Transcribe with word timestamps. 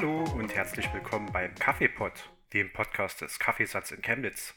Hallo 0.00 0.22
und 0.34 0.54
herzlich 0.54 0.94
willkommen 0.94 1.28
beim 1.32 1.52
Kaffeepot, 1.56 2.30
dem 2.52 2.72
Podcast 2.72 3.20
des 3.20 3.40
Kaffeesatz 3.40 3.90
in 3.90 4.00
Chemnitz. 4.00 4.54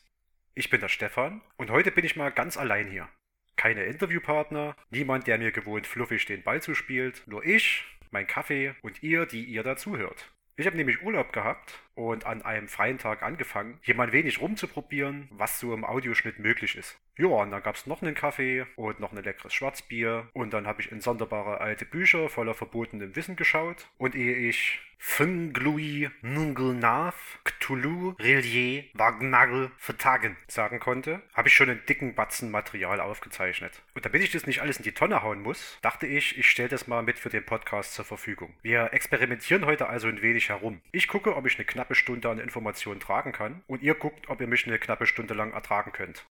Ich 0.54 0.70
bin 0.70 0.82
der 0.82 0.88
Stefan 0.88 1.42
und 1.58 1.72
heute 1.72 1.90
bin 1.90 2.06
ich 2.06 2.16
mal 2.16 2.30
ganz 2.30 2.58
allein 2.58 2.88
hier. 2.88 3.10
Keine 3.56 3.86
Interviewpartner, 3.86 4.76
niemand, 4.92 5.26
der 5.26 5.40
mir 5.40 5.52
gewohnt 5.52 5.88
fluffig 5.88 6.28
den 6.28 6.44
Ball 6.44 6.62
zuspielt, 6.62 7.24
nur 7.26 7.44
ich, 7.44 7.84
mein 8.12 8.28
Kaffee 8.28 8.76
und 8.84 9.02
ihr, 9.02 9.26
die 9.26 9.44
ihr 9.44 9.64
dazuhört. 9.64 10.32
Ich 10.58 10.68
habe 10.68 10.78
nämlich 10.78 11.02
Urlaub 11.02 11.34
gehabt 11.34 11.74
und 11.96 12.26
an 12.26 12.42
einem 12.42 12.68
freien 12.68 12.98
Tag 12.98 13.24
angefangen, 13.24 13.80
hier 13.82 13.96
mal 13.96 14.08
ein 14.08 14.14
wenig 14.14 14.42
rumzuprobieren, 14.42 15.28
was 15.32 15.60
so 15.60 15.74
im 15.74 15.86
Audioschnitt 15.86 16.40
möglich 16.40 16.76
ist. 16.76 17.00
Ja, 17.18 17.28
und 17.28 17.52
dann 17.52 17.64
gab 17.64 17.76
es 17.76 17.88
noch 17.88 18.02
einen 18.02 18.16
Kaffee 18.16 18.66
und 18.76 19.00
noch 19.00 19.12
ein 19.12 19.24
leckeres 19.24 19.54
Schwarzbier 19.54 20.28
und 20.34 20.54
dann 20.54 20.68
habe 20.68 20.82
ich 20.82 20.92
in 20.92 21.02
sonderbare 21.02 21.60
alte 21.60 21.86
Bücher 21.86 22.30
voller 22.30 22.54
verbotenem 22.54 23.16
Wissen 23.16 23.36
geschaut 23.36 23.88
und 23.98 24.16
ehe 24.16 24.36
ich 24.36 24.80
Fünglui 25.04 26.12
Nungelnav 26.22 27.40
Cthulhu 27.44 28.14
Relier 28.20 28.84
Wagnagel 28.94 29.72
vertagen 29.78 30.38
sagen 30.48 30.80
konnte, 30.80 31.24
habe 31.34 31.48
ich 31.48 31.56
schon 31.56 31.72
einen 31.72 31.84
dicken 31.88 32.14
Batzen 32.14 32.52
Material 32.52 33.00
aufgezeichnet. 33.00 33.82
Und 33.96 34.06
damit 34.06 34.22
ich 34.22 34.32
das 34.32 34.46
nicht 34.46 34.62
alles 34.62 34.78
in 34.78 34.84
die 34.84 34.92
Tonne 34.92 35.24
hauen 35.24 35.42
muss, 35.42 35.80
dachte 35.82 36.06
ich, 36.06 36.38
ich 36.38 36.48
stelle 36.48 36.70
das 36.70 36.86
mal 36.86 37.02
mit 37.02 37.18
für 37.18 37.30
den 37.30 37.44
Podcast 37.44 37.96
zur 37.96 38.06
Verfügung. 38.06 38.54
Wir 38.62 38.94
experimentieren 38.94 39.66
heute 39.66 39.88
also 39.90 40.08
ein 40.08 40.22
wenig 40.22 40.50
herum. 40.50 40.82
Ich 40.92 41.08
gucke, 41.08 41.36
ob 41.36 41.48
ich 41.48 41.58
eine 41.58 41.66
knappe 41.82 41.96
Stunde 41.96 42.30
an 42.30 42.38
Informationen 42.38 43.00
tragen 43.00 43.32
kann 43.32 43.64
und 43.66 43.82
ihr 43.82 43.96
guckt, 43.96 44.30
ob 44.30 44.40
ihr 44.40 44.46
mich 44.46 44.68
eine 44.68 44.78
knappe 44.78 45.08
Stunde 45.08 45.34
lang 45.34 45.52
ertragen 45.52 45.92
könnt. 45.92 46.28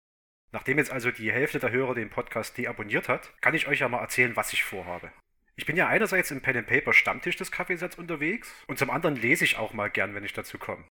Nachdem 0.53 0.77
jetzt 0.77 0.91
also 0.91 1.11
die 1.11 1.33
Hälfte 1.33 1.59
der 1.59 1.71
Hörer 1.71 1.95
den 1.95 2.11
Podcast 2.11 2.59
deabonniert 2.59 3.09
hat, 3.09 3.33
kann 3.41 3.55
ich 3.55 3.67
euch 3.67 3.81
ja 3.81 3.89
mal 3.89 4.01
erzählen, 4.01 4.37
was 4.37 4.53
ich 4.53 4.63
vorhabe. 4.63 5.11
Ich 5.57 5.65
bin 5.65 5.77
ja 5.77 5.89
einerseits 5.89 6.31
im 6.31 6.43
Pen 6.43 6.59
and 6.59 6.67
Paper 6.67 6.93
Stammtisch 6.93 7.37
des 7.37 7.51
Kaffeesatz 7.51 7.97
unterwegs 7.97 8.55
und 8.67 8.79
zum 8.79 8.91
anderen 8.91 9.17
lese 9.17 9.45
ich 9.45 9.57
auch 9.57 9.73
mal 9.73 9.89
gern, 9.89 10.15
wenn 10.15 10.23
ich 10.23 10.35
dazu 10.35 10.59
komme. 10.59 10.85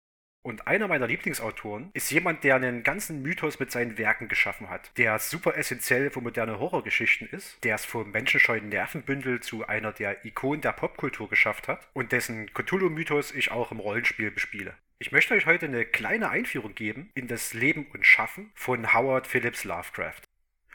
Und 0.47 0.69
einer 0.69 0.87
meiner 0.87 1.09
Lieblingsautoren 1.09 1.91
ist 1.93 2.09
jemand, 2.13 2.45
der 2.45 2.55
einen 2.55 2.85
ganzen 2.85 3.21
Mythos 3.21 3.59
mit 3.59 3.73
seinen 3.73 3.99
Werken 3.99 4.29
geschaffen 4.29 4.71
hat, 4.71 4.97
der 4.97 5.19
super 5.19 5.57
essentiell 5.57 6.09
für 6.09 6.21
moderne 6.21 6.61
Horrorgeschichten 6.61 7.29
ist, 7.29 7.65
der 7.65 7.75
es 7.75 7.85
vom 7.85 8.13
menschenscheuen 8.13 8.69
Nervenbündel 8.69 9.41
zu 9.41 9.67
einer 9.67 9.91
der 9.91 10.25
Ikonen 10.25 10.61
der 10.61 10.71
Popkultur 10.71 11.29
geschafft 11.29 11.67
hat 11.67 11.89
und 11.95 12.13
dessen 12.13 12.49
Cthulhu-Mythos 12.55 13.33
ich 13.33 13.51
auch 13.51 13.73
im 13.73 13.81
Rollenspiel 13.81 14.31
bespiele. 14.31 14.75
Ich 15.01 15.11
möchte 15.11 15.35
euch 15.35 15.47
heute 15.47 15.67
eine 15.67 15.85
kleine 15.85 16.31
Einführung 16.31 16.77
geben 16.77 17.11
in 17.15 17.27
das 17.27 17.53
Leben 17.53 17.89
und 17.93 18.07
Schaffen 18.07 18.53
von 18.55 18.95
Howard 18.95 19.27
Phillips 19.27 19.65
Lovecraft. 19.65 20.23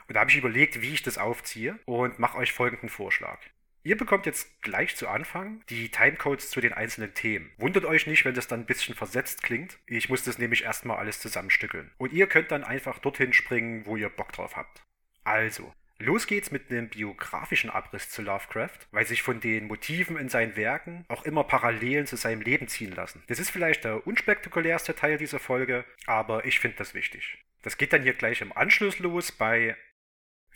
Und 0.06 0.16
da 0.16 0.20
habe 0.20 0.30
ich 0.30 0.36
überlegt, 0.36 0.82
wie 0.82 0.92
ich 0.92 1.02
das 1.02 1.16
aufziehe 1.16 1.78
und 1.86 2.18
mache 2.18 2.36
euch 2.36 2.52
folgenden 2.52 2.90
Vorschlag. 2.90 3.38
Ihr 3.84 3.96
bekommt 3.96 4.26
jetzt 4.26 4.62
gleich 4.62 4.94
zu 4.94 5.08
Anfang 5.08 5.64
die 5.68 5.88
Timecodes 5.88 6.50
zu 6.50 6.60
den 6.60 6.72
einzelnen 6.72 7.14
Themen. 7.14 7.50
Wundert 7.56 7.84
euch 7.84 8.06
nicht, 8.06 8.24
wenn 8.24 8.34
das 8.34 8.46
dann 8.46 8.60
ein 8.60 8.66
bisschen 8.66 8.94
versetzt 8.94 9.42
klingt. 9.42 9.78
Ich 9.86 10.08
muss 10.08 10.22
das 10.22 10.38
nämlich 10.38 10.62
erstmal 10.62 10.98
alles 10.98 11.18
zusammenstückeln. 11.18 11.90
Und 11.98 12.12
ihr 12.12 12.28
könnt 12.28 12.52
dann 12.52 12.62
einfach 12.62 13.00
dorthin 13.00 13.32
springen, 13.32 13.84
wo 13.84 13.96
ihr 13.96 14.08
Bock 14.08 14.32
drauf 14.32 14.56
habt. 14.56 14.84
Also, 15.24 15.72
Los 16.04 16.26
geht's 16.26 16.50
mit 16.50 16.68
einem 16.68 16.88
biografischen 16.88 17.70
Abriss 17.70 18.10
zu 18.10 18.22
Lovecraft, 18.22 18.88
weil 18.90 19.06
sich 19.06 19.22
von 19.22 19.38
den 19.38 19.68
Motiven 19.68 20.16
in 20.16 20.28
seinen 20.28 20.56
Werken 20.56 21.04
auch 21.06 21.22
immer 21.22 21.44
Parallelen 21.44 22.06
zu 22.06 22.16
seinem 22.16 22.40
Leben 22.40 22.66
ziehen 22.66 22.90
lassen. 22.90 23.22
Das 23.28 23.38
ist 23.38 23.50
vielleicht 23.50 23.84
der 23.84 24.04
unspektakulärste 24.04 24.96
Teil 24.96 25.16
dieser 25.16 25.38
Folge, 25.38 25.84
aber 26.06 26.44
ich 26.44 26.58
finde 26.58 26.78
das 26.78 26.94
wichtig. 26.94 27.38
Das 27.62 27.78
geht 27.78 27.92
dann 27.92 28.02
hier 28.02 28.14
gleich 28.14 28.40
im 28.40 28.50
Anschluss 28.56 28.98
los 28.98 29.30
bei 29.30 29.76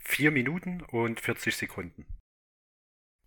4 0.02 0.32
Minuten 0.32 0.82
und 0.82 1.20
40 1.20 1.54
Sekunden. 1.54 2.06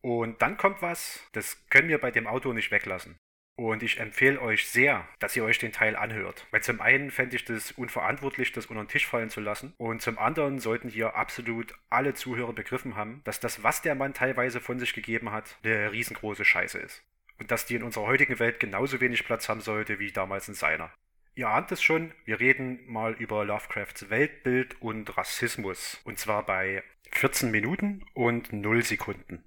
Und 0.02 0.42
dann 0.42 0.58
kommt 0.58 0.82
was, 0.82 1.28
das 1.34 1.66
können 1.70 1.90
wir 1.90 2.00
bei 2.00 2.12
dem 2.12 2.28
Auto 2.28 2.54
nicht 2.54 2.72
weglassen. 2.72 3.18
Und 3.60 3.84
ich 3.84 4.00
empfehle 4.00 4.42
euch 4.42 4.70
sehr, 4.70 5.06
dass 5.20 5.36
ihr 5.36 5.44
euch 5.44 5.60
den 5.60 5.74
Teil 5.74 5.98
anhört. 5.98 6.48
Weil 6.52 6.64
zum 6.64 6.80
einen 6.80 7.12
fände 7.12 7.36
ich 7.36 7.44
das 7.44 7.74
unverantwortlich, 7.74 8.54
das 8.54 8.68
unter 8.68 8.84
den 8.84 8.88
Tisch 8.88 9.06
fallen 9.06 9.30
zu 9.30 9.42
lassen. 9.42 9.74
Und 9.78 10.02
zum 10.02 10.18
anderen 10.18 10.60
sollten 10.60 10.88
hier 10.88 11.16
absolut 11.16 11.74
alle 11.90 12.14
Zuhörer 12.14 12.54
begriffen 12.54 12.96
haben, 12.96 13.20
dass 13.26 13.42
das, 13.42 13.62
was 13.62 13.82
der 13.82 13.96
Mann 13.96 14.14
teilweise 14.14 14.62
von 14.62 14.80
sich 14.80 14.94
gegeben 14.94 15.34
hat, 15.34 15.58
eine 15.62 15.92
riesengroße 15.92 16.46
Scheiße 16.46 16.80
ist. 16.80 17.04
Und 17.38 17.52
dass 17.52 17.66
die 17.66 17.76
in 17.76 17.84
unserer 17.84 18.06
heutigen 18.06 18.40
Welt 18.40 18.62
genauso 18.62 19.02
wenig 19.02 19.26
Platz 19.26 19.50
haben 19.50 19.60
sollte 19.60 20.00
wie 20.00 20.14
damals 20.14 20.48
in 20.48 20.54
seiner. 20.54 20.94
Ihr 21.36 21.50
ahnt 21.50 21.70
es 21.74 21.84
schon, 21.84 22.14
wir 22.24 22.40
reden 22.40 22.80
mal 22.86 23.12
über 23.14 23.44
Lovecrafts 23.44 24.10
Weltbild 24.10 24.82
und 24.82 25.18
Rassismus. 25.18 26.00
Und 26.06 26.18
zwar 26.18 26.46
bei 26.46 26.82
14 27.12 27.52
Minuten 27.52 28.06
und 28.14 28.54
0 28.54 28.84
Sekunden. 28.84 29.44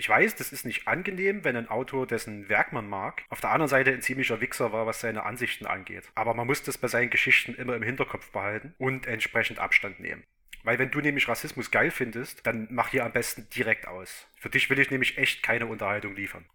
Ich 0.00 0.08
weiß, 0.08 0.36
das 0.36 0.52
ist 0.52 0.64
nicht 0.64 0.86
angenehm, 0.86 1.42
wenn 1.42 1.56
ein 1.56 1.68
Autor 1.68 2.06
dessen 2.06 2.48
Werk 2.48 2.72
man 2.72 2.88
mag, 2.88 3.24
auf 3.30 3.40
der 3.40 3.50
anderen 3.50 3.68
Seite 3.68 3.92
ein 3.92 4.00
ziemlicher 4.00 4.40
Wichser 4.40 4.72
war, 4.72 4.86
was 4.86 5.00
seine 5.00 5.24
Ansichten 5.24 5.66
angeht. 5.66 6.04
Aber 6.14 6.34
man 6.34 6.46
muss 6.46 6.62
das 6.62 6.78
bei 6.78 6.86
seinen 6.86 7.10
Geschichten 7.10 7.56
immer 7.56 7.74
im 7.74 7.82
Hinterkopf 7.82 8.30
behalten 8.30 8.76
und 8.78 9.08
entsprechend 9.08 9.58
Abstand 9.58 9.98
nehmen. 9.98 10.22
Weil 10.62 10.78
wenn 10.78 10.92
du 10.92 11.00
nämlich 11.00 11.26
Rassismus 11.26 11.72
geil 11.72 11.90
findest, 11.90 12.46
dann 12.46 12.68
mach 12.70 12.90
hier 12.90 13.04
am 13.04 13.12
besten 13.12 13.48
direkt 13.50 13.88
aus. 13.88 14.28
Für 14.36 14.48
dich 14.48 14.70
will 14.70 14.78
ich 14.78 14.92
nämlich 14.92 15.18
echt 15.18 15.42
keine 15.42 15.66
Unterhaltung 15.66 16.14
liefern. 16.14 16.46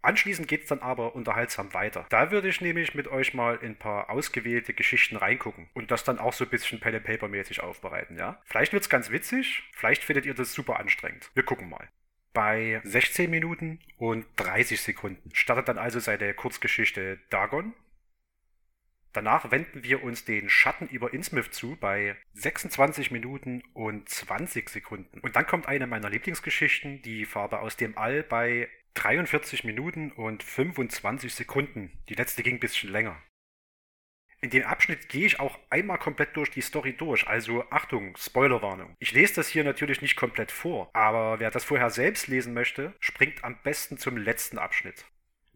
Anschließend 0.00 0.48
geht 0.48 0.62
es 0.62 0.68
dann 0.68 0.80
aber 0.80 1.14
unterhaltsam 1.14 1.74
weiter. 1.74 2.06
Da 2.08 2.30
würde 2.30 2.48
ich 2.48 2.62
nämlich 2.62 2.94
mit 2.94 3.06
euch 3.06 3.34
mal 3.34 3.56
in 3.56 3.72
ein 3.72 3.78
paar 3.78 4.08
ausgewählte 4.08 4.72
Geschichten 4.72 5.16
reingucken 5.16 5.68
und 5.74 5.90
das 5.90 6.04
dann 6.04 6.18
auch 6.18 6.32
so 6.32 6.44
ein 6.44 6.50
bisschen 6.50 6.80
Pen 6.80 6.94
and 6.94 7.04
Paper 7.04 7.28
mäßig 7.28 7.62
aufbereiten, 7.62 8.16
ja? 8.16 8.40
Vielleicht 8.46 8.72
wird's 8.72 8.88
ganz 8.88 9.10
witzig, 9.10 9.62
vielleicht 9.74 10.02
findet 10.02 10.24
ihr 10.24 10.34
das 10.34 10.54
super 10.54 10.80
anstrengend. 10.80 11.30
Wir 11.34 11.44
gucken 11.44 11.68
mal. 11.68 11.88
Bei 12.32 12.80
16 12.84 13.30
Minuten 13.30 13.78
und 13.98 14.24
30 14.36 14.80
Sekunden 14.80 15.30
startet 15.34 15.68
dann 15.68 15.78
also 15.78 16.00
seine 16.00 16.32
Kurzgeschichte 16.32 17.18
Dagon. 17.28 17.74
Danach 19.12 19.50
wenden 19.50 19.84
wir 19.84 20.02
uns 20.02 20.24
den 20.24 20.48
Schatten 20.48 20.88
über 20.88 21.12
Innsmouth 21.12 21.52
zu 21.52 21.76
bei 21.76 22.16
26 22.32 23.10
Minuten 23.10 23.62
und 23.74 24.08
20 24.08 24.70
Sekunden. 24.70 25.20
Und 25.20 25.36
dann 25.36 25.46
kommt 25.46 25.68
eine 25.68 25.86
meiner 25.86 26.08
Lieblingsgeschichten, 26.08 27.02
die 27.02 27.26
Farbe 27.26 27.60
aus 27.60 27.76
dem 27.76 27.98
All 27.98 28.22
bei 28.22 28.70
43 28.94 29.64
Minuten 29.64 30.12
und 30.12 30.42
25 30.42 31.34
Sekunden. 31.34 31.90
Die 32.08 32.14
letzte 32.14 32.42
ging 32.42 32.56
ein 32.56 32.60
bisschen 32.60 32.90
länger. 32.90 33.20
In 34.42 34.50
dem 34.50 34.64
Abschnitt 34.64 35.08
gehe 35.08 35.24
ich 35.24 35.38
auch 35.38 35.56
einmal 35.70 35.98
komplett 35.98 36.36
durch 36.36 36.50
die 36.50 36.62
Story 36.62 36.94
durch, 36.94 37.28
also 37.28 37.64
Achtung, 37.70 38.16
Spoilerwarnung. 38.16 38.96
Ich 38.98 39.12
lese 39.12 39.36
das 39.36 39.46
hier 39.46 39.62
natürlich 39.62 40.02
nicht 40.02 40.16
komplett 40.16 40.50
vor, 40.50 40.90
aber 40.94 41.38
wer 41.38 41.52
das 41.52 41.62
vorher 41.62 41.90
selbst 41.90 42.26
lesen 42.26 42.52
möchte, 42.52 42.92
springt 42.98 43.44
am 43.44 43.56
besten 43.62 43.98
zum 43.98 44.16
letzten 44.16 44.58
Abschnitt. 44.58 45.04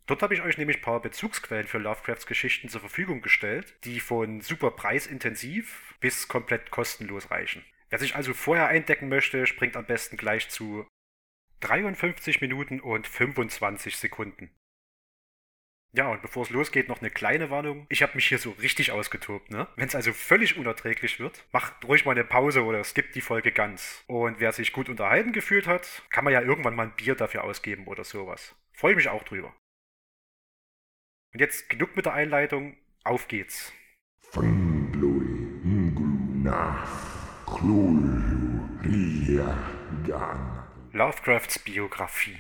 Dort 0.07 0.23
habe 0.23 0.35
ich 0.35 0.43
euch 0.43 0.57
nämlich 0.57 0.79
ein 0.79 0.83
paar 0.83 1.03
Bezugsquellen 1.03 1.67
für 1.67 1.79
Lovecrafts 1.79 2.29
Geschichten 2.29 2.69
zur 2.69 2.81
Verfügung 2.81 3.23
gestellt, 3.23 3.77
die 3.83 3.99
von 3.99 4.41
super 4.41 4.71
preisintensiv 4.71 5.97
bis 5.99 6.29
komplett 6.29 6.71
kostenlos 6.71 7.33
reichen. 7.33 7.65
Wer 7.91 7.99
sich 7.99 8.15
also 8.15 8.35
vorher 8.35 8.69
eindecken 8.69 9.09
möchte, 9.09 9.49
springt 9.49 9.77
am 9.77 9.87
besten 9.87 10.17
gleich 10.17 10.49
zu 10.49 10.87
53 11.59 12.41
Minuten 12.41 12.79
und 12.79 13.09
25 13.09 13.97
Sekunden. 13.97 14.51
Ja, 15.97 16.09
und 16.09 16.21
bevor 16.21 16.43
es 16.43 16.51
losgeht, 16.51 16.89
noch 16.89 17.01
eine 17.01 17.11
kleine 17.11 17.49
Warnung. 17.49 17.87
Ich 17.89 18.03
habe 18.03 18.13
mich 18.17 18.29
hier 18.29 18.39
so 18.39 18.51
richtig 18.51 18.93
ausgetobt, 18.93 19.51
ne? 19.51 19.67
Wenn 19.77 19.89
es 19.89 19.95
also 19.95 20.13
völlig 20.13 20.59
unerträglich 20.59 21.19
wird, 21.19 21.47
macht 21.53 21.73
ruhig 21.87 22.05
mal 22.05 22.13
eine 22.13 22.25
Pause 22.25 22.65
oder 22.65 22.85
skippt 22.85 23.15
die 23.15 23.23
Folge 23.23 23.51
ganz. 23.51 24.05
Und 24.07 24.39
wer 24.39 24.53
sich 24.53 24.75
gut 24.75 24.91
unterhalten 24.91 25.33
gefühlt 25.33 25.67
hat, 25.67 26.03
kann 26.11 26.25
man 26.25 26.35
ja 26.35 26.43
irgendwann 26.43 26.75
mal 26.75 26.89
ein 26.89 26.97
Bier 26.97 27.15
dafür 27.15 27.45
ausgeben 27.45 27.87
oder 27.87 28.05
sowas. 28.05 28.55
Freue 28.73 28.95
mich 28.95 29.09
auch 29.09 29.23
drüber. 29.23 29.57
Und 31.33 31.41
jetzt 31.41 31.71
genug 31.71 31.97
mit 31.97 32.05
der 32.05 32.13
Einleitung, 32.13 32.77
auf 33.03 33.27
geht's. 33.27 33.73
Lovecrafts 40.93 41.59
Biografie 41.61 42.39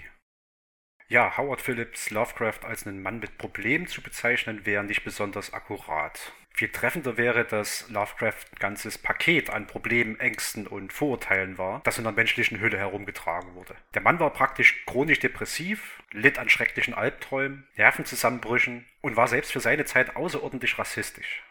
ja, 1.08 1.36
Howard 1.36 1.60
Phillips 1.60 2.10
Lovecraft 2.10 2.64
als 2.64 2.86
einen 2.86 3.02
Mann 3.02 3.18
mit 3.18 3.38
Problemen 3.38 3.86
zu 3.86 4.02
bezeichnen, 4.02 4.66
wäre 4.66 4.84
nicht 4.84 5.04
besonders 5.04 5.52
akkurat. 5.52 6.32
Viel 6.56 6.70
treffender 6.70 7.18
wäre, 7.18 7.44
dass 7.44 7.86
Lovecraft 7.90 8.46
ein 8.52 8.58
ganzes 8.58 8.96
Paket 8.96 9.50
an 9.50 9.66
Problemen, 9.66 10.18
Ängsten 10.18 10.66
und 10.66 10.90
Vorurteilen 10.90 11.58
war, 11.58 11.82
das 11.84 11.98
in 11.98 12.04
der 12.04 12.14
menschlichen 12.14 12.60
Hülle 12.60 12.78
herumgetragen 12.78 13.54
wurde. 13.54 13.76
Der 13.92 14.00
Mann 14.00 14.18
war 14.20 14.30
praktisch 14.30 14.86
chronisch 14.86 15.18
depressiv, 15.18 16.02
litt 16.12 16.38
an 16.38 16.48
schrecklichen 16.48 16.94
Albträumen, 16.94 17.68
Nervenzusammenbrüchen 17.76 18.86
und 19.02 19.16
war 19.16 19.28
selbst 19.28 19.52
für 19.52 19.60
seine 19.60 19.84
Zeit 19.84 20.16
außerordentlich 20.16 20.78
rassistisch. 20.78 21.42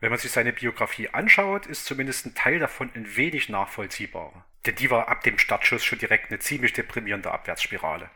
Wenn 0.00 0.10
man 0.10 0.18
sich 0.18 0.32
seine 0.32 0.52
Biografie 0.52 1.08
anschaut, 1.08 1.64
ist 1.64 1.86
zumindest 1.86 2.26
ein 2.26 2.34
Teil 2.34 2.58
davon 2.58 2.90
ein 2.94 3.16
wenig 3.16 3.48
nachvollziehbarer. 3.48 4.44
Denn 4.66 4.74
die 4.74 4.90
war 4.90 5.08
ab 5.08 5.22
dem 5.22 5.38
Startschuss 5.38 5.82
schon 5.82 5.98
direkt 5.98 6.28
eine 6.28 6.38
ziemlich 6.38 6.74
deprimierende 6.74 7.32
Abwärtsspirale. 7.32 8.10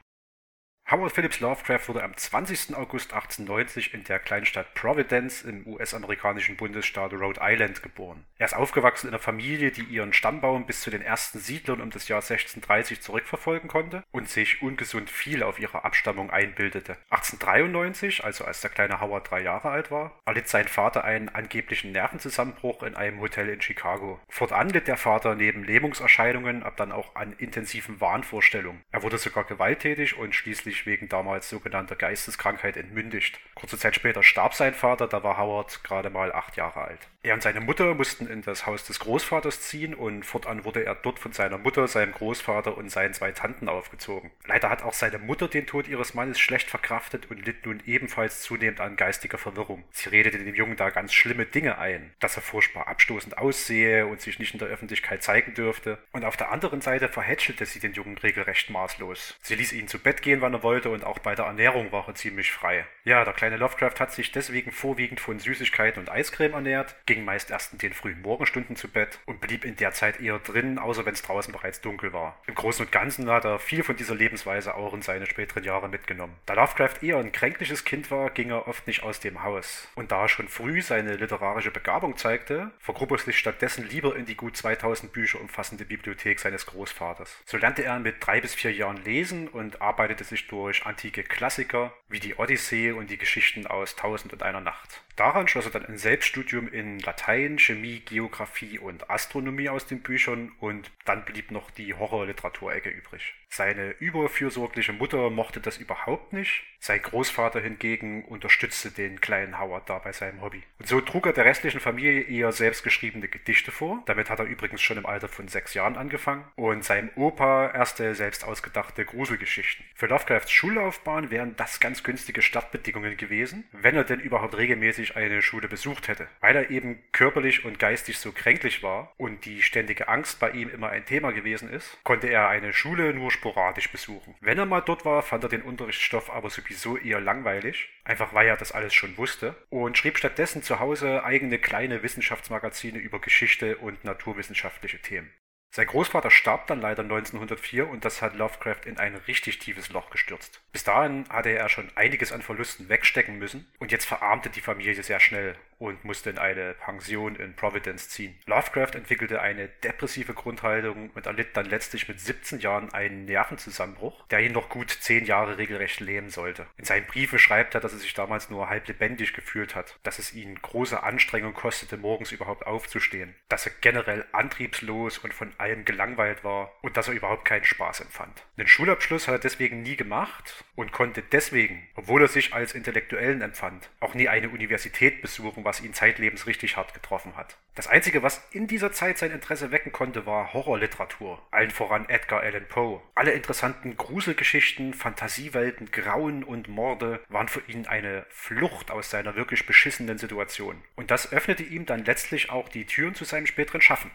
Howard 0.91 1.13
Phillips 1.13 1.41
Lovecraft 1.41 1.89
wurde 1.89 2.03
am 2.03 2.17
20. 2.17 2.75
August 2.75 3.13
1890 3.13 3.93
in 3.93 4.05
der 4.05 4.19
Kleinstadt 4.19 4.73
Providence 4.73 5.43
im 5.43 5.67
US-amerikanischen 5.67 6.57
Bundesstaat 6.57 7.13
Rhode 7.13 7.41
Island 7.43 7.83
geboren. 7.83 8.25
Er 8.39 8.47
ist 8.47 8.57
aufgewachsen 8.57 9.09
in 9.09 9.13
einer 9.13 9.23
Familie, 9.23 9.71
die 9.71 9.83
ihren 9.83 10.15
Stammbaum 10.15 10.65
bis 10.65 10.81
zu 10.81 10.89
den 10.89 11.03
ersten 11.03 11.41
Siedlern 11.41 11.83
um 11.83 11.91
das 11.91 12.09
Jahr 12.09 12.23
1630 12.23 13.03
zurückverfolgen 13.03 13.69
konnte 13.69 14.03
und 14.13 14.31
sich 14.31 14.63
ungesund 14.63 15.11
viel 15.11 15.43
auf 15.43 15.59
ihre 15.59 15.85
Abstammung 15.85 16.31
einbildete. 16.31 16.97
1893, 17.11 18.25
also 18.25 18.47
als 18.47 18.63
der 18.63 18.71
kleine 18.71 19.03
Howard 19.03 19.31
drei 19.31 19.43
Jahre 19.43 19.69
alt 19.69 19.91
war, 19.91 20.19
erlitt 20.25 20.49
sein 20.49 20.69
Vater 20.69 21.05
einen 21.05 21.29
angeblichen 21.29 21.93
Nervenzusammenbruch 21.93 22.83
in 22.83 22.95
einem 22.95 23.21
Hotel 23.21 23.51
in 23.51 23.61
Chicago. 23.61 24.21
Fortan 24.31 24.71
litt 24.71 24.89
der 24.89 24.97
Vater 24.97 25.35
neben 25.35 25.65
Lähmungserscheinungen 25.65 26.63
ab 26.63 26.79
dann 26.79 26.93
auch 26.93 27.15
an 27.15 27.35
intensiven 27.35 28.01
Wahnvorstellungen. 28.01 28.85
Er 28.91 29.03
wurde 29.03 29.19
sogar 29.19 29.45
gewalttätig 29.45 30.17
und 30.17 30.35
schließlich 30.35 30.78
schließlich 30.79 30.87
wegen 30.87 31.09
damals 31.09 31.49
sogenannter 31.49 31.97
Geisteskrankheit 31.97 32.77
entmündigt. 32.77 33.39
Kurze 33.55 33.79
Zeit 33.79 33.95
später 33.95 34.23
starb 34.23 34.55
sein 34.55 34.75
Vater, 34.75 35.07
da 35.09 35.23
war 35.23 35.37
Howard 35.39 35.83
gerade 35.85 36.11
mal 36.11 36.33
acht 36.33 36.57
Jahre 36.57 36.81
alt. 36.81 37.01
Er 37.29 37.35
und 37.35 37.43
seine 37.43 37.61
Mutter 37.61 37.93
mussten 37.93 38.27
in 38.27 38.41
das 38.41 38.65
Haus 38.65 38.85
des 38.85 39.01
Großvaters 39.01 39.61
ziehen 39.61 39.93
und 39.93 40.25
fortan 40.25 40.65
wurde 40.65 40.87
er 40.87 40.95
dort 40.95 41.19
von 41.19 41.35
seiner 41.35 41.59
Mutter, 41.59 41.87
seinem 41.87 42.13
Großvater 42.13 42.79
und 42.79 42.91
seinen 42.91 43.13
zwei 43.13 43.33
Tanten 43.33 43.69
aufgezogen. 43.69 44.31
Leider 44.47 44.71
hat 44.71 44.83
auch 44.83 44.95
seine 44.95 45.19
Mutter 45.19 45.47
den 45.47 45.67
Tod 45.67 45.89
ihres 45.89 46.15
Mannes 46.15 46.41
schlecht 46.41 46.71
verkraftet 46.71 47.31
und 47.31 47.45
litt 47.45 47.67
nun 47.67 47.83
ebenfalls 47.85 48.41
zunehmend 48.41 48.81
an 48.81 48.97
geistiger 48.97 49.37
Verwirrung. 49.37 49.85
Sie 49.91 50.09
redete 50.09 50.39
dem 50.39 50.55
Jungen 50.55 50.77
da 50.77 50.89
ganz 50.89 51.13
schlimme 51.13 51.45
Dinge 51.45 51.77
ein, 51.77 52.15
dass 52.19 52.37
er 52.37 52.41
furchtbar 52.41 52.89
abstoßend 52.89 53.37
aussehe 53.37 54.07
und 54.07 54.23
sich 54.23 54.39
nicht 54.39 54.55
in 54.55 54.59
der 54.59 54.69
Öffentlichkeit 54.69 55.23
zeigen 55.23 55.53
dürfte. 55.53 55.99
Und 56.13 56.25
auf 56.25 56.39
der 56.39 56.51
anderen 56.51 56.81
Seite 56.81 57.09
verhätschelte 57.11 57.67
sie 57.67 57.79
den 57.79 57.93
Jungen 57.93 58.17
regelrecht 58.17 58.71
maßlos. 58.71 59.37
Sie 59.43 59.55
ließ 59.55 59.75
ihn 59.75 59.89
zu 59.89 59.99
Bett 59.99 60.23
gehen, 60.23 60.41
wann 60.41 60.55
er 60.55 60.63
wollte 60.63 60.89
und 60.89 61.05
auch 61.05 61.19
bei 61.19 61.35
der 61.35 61.45
Ernährung 61.45 61.93
war 61.93 62.09
er 62.09 62.15
ziemlich 62.15 62.53
frei. 62.53 62.87
Ja, 63.05 63.27
der 63.27 63.35
kleine 63.35 63.59
Lovecraft 63.59 64.01
hat 64.01 64.13
sich 64.13 64.33
deswegen 64.33 64.73
vorwiegend 64.73 65.21
von 65.21 65.39
Süßigkeiten 65.39 66.01
und 66.01 66.09
Eiscreme 66.09 66.55
ernährt, 66.55 66.97
ging 67.05 67.18
meist 67.25 67.51
erst 67.51 67.73
in 67.73 67.79
den 67.79 67.93
frühen 67.93 68.23
Morgenstunden 68.23 68.77
zu 68.77 68.89
Bett 68.89 69.19
und 69.27 69.41
blieb 69.41 69.65
in 69.65 69.77
der 69.77 69.93
Zeit 69.93 70.21
eher 70.21 70.39
drin, 70.39 70.79
außer 70.79 71.05
wenn 71.07 71.15
es 71.15 71.23
draußen 71.23 71.53
bereits 71.53 71.81
dunkel 71.81 72.13
war. 72.13 72.41
Im 72.47 72.55
Großen 72.55 72.85
und 72.85 72.93
Ganzen 72.93 73.31
hat 73.31 73.45
er 73.45 73.59
viel 73.59 73.83
von 73.83 73.97
dieser 73.97 74.15
Lebensweise 74.15 74.75
auch 74.75 74.95
in 74.95 75.03
seine 75.03 75.27
späteren 75.27 75.65
Jahre 75.65 75.89
mitgenommen. 75.89 76.35
Da 76.47 76.55
Lovecraft 76.55 77.03
eher 77.03 77.19
ein 77.19 77.33
kränkliches 77.33 77.85
Kind 77.85 78.11
war, 78.11 78.31
ging 78.31 78.51
er 78.51 78.69
oft 78.69 78.87
nicht 78.87 79.03
aus 79.03 79.21
dem 79.21 79.43
Haus. 79.43 79.89
Und 79.95 80.13
da 80.13 80.23
er 80.23 80.29
schon 80.29 80.49
früh 80.49 80.83
seine 80.83 81.17
literarische 81.17 81.71
Begabung 81.71 82.17
zeigte, 82.17 82.71
vergrub 82.79 83.13
er 83.13 83.19
sich 83.19 83.39
stattdessen 83.39 83.89
lieber 83.89 84.17
in 84.17 84.27
die 84.27 84.37
gut 84.37 84.57
2000 84.57 85.13
Bücher 85.13 85.41
umfassende 85.41 85.85
Bibliothek 85.85 86.41
seines 86.41 86.67
Großvaters. 86.67 87.37
So 87.45 87.57
lernte 87.57 87.85
er 87.85 87.99
mit 87.99 88.17
drei 88.21 88.41
bis 88.41 88.55
vier 88.55 88.73
Jahren 88.73 89.03
lesen 89.05 89.49
und 89.49 89.81
arbeitete 89.81 90.25
sich 90.25 90.47
durch 90.49 90.85
antike 90.87 91.23
Klassiker 91.23 91.93
wie 92.09 92.21
die 92.21 92.37
Odyssee 92.37 92.93
und 92.93 93.11
die 93.11 93.19
Geschichten 93.19 93.67
aus 93.67 93.97
Tausend 93.97 94.33
und 94.33 94.43
einer 94.43 94.61
Nacht. 94.61 95.03
Daran 95.19 95.49
schloss 95.49 95.65
er 95.65 95.73
dann 95.73 95.87
ein 95.87 95.99
Selbststudium 95.99 96.69
in 96.69 97.01
Latein, 97.01 97.59
Chemie, 97.59 97.99
Geographie 97.99 98.79
und 98.79 99.11
Astronomie 99.11 99.69
aus 99.69 99.85
den 99.85 100.01
Büchern 100.01 100.53
und 100.61 100.93
dann 101.07 101.25
blieb 101.25 101.51
noch 101.51 101.73
die 101.73 101.93
Horrorliteraturecke 101.93 102.89
übrig. 102.89 103.35
Seine 103.51 103.91
überfürsorgliche 103.99 104.93
Mutter 104.93 105.31
mochte 105.31 105.61
das 105.61 105.79
überhaupt 105.79 106.33
nicht. 106.33 106.65
Sein 106.81 107.03
Großvater 107.03 107.61
hingegen 107.61 108.25
unterstützte 108.25 108.91
den 108.91 109.21
kleinen 109.21 109.59
Howard 109.59 109.91
da 109.91 109.99
bei 109.99 110.13
seinem 110.13 110.43
Hobby. 110.43 110.63
Und 110.79 110.87
so 110.87 111.01
trug 111.01 111.27
er 111.27 111.33
der 111.33 111.45
restlichen 111.45 111.81
Familie 111.81 112.23
eher 112.23 112.53
selbstgeschriebene 112.53 113.27
Gedichte 113.27 113.73
vor. 113.73 114.03
Damit 114.07 114.31
hat 114.31 114.39
er 114.39 114.45
übrigens 114.45 114.81
schon 114.81 114.99
im 114.99 115.07
Alter 115.07 115.29
von 115.29 115.49
sechs 115.49 115.75
Jahren 115.75 115.97
angefangen. 115.97 116.45
Und 116.55 116.85
seinem 116.85 117.11
Opa 117.17 117.71
erste 117.71 118.15
selbst 118.15 118.45
ausgedachte 118.45 119.05
Gruselgeschichten. 119.05 119.85
Für 119.95 120.07
Lovecrafts 120.07 120.53
Schullaufbahn 120.53 121.31
wären 121.31 121.57
das 121.57 121.81
ganz 121.81 122.05
günstige 122.05 122.43
Startbedingungen 122.43 123.17
gewesen, 123.17 123.65
wenn 123.73 123.97
er 123.97 124.05
denn 124.05 124.21
überhaupt 124.21 124.57
regelmäßig 124.57 125.17
eine 125.17 125.43
Schule 125.43 125.69
besucht 125.69 126.07
hätte. 126.07 126.29
Weil 126.41 126.55
er 126.55 126.71
eben 126.71 127.03
körperlich 127.11 127.65
und 127.65 127.81
geistig 127.81 128.19
so 128.19 128.31
kränklich 128.31 128.85
war 128.85 129.15
und 129.17 129.47
die 129.47 129.63
ständige 129.63 130.07
Angst 130.07 130.39
bei 130.39 130.51
ihm 130.51 130.69
immer 130.69 130.91
ein 130.91 131.07
Thema 131.07 131.33
gewesen 131.33 131.71
ist, 131.71 131.99
konnte 132.05 132.29
er 132.29 132.49
eine 132.49 132.73
Schule 132.73 133.15
nur 133.15 133.33
sporadisch 133.39 133.91
besuchen. 133.91 134.35
Wenn 134.41 134.59
er 134.59 134.67
mal 134.67 134.81
dort 134.81 135.05
war, 135.05 135.23
fand 135.23 135.45
er 135.45 135.49
den 135.49 135.63
Unterrichtsstoff 135.63 136.31
aber 136.31 136.51
sowieso 136.51 136.97
eher 136.97 137.21
langweilig, 137.21 137.89
einfach 138.05 138.35
weil 138.35 138.49
er 138.49 138.57
das 138.57 138.73
alles 138.73 138.95
schon 138.95 139.17
wusste, 139.17 139.55
und 139.71 139.97
schrieb 139.97 140.19
stattdessen 140.19 140.63
zu 140.63 140.81
Hause 140.81 141.25
eigene 141.25 141.59
kleine 141.59 142.03
Wissenschaftsmagazine 142.03 142.99
über 142.99 143.21
Geschichte 143.21 143.79
und 143.79 144.05
naturwissenschaftliche 144.05 145.01
Themen. 145.01 145.33
Sein 145.71 145.87
Großvater 145.87 146.31
starb 146.31 146.67
dann 146.67 146.81
leider 146.81 147.03
1904 147.03 147.89
und 147.89 148.05
das 148.05 148.23
hat 148.23 148.35
Lovecraft 148.35 148.87
in 148.87 148.99
ein 148.99 149.15
richtig 149.15 149.59
tiefes 149.59 149.91
Loch 149.91 150.09
gestürzt. 150.11 150.63
Bis 150.73 150.83
dahin 150.83 151.29
hatte 151.29 151.51
er 151.51 151.69
schon 151.69 151.91
einiges 151.95 152.33
an 152.33 152.41
Verlusten 152.41 152.89
wegstecken 152.89 153.39
müssen 153.39 153.71
und 153.79 153.93
jetzt 153.93 154.07
verarmte 154.07 154.49
die 154.49 154.63
Familie 154.63 155.03
sehr 155.03 155.21
schnell 155.21 155.57
und 155.79 156.05
musste 156.05 156.31
in 156.31 156.39
eine 156.39 156.75
Pension 156.75 157.37
in 157.37 157.55
Providence 157.55 158.09
ziehen. 158.09 158.37
Lovecraft 158.47 158.95
entwickelte 158.95 159.41
eine 159.41 159.69
depressive 159.69 160.35
Grundhaltung 160.35 161.11
und 161.11 161.27
erlitt 161.27 161.57
dann 161.57 161.67
letztlich 161.67 162.09
mit 162.09 162.21
17 162.21 162.61
Jahren 162.61 162.93
einen 162.93 163.25
Nervenzusammenbruch, 163.27 164.27
der 164.29 164.41
ihn 164.41 164.53
noch 164.53 164.69
gut 164.69 164.91
10 164.91 165.25
Jahre 165.25 165.59
regelrecht 165.59 166.01
lähmen 166.01 166.31
sollte. 166.31 166.67
In 166.77 166.85
seinen 166.85 167.07
Briefen 167.07 167.39
schreibt 167.39 167.75
er, 167.75 167.81
dass 167.81 167.93
er 167.93 167.99
sich 167.99 168.15
damals 168.15 168.51
nur 168.51 168.69
halb 168.69 168.89
lebendig 168.89 169.35
gefühlt 169.35 169.75
hat, 169.75 169.99
dass 170.03 170.19
es 170.19 170.35
ihn 170.35 170.61
große 170.61 171.03
Anstrengung 171.03 171.55
kostete, 171.55 171.97
morgens 171.97 172.33
überhaupt 172.33 172.67
aufzustehen, 172.67 173.35
dass 173.49 173.67
er 173.67 173.73
generell 173.81 174.25
antriebslos 174.33 175.19
und 175.19 175.33
von 175.33 175.53
allem 175.59 175.85
gelangweilt 175.85 176.43
war 176.45 176.73
und 176.83 176.97
dass 176.97 177.09
er 177.09 177.15
überhaupt 177.15 177.45
keinen 177.45 177.65
Spaß 177.65 178.01
empfand. 178.01 178.43
Den 178.57 178.67
Schulabschluss 178.67 179.29
hat 179.29 179.35
er 179.35 179.39
deswegen 179.39 179.83
nie 179.83 179.97
gemacht 179.97 180.65
und 180.75 180.93
konnte 180.93 181.23
deswegen, 181.23 181.87
obwohl 181.95 182.23
er 182.23 182.29
sich 182.29 182.53
als 182.53 182.75
Intellektuellen 182.75 183.43
empfand, 183.43 183.91
auch 184.01 184.15
nie 184.15 184.29
eine 184.29 184.49
Universität 184.49 185.23
besuchen, 185.23 185.65
was 185.69 185.83
ihn 185.83 185.93
zeitlebens 185.93 186.47
richtig 186.47 186.79
hart 186.79 186.95
getroffen 186.95 187.37
hat. 187.37 187.59
Das 187.75 187.87
Einzige, 187.87 188.23
was 188.23 188.43
in 188.53 188.67
dieser 188.67 188.91
Zeit 188.91 189.19
sein 189.19 189.33
Interesse 189.33 189.71
wecken 189.71 189.93
konnte, 189.93 190.25
war 190.25 190.55
Horrorliteratur. 190.55 191.41
Allen 191.51 191.71
voran 191.71 192.09
Edgar 192.09 192.41
Allan 192.41 192.67
Poe. 192.67 193.03
Alle 193.15 193.33
interessanten 193.33 193.99
Gruselgeschichten, 193.99 194.95
Fantasiewelten, 194.95 195.91
Grauen 195.91 196.43
und 196.43 196.69
Morde 196.69 197.21
waren 197.29 197.49
für 197.49 197.61
ihn 197.69 197.87
eine 197.87 198.25
Flucht 198.31 198.91
aus 198.91 199.11
seiner 199.11 199.37
wirklich 199.37 199.67
beschissenen 199.67 200.17
Situation. 200.17 200.83
Und 200.97 201.11
das 201.11 201.33
öffnete 201.33 201.63
ihm 201.63 201.85
dann 201.85 202.07
letztlich 202.07 202.49
auch 202.49 202.71
die 202.71 202.87
Türen 202.87 203.15
zu 203.15 203.25
seinem 203.25 203.47
späteren 203.47 203.83
Schaffen. 203.83 204.11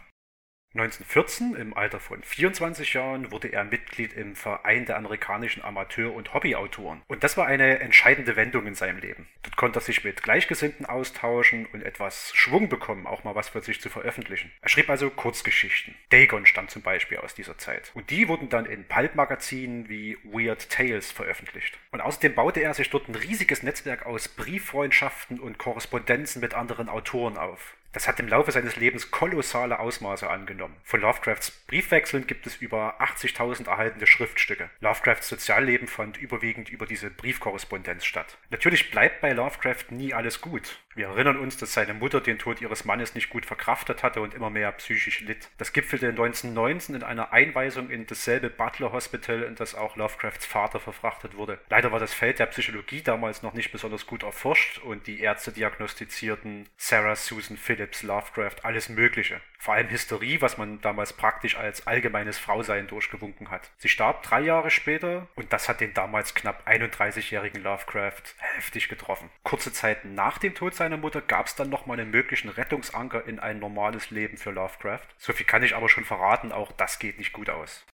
1914, 0.74 1.54
im 1.54 1.76
Alter 1.76 2.00
von 2.00 2.20
24 2.20 2.94
Jahren, 2.94 3.30
wurde 3.30 3.48
er 3.48 3.62
Mitglied 3.62 4.12
im 4.12 4.34
Verein 4.34 4.86
der 4.86 4.96
amerikanischen 4.96 5.62
Amateur- 5.62 6.12
und 6.12 6.34
Hobbyautoren. 6.34 7.02
Und 7.06 7.22
das 7.22 7.36
war 7.36 7.46
eine 7.46 7.78
entscheidende 7.78 8.34
Wendung 8.34 8.66
in 8.66 8.74
seinem 8.74 8.98
Leben. 8.98 9.28
Dort 9.44 9.56
konnte 9.56 9.78
er 9.78 9.82
sich 9.82 10.02
mit 10.02 10.24
Gleichgesinnten 10.24 10.84
austauschen 10.84 11.66
und 11.66 11.82
etwas 11.82 12.32
Schwung 12.34 12.68
bekommen, 12.68 13.06
auch 13.06 13.22
mal 13.22 13.36
was 13.36 13.50
für 13.50 13.62
sich 13.62 13.80
zu 13.80 13.88
veröffentlichen. 13.88 14.50
Er 14.62 14.68
schrieb 14.68 14.90
also 14.90 15.10
Kurzgeschichten. 15.10 15.94
Dagon 16.08 16.44
stammt 16.44 16.72
zum 16.72 16.82
Beispiel 16.82 17.18
aus 17.18 17.34
dieser 17.34 17.56
Zeit. 17.56 17.92
Und 17.94 18.10
die 18.10 18.26
wurden 18.26 18.48
dann 18.48 18.66
in 18.66 18.84
Pulp-Magazinen 18.84 19.88
wie 19.88 20.18
Weird 20.24 20.70
Tales 20.70 21.12
veröffentlicht. 21.12 21.78
Und 21.94 22.00
außerdem 22.00 22.34
baute 22.34 22.60
er 22.60 22.74
sich 22.74 22.90
dort 22.90 23.08
ein 23.08 23.14
riesiges 23.14 23.62
Netzwerk 23.62 24.04
aus 24.04 24.26
Brieffreundschaften 24.26 25.38
und 25.38 25.58
Korrespondenzen 25.58 26.40
mit 26.40 26.52
anderen 26.52 26.88
Autoren 26.88 27.38
auf. 27.38 27.76
Das 27.94 28.08
hat 28.08 28.18
im 28.18 28.26
Laufe 28.26 28.50
seines 28.50 28.74
Lebens 28.74 29.12
kolossale 29.12 29.78
Ausmaße 29.78 30.28
angenommen. 30.28 30.74
Von 30.82 31.00
Lovecrafts 31.00 31.52
Briefwechseln 31.52 32.26
gibt 32.26 32.44
es 32.44 32.56
über 32.56 33.00
80.000 33.00 33.68
erhaltene 33.68 34.08
Schriftstücke. 34.08 34.68
Lovecrafts 34.80 35.28
Sozialleben 35.28 35.86
fand 35.86 36.16
überwiegend 36.16 36.68
über 36.68 36.86
diese 36.86 37.08
Briefkorrespondenz 37.08 38.04
statt. 38.04 38.36
Natürlich 38.50 38.90
bleibt 38.90 39.20
bei 39.20 39.32
Lovecraft 39.32 39.90
nie 39.92 40.12
alles 40.12 40.40
gut. 40.40 40.80
Wir 40.96 41.06
erinnern 41.06 41.36
uns, 41.36 41.56
dass 41.56 41.72
seine 41.72 41.94
Mutter 41.94 42.20
den 42.20 42.38
Tod 42.38 42.60
ihres 42.60 42.84
Mannes 42.84 43.14
nicht 43.14 43.30
gut 43.30 43.46
verkraftet 43.46 44.02
hatte 44.02 44.20
und 44.20 44.34
immer 44.34 44.50
mehr 44.50 44.72
psychisch 44.72 45.20
litt. 45.20 45.48
Das 45.58 45.72
gipfelte 45.72 46.08
1919 46.08 46.96
in 46.96 47.02
einer 47.04 47.32
Einweisung 47.32 47.90
in 47.90 48.06
dasselbe 48.06 48.50
Butler 48.50 48.90
Hospital, 48.90 49.42
in 49.42 49.54
das 49.54 49.76
auch 49.76 49.94
Lovecrafts 49.94 50.46
Vater 50.46 50.80
verfrachtet 50.80 51.36
wurde. 51.36 51.60
Leider 51.68 51.83
war 51.92 52.00
das 52.00 52.14
Feld 52.14 52.38
der 52.38 52.46
Psychologie 52.46 53.02
damals 53.02 53.42
noch 53.42 53.52
nicht 53.52 53.72
besonders 53.72 54.06
gut 54.06 54.22
erforscht 54.22 54.78
und 54.78 55.06
die 55.06 55.20
Ärzte 55.20 55.52
diagnostizierten 55.52 56.68
Sarah 56.76 57.16
Susan 57.16 57.56
Phillips 57.56 58.02
Lovecraft 58.02 58.64
alles 58.64 58.88
Mögliche. 58.88 59.40
Vor 59.58 59.74
allem 59.74 59.88
Hysterie, 59.88 60.40
was 60.40 60.58
man 60.58 60.80
damals 60.80 61.12
praktisch 61.12 61.56
als 61.56 61.86
allgemeines 61.86 62.38
Frausein 62.38 62.86
durchgewunken 62.86 63.50
hat. 63.50 63.70
Sie 63.78 63.88
starb 63.88 64.22
drei 64.22 64.40
Jahre 64.40 64.70
später 64.70 65.26
und 65.34 65.52
das 65.52 65.68
hat 65.68 65.80
den 65.80 65.94
damals 65.94 66.34
knapp 66.34 66.66
31-jährigen 66.68 67.62
Lovecraft 67.62 68.22
heftig 68.38 68.88
getroffen. 68.88 69.30
Kurze 69.42 69.72
Zeit 69.72 70.04
nach 70.04 70.38
dem 70.38 70.54
Tod 70.54 70.74
seiner 70.74 70.94
seiner 70.94 71.02
Mutter 71.02 71.22
gab 71.22 71.46
es 71.46 71.56
dann 71.56 71.70
nochmal 71.70 71.98
einen 71.98 72.10
möglichen 72.10 72.48
Rettungsanker 72.48 73.26
in 73.26 73.40
ein 73.40 73.58
normales 73.58 74.10
Leben 74.10 74.36
für 74.36 74.52
Lovecraft. 74.52 75.08
So 75.18 75.32
viel 75.32 75.46
kann 75.46 75.64
ich 75.64 75.74
aber 75.74 75.88
schon 75.88 76.04
verraten, 76.04 76.52
auch 76.52 76.70
das 76.72 76.98
geht 76.98 77.18
nicht 77.18 77.32
gut 77.32 77.50
aus. 77.50 77.84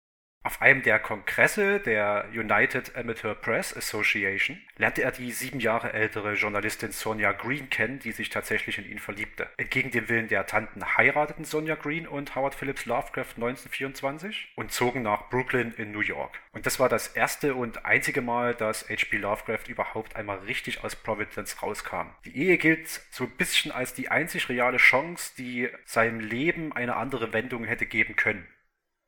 Auf 0.43 0.63
einem 0.63 0.81
der 0.81 0.99
Kongresse 0.99 1.81
der 1.81 2.25
United 2.33 2.97
Amateur 2.97 3.35
Press 3.35 3.77
Association 3.77 4.59
lernte 4.79 5.03
er 5.03 5.13
die 5.13 5.33
sieben 5.33 5.61
Jahre 5.61 5.93
ältere 5.93 6.33
Journalistin 6.33 6.93
Sonja 6.93 7.33
Green 7.33 7.69
kennen, 7.69 7.99
die 7.99 8.13
sich 8.13 8.31
tatsächlich 8.31 8.79
in 8.79 8.91
ihn 8.91 9.01
verliebte. 9.01 9.51
Entgegen 9.59 9.91
dem 9.91 10.09
Willen 10.09 10.29
der 10.29 10.47
Tanten 10.47 10.97
heirateten 10.97 11.45
Sonja 11.45 11.75
Green 11.75 12.09
und 12.09 12.35
Howard 12.37 12.55
Phillips 12.55 12.87
Lovecraft 12.87 13.35
1924 13.37 14.53
und 14.57 14.73
zogen 14.73 15.03
nach 15.03 15.29
Brooklyn 15.29 15.75
in 15.77 15.93
New 15.93 16.01
York. 16.01 16.41
Und 16.53 16.65
das 16.65 16.81
war 16.81 16.89
das 16.89 17.09
erste 17.09 17.55
und 17.55 17.85
einzige 17.85 18.23
Mal, 18.23 18.55
dass 18.55 18.89
H.P. 18.89 19.19
Lovecraft 19.19 19.69
überhaupt 19.69 20.17
einmal 20.17 20.39
richtig 20.39 20.83
aus 20.83 20.97
Providence 20.97 21.63
rauskam. 21.63 22.15
Die 22.25 22.35
Ehe 22.35 22.57
gilt 22.57 22.89
so 22.89 23.25
ein 23.25 23.37
bisschen 23.37 23.73
als 23.73 23.93
die 23.93 24.09
einzig 24.09 24.49
reale 24.49 24.79
Chance, 24.79 25.35
die 25.37 25.69
seinem 25.85 26.21
Leben 26.21 26.73
eine 26.73 26.97
andere 26.97 27.35
Wendung 27.35 27.65
hätte 27.65 27.85
geben 27.85 28.17
können. 28.17 28.49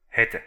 Hätte. 0.09 0.43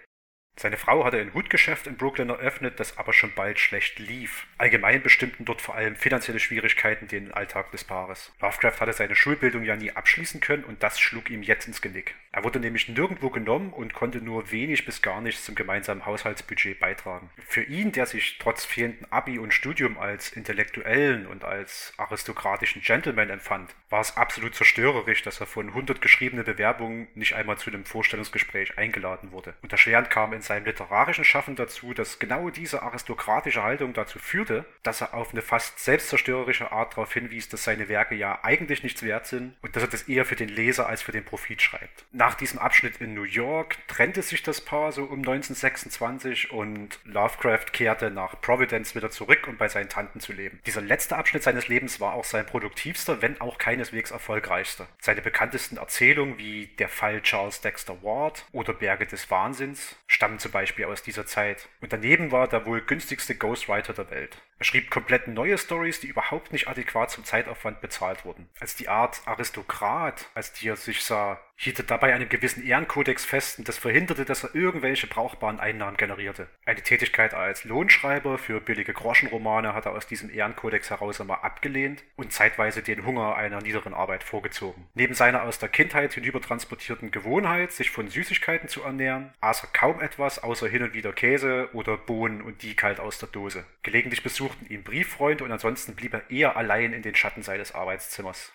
Seine 0.58 0.78
Frau 0.78 1.04
hatte 1.04 1.20
ein 1.20 1.34
Hutgeschäft 1.34 1.86
in 1.86 1.98
Brooklyn 1.98 2.30
eröffnet, 2.30 2.80
das 2.80 2.98
aber 2.98 3.12
schon 3.12 3.34
bald 3.36 3.60
schlecht 3.60 4.00
lief. 4.00 4.48
Allgemein 4.58 5.04
bestimmten 5.04 5.44
dort 5.44 5.62
vor 5.62 5.76
allem 5.76 5.98
finanzielle 5.98 6.40
Schwierigkeiten 6.40 7.08
den 7.10 7.34
Alltag 7.34 7.72
des 7.72 7.84
Paares. 7.84 8.32
Lovecraft 8.40 8.80
hatte 8.80 8.94
seine 8.94 9.16
Schulbildung 9.16 9.64
ja 9.64 9.76
nie 9.76 9.92
abschließen 9.92 10.40
können 10.40 10.64
und 10.64 10.82
das 10.82 10.98
schlug 10.98 11.30
ihm 11.30 11.44
jetzt 11.44 11.68
ins 11.68 11.82
Genick. 11.82 12.16
Er 12.36 12.44
wurde 12.44 12.60
nämlich 12.60 12.89
nirgendwo 12.89 13.30
genommen 13.30 13.72
und 13.72 13.94
konnte 13.94 14.18
nur 14.18 14.51
wenig 14.51 14.86
bis 14.86 15.01
gar 15.01 15.22
nichts 15.22 15.46
zum 15.46 15.56
gemeinsamen 15.56 16.06
Haushaltsbudget 16.06 16.82
beitragen. 16.82 17.30
Für 17.48 17.63
ihn, 17.63 17.94
der 17.94 18.08
sich 18.08 18.38
trotz 18.39 18.65
fehlenden 18.65 19.10
Abi 19.10 19.39
und 19.39 19.54
Studium 19.54 19.98
als 19.98 20.34
intellektuellen 20.34 21.27
und 21.27 21.46
als 21.46 21.94
aristokratischen 21.96 22.82
Gentleman 22.82 23.30
empfand, 23.30 23.74
war 23.89 24.01
es 24.01 24.18
absolut 24.18 24.54
zerstörerisch, 24.54 25.24
dass 25.24 25.39
er 25.39 25.46
von 25.46 25.70
100 25.70 26.01
geschriebenen 26.01 26.44
Bewerbungen 26.44 27.08
nicht 27.15 27.36
einmal 27.36 27.58
zu 27.58 27.70
einem 27.70 27.86
Vorstellungsgespräch 27.86 28.77
eingeladen 28.77 29.32
wurde. 29.32 29.54
Und 29.62 29.72
erschwerend 29.72 30.10
kam 30.10 30.34
in 30.34 30.42
seinem 30.42 30.65
literarischen 30.65 31.24
Schaffen 31.24 31.56
dazu, 31.56 31.94
dass 31.94 32.20
genau 32.20 32.50
diese 32.50 32.82
aristokratische 32.82 33.63
Haltung 33.63 33.94
dazu 33.94 34.20
führte, 34.20 34.65
dass 34.84 35.00
er 35.00 35.13
auf 35.13 35.32
eine 35.32 35.42
fast 35.42 35.80
selbstzerstörerische 35.80 36.74
Art 36.74 36.92
darauf 36.92 37.13
hinwies, 37.13 37.48
dass 37.48 37.63
seine 37.63 37.88
Werke 37.88 38.15
ja 38.15 38.39
eigentlich 38.44 38.84
nichts 38.84 39.04
wert 39.04 39.25
sind 39.25 39.56
und 39.62 39.74
dass 39.77 39.84
er 39.84 39.89
das 39.89 40.10
eher 40.10 40.25
für 40.25 40.36
den 40.36 40.50
Leser 40.50 40.89
als 40.89 41.01
für 41.01 41.13
den 41.13 41.24
Profit 41.24 41.62
schreibt. 41.62 42.04
Nach 42.12 42.25
diesem 42.34 42.58
Abschnitt 42.58 42.98
in 43.01 43.13
New 43.13 43.24
York 43.24 43.77
trennte 43.88 44.24
sich 44.24 44.41
das 44.41 44.62
Paar 44.62 44.91
so 44.91 45.03
um 45.03 45.20
1926 45.20 46.50
und 46.51 47.00
Lovecraft 47.03 47.67
kehrte 47.72 48.10
nach 48.10 48.41
Providence 48.41 48.96
wieder 48.96 49.12
zurück, 49.12 49.48
um 49.48 49.58
bei 49.58 49.67
seinen 49.67 49.89
Tanten 49.89 50.20
zu 50.20 50.34
leben. 50.34 50.60
Dieser 50.65 50.82
letzte 50.82 51.17
Abschnitt 51.17 51.44
seines 51.44 51.67
Lebens 51.67 52.00
war 52.00 52.13
auch 52.13 52.24
sein 52.24 52.48
produktivster, 52.48 53.22
wenn 53.22 53.39
auch 53.39 53.60
keineswegs 53.60 54.10
erfolgreichster. 54.10 54.88
Seine 55.00 55.22
bekanntesten 55.22 55.77
Erzählungen 55.77 56.39
wie 56.39 56.67
Der 56.79 56.89
Fall 56.89 57.22
Charles 57.22 57.62
Dexter 57.62 58.01
Ward 58.01 58.46
oder 58.51 58.74
Berge 58.74 59.05
des 59.05 59.29
Wahnsinns 59.29 59.96
stammen 60.08 60.39
zum 60.39 60.51
Beispiel 60.51 60.86
aus 60.86 61.03
dieser 61.03 61.27
Zeit. 61.27 61.67
Und 61.82 61.94
daneben 61.94 62.32
war 62.32 62.46
er 62.46 62.48
der 62.48 62.65
wohl 62.65 62.82
günstigste 62.82 63.36
Ghostwriter 63.36 63.94
der 63.94 64.10
Welt. 64.10 64.38
Er 64.58 64.66
schrieb 64.66 64.90
komplett 64.90 65.28
neue 65.28 65.58
Stories, 65.58 66.00
die 66.00 66.08
überhaupt 66.08 66.54
nicht 66.54 66.68
adäquat 66.68 67.12
zum 67.12 67.26
Zeitaufwand 67.26 67.82
bezahlt 67.82 68.24
wurden. 68.24 68.48
Als 68.60 68.76
die 68.76 68.88
Art 68.88 69.22
Aristokrat, 69.26 70.30
als 70.34 70.54
die 70.54 70.70
er 70.70 70.78
sich 70.78 71.04
sah, 71.04 71.40
hielt 71.58 71.80
er 71.80 71.86
dabei 71.86 72.14
einen 72.14 72.30
gewissen 72.30 72.66
Ehrenkodex 72.66 73.24
fest 73.24 73.60
und 73.60 73.68
das 73.68 73.78
verhinderte, 73.78 74.26
dass 74.26 74.44
er 74.44 74.54
irgendwelche 74.56 75.08
brauchbaren 75.08 75.60
Einnahmen 75.60 75.98
generierte. 75.98 76.48
Eine 76.66 76.82
Tätigkeit 76.82 77.34
als 77.34 77.64
Lohnschreiber 77.64 78.38
für 78.38 78.60
billige 78.60 78.94
Groschenromane 78.94 79.74
hat 79.74 79.86
er 79.86 79.94
aus 79.94 80.08
diesem 80.08 80.30
Ehrenkodex 80.30 80.90
heraus 80.90 81.22
einmal 81.22 81.40
abgelehnt 81.42 82.04
und 82.18 82.34
zeitweise 82.34 82.82
den 82.82 83.06
Hunger 83.06 83.36
einer 83.36 83.62
niederen 83.62 83.94
Arbeit 83.94 84.24
vorgezogen. 84.24 84.88
Neben 84.96 85.14
seiner 85.14 85.44
aus 85.44 85.60
der 85.60 85.70
Kindheit 85.70 86.14
hinübertransportierten 86.14 87.12
Gewohnheit, 87.12 87.72
sich 87.72 87.90
von 87.90 88.10
Süßigkeiten 88.10 88.68
zu 88.68 88.84
ernähren, 88.84 89.34
aß 89.40 89.64
er 89.64 89.70
kaum 89.72 90.02
etwas 90.02 90.44
außer 90.44 90.68
hin 90.68 90.84
und 90.84 90.94
wieder 90.94 91.14
Käse 91.14 91.70
oder 91.74 91.98
Bohnen 91.98 92.42
und 92.42 92.64
die 92.64 92.76
kalt 92.76 93.00
aus 93.00 93.18
der 93.18 93.30
Dose. 93.30 93.66
Gelegentlich 93.84 94.24
besuchten 94.46 94.72
ihn 94.72 94.84
Brieffreunde 94.84 95.44
und 95.44 95.52
ansonsten 95.52 95.96
blieb 95.96 96.14
er 96.14 96.30
eher 96.30 96.56
allein 96.56 96.94
in 96.94 97.02
den 97.02 97.16
Schatten 97.16 97.42
seines 97.42 97.74
Arbeitszimmers. 97.74 98.54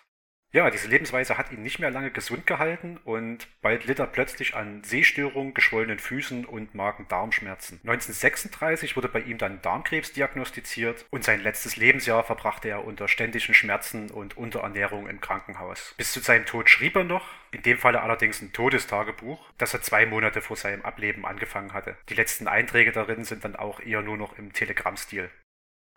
Ja, 0.53 0.69
diese 0.69 0.89
Lebensweise 0.89 1.37
hat 1.37 1.51
ihn 1.53 1.63
nicht 1.63 1.79
mehr 1.79 1.91
lange 1.91 2.11
gesund 2.11 2.45
gehalten 2.45 2.97
und 3.05 3.47
bald 3.61 3.85
litt 3.85 3.99
er 3.99 4.07
plötzlich 4.07 4.53
an 4.53 4.83
Sehstörungen, 4.83 5.53
geschwollenen 5.53 5.97
Füßen 5.99 6.45
und 6.45 6.75
Magen-Darm-Schmerzen. 6.75 7.79
1936 7.83 8.97
wurde 8.97 9.07
bei 9.07 9.21
ihm 9.21 9.37
dann 9.37 9.61
Darmkrebs 9.61 10.11
diagnostiziert 10.11 11.05
und 11.09 11.23
sein 11.23 11.41
letztes 11.41 11.77
Lebensjahr 11.77 12.25
verbrachte 12.25 12.67
er 12.67 12.83
unter 12.83 13.07
ständigen 13.07 13.53
Schmerzen 13.53 14.11
und 14.11 14.35
Unterernährung 14.35 15.07
im 15.07 15.21
Krankenhaus. 15.21 15.93
Bis 15.97 16.11
zu 16.11 16.19
seinem 16.19 16.45
Tod 16.45 16.69
schrieb 16.69 16.97
er 16.97 17.05
noch, 17.05 17.29
in 17.51 17.63
dem 17.63 17.77
Falle 17.77 18.01
allerdings 18.01 18.41
ein 18.41 18.51
Todestagebuch, 18.51 19.49
das 19.57 19.73
er 19.73 19.81
zwei 19.81 20.05
Monate 20.05 20.41
vor 20.41 20.57
seinem 20.57 20.81
Ableben 20.83 21.25
angefangen 21.25 21.71
hatte. 21.71 21.95
Die 22.09 22.13
letzten 22.13 22.49
Einträge 22.49 22.91
darin 22.91 23.23
sind 23.23 23.45
dann 23.45 23.55
auch 23.55 23.79
eher 23.79 24.01
nur 24.01 24.17
noch 24.17 24.37
im 24.37 24.51
Telegrammstil. 24.51 25.29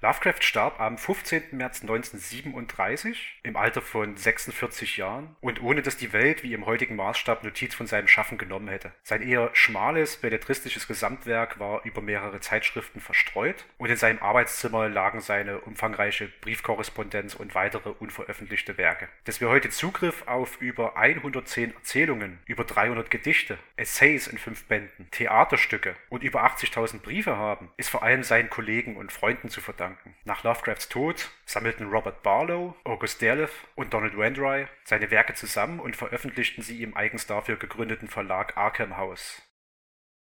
Lovecraft 0.05 0.43
starb 0.43 0.81
am 0.81 0.99
15. 0.99 1.45
März 1.53 1.81
1937 1.81 3.41
im 3.43 3.57
Alter 3.57 3.81
von 3.81 4.19
46 4.19 4.99
Jahren 4.99 5.35
und 5.41 5.63
ohne 5.63 5.81
dass 5.81 5.97
die 5.97 6.13
Welt 6.13 6.43
wie 6.43 6.53
im 6.53 6.67
heutigen 6.67 6.97
Maßstab 6.97 7.43
Notiz 7.43 7.75
von 7.75 7.87
seinem 7.87 8.07
Schaffen 8.07 8.37
genommen 8.37 8.69
hätte. 8.69 8.93
Sein 9.03 9.23
eher 9.23 9.49
schmales, 9.55 10.19
belletristisches 10.19 10.87
Gesamtwerk 10.87 11.59
war 11.59 11.87
über 11.87 12.03
mehrere 12.03 12.39
Zeitschriften 12.41 13.01
verstreut 13.01 13.65
und 13.79 13.89
in 13.89 13.97
seinem 13.97 14.19
Arbeitszimmer 14.19 14.91
lagen 14.91 15.23
seine 15.23 15.61
umfangreiche 15.61 16.31
Briefkorrespondenz 16.43 17.35
und 17.35 17.55
weitere 17.55 17.89
unveröffentlichte 17.89 18.77
Werke. 18.77 19.09
Dass 19.25 19.41
wir 19.41 19.49
heute 19.49 19.71
Zugriff 19.71 20.25
auf 20.27 20.61
über 20.61 20.99
110 20.99 21.75
Erzählungen, 21.77 22.41
über 22.45 22.65
300 22.65 23.11
Gedichte, 23.11 23.57
Essays 23.77 24.27
in 24.27 24.37
fünf 24.37 24.65
Bänden, 24.65 25.09
Theaterstücke 25.13 25.97
und 26.11 26.23
über 26.23 26.45
80.000 26.45 27.01
Briefe 27.01 27.39
haben, 27.39 27.71
ist 27.79 27.89
vor 27.89 28.03
allem 28.03 28.23
seinen 28.23 28.51
Kollegen 28.51 28.99
und 28.99 29.11
Freunden 29.11 29.49
zu 29.49 29.63
verdanken 29.63 29.94
verdanken. 29.95 30.15
Nach 30.25 30.43
Lovecrafts 30.43 30.89
Tod 30.89 31.31
sammelten 31.47 31.89
Robert 31.89 32.23
Barlow, 32.23 32.75
August 32.85 33.21
Derleth 33.23 33.51
und 33.75 33.93
Donald 33.93 34.17
Wendry 34.17 34.67
seine 34.85 35.11
Werke 35.11 35.35
zusammen 35.35 35.81
und 35.81 35.97
veröffentlichten 35.97 36.63
sie 36.63 36.83
im 36.83 36.97
eigens 36.97 37.27
dafür 37.27 37.57
gegründeten 37.57 38.09
Verlag 38.09 38.57
Arkham 38.57 38.97
House. 38.97 39.43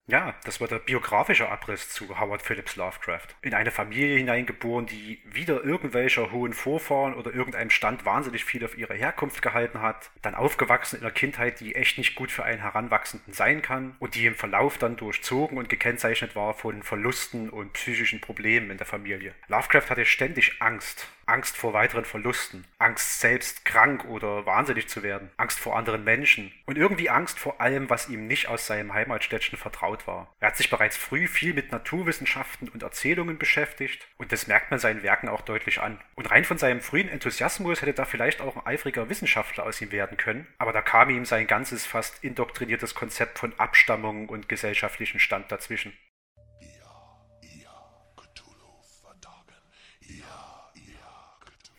Ja, 0.10 0.36
das 0.46 0.62
war 0.62 0.70
der 0.70 0.80
biografische 0.80 1.50
Abriss 1.50 1.90
zu 1.90 2.18
Howard 2.18 2.42
Phillips 2.42 2.78
Lovecraft. 2.78 3.28
In 3.42 3.54
eine 3.54 3.72
Familie 3.72 4.16
hineingeboren, 4.18 4.86
die 4.86 5.20
wieder 5.26 5.66
irgendwelcher 5.66 6.32
hohen 6.32 6.54
Vorfahren 6.54 7.14
oder 7.14 7.34
irgendeinem 7.34 7.70
Stand 7.70 8.06
wahnsinnig 8.06 8.46
viel 8.46 8.64
auf 8.64 8.78
ihre 8.78 8.94
Herkunft 8.94 9.42
gehalten 9.42 9.82
hat, 9.82 10.12
dann 10.22 10.34
aufgewachsen 10.34 10.96
in 10.96 11.02
einer 11.02 11.12
Kindheit, 11.12 11.60
die 11.60 11.76
echt 11.76 11.98
nicht 11.98 12.16
gut 12.16 12.32
für 12.32 12.46
einen 12.46 12.62
Heranwachsenden 12.62 13.34
sein 13.34 13.62
kann 13.62 13.98
und 14.00 14.16
die 14.16 14.26
im 14.26 14.36
Verlauf 14.36 14.78
dann 14.78 14.96
durchzogen 14.96 15.58
und 15.58 15.68
gekennzeichnet 15.68 16.38
war 16.38 16.54
von 16.54 16.84
Verlusten 16.84 17.50
und 17.50 17.74
psychischen 17.74 18.22
Problemen 18.22 18.72
in 18.72 18.78
der 18.78 18.88
Familie. 18.88 19.36
Lovecraft 19.50 19.90
hatte 19.90 20.06
ständig 20.06 20.62
Angst, 20.62 21.10
Angst 21.28 21.58
vor 21.58 21.74
weiteren 21.74 22.06
Verlusten, 22.06 22.66
Angst 22.80 23.20
selbst 23.20 23.66
krank 23.66 24.06
oder 24.06 24.46
wahnsinnig 24.46 24.88
zu 24.88 25.04
werden, 25.04 25.30
Angst 25.38 25.60
vor 25.60 25.76
anderen 25.76 26.04
Menschen 26.04 26.52
und 26.66 26.78
irgendwie 26.78 27.10
Angst 27.10 27.38
vor 27.38 27.60
allem, 27.62 27.90
was 27.90 28.10
ihm 28.10 28.28
nicht 28.28 28.48
aus 28.48 28.66
seinem 28.66 28.94
Heimatstädtchen 28.94 29.58
vertraut 29.58 30.08
war. 30.08 30.34
Er 30.40 30.48
hat 30.48 30.58
sich 30.58 30.70
bereits 30.70 30.98
früh 30.98 31.28
viel 31.28 31.54
mit 31.54 31.72
Naturwissenschaften 31.72 32.70
und 32.70 32.84
Erzählungen 32.84 33.38
beschäftigt 33.38 34.08
und 34.18 34.32
das 34.32 34.48
merkt 34.48 34.72
man 34.72 34.80
seinen 34.80 35.04
Werken 35.04 35.30
auch 35.30 35.42
deutlich 35.42 35.82
an. 35.82 36.00
Und 36.16 36.32
rein 36.32 36.46
von 36.46 36.58
seinem 36.58 36.82
frühen 36.82 37.10
Enthusiasmus 37.10 37.82
hätte 37.82 37.94
da 37.94 38.06
vielleicht 38.06 38.42
auch 38.42 38.56
ein 38.56 38.66
eifriger 38.66 39.10
Wissenschaftler 39.10 39.66
aus 39.66 39.82
ihm 39.82 39.92
werden 39.92 40.18
können, 40.18 40.48
aber 40.58 40.72
da 40.72 40.82
kam 40.82 41.10
ihm 41.10 41.26
sein 41.26 41.48
ganzes 41.48 41.86
fast 41.86 42.24
indoktriniertes 42.24 42.96
Konzept 42.96 43.38
von 43.40 43.54
Abstammung 43.60 44.30
und 44.30 44.50
gesellschaftlichen 44.50 45.20
Stand 45.20 45.52
dazwischen. 45.52 45.94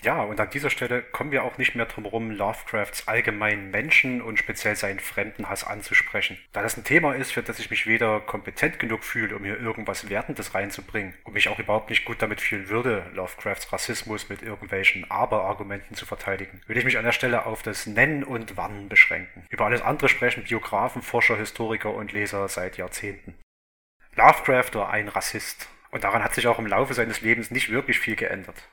Ja, 0.02 0.22
und 0.22 0.38
an 0.38 0.50
dieser 0.50 0.70
Stelle 0.70 1.02
kommen 1.02 1.32
wir 1.32 1.42
auch 1.42 1.58
nicht 1.58 1.74
mehr 1.74 1.86
drum 1.86 2.04
herum, 2.04 2.30
Lovecrafts 2.30 3.08
allgemeinen 3.08 3.70
Menschen 3.70 4.22
und 4.22 4.38
speziell 4.38 4.76
seinen 4.76 5.00
Fremdenhass 5.00 5.64
anzusprechen. 5.64 6.38
Da 6.52 6.62
das 6.62 6.76
ein 6.76 6.84
Thema 6.84 7.16
ist, 7.16 7.32
für 7.32 7.42
das 7.42 7.58
ich 7.58 7.70
mich 7.70 7.86
weder 7.86 8.20
kompetent 8.20 8.78
genug 8.78 9.02
fühle, 9.02 9.34
um 9.34 9.42
hier 9.44 9.58
irgendwas 9.58 10.08
Wertendes 10.08 10.54
reinzubringen 10.54 11.14
und 11.24 11.32
mich 11.32 11.48
auch 11.48 11.58
überhaupt 11.58 11.90
nicht 11.90 12.04
gut 12.04 12.22
damit 12.22 12.40
fühlen 12.40 12.68
würde, 12.68 13.10
Lovecrafts 13.12 13.72
Rassismus 13.72 14.28
mit 14.28 14.42
irgendwelchen 14.42 15.10
Aber-Argumenten 15.10 15.94
zu 15.94 16.06
verteidigen, 16.06 16.60
würde 16.66 16.78
ich 16.78 16.84
mich 16.84 16.96
an 16.96 17.04
der 17.04 17.12
Stelle 17.12 17.46
auf 17.46 17.62
das 17.62 17.86
Nennen 17.86 18.22
und 18.22 18.56
Warnen 18.56 18.88
beschränken. 18.88 19.46
Über 19.48 19.66
alles 19.66 19.82
andere 19.82 20.08
sprechen 20.08 20.44
Biografen, 20.44 21.02
Forscher, 21.02 21.36
Historiker 21.36 21.92
und 21.92 22.12
Leser 22.12 22.46
seit 22.48 22.76
Jahrzehnten. 22.76 23.34
Lovecraft 24.14 24.74
war 24.74 24.90
ein 24.90 25.08
Rassist. 25.08 25.68
Und 25.90 26.04
daran 26.04 26.22
hat 26.22 26.34
sich 26.34 26.46
auch 26.46 26.58
im 26.58 26.66
Laufe 26.66 26.92
seines 26.92 27.22
Lebens 27.22 27.50
nicht 27.50 27.70
wirklich 27.70 27.98
viel 27.98 28.14
geändert. 28.14 28.68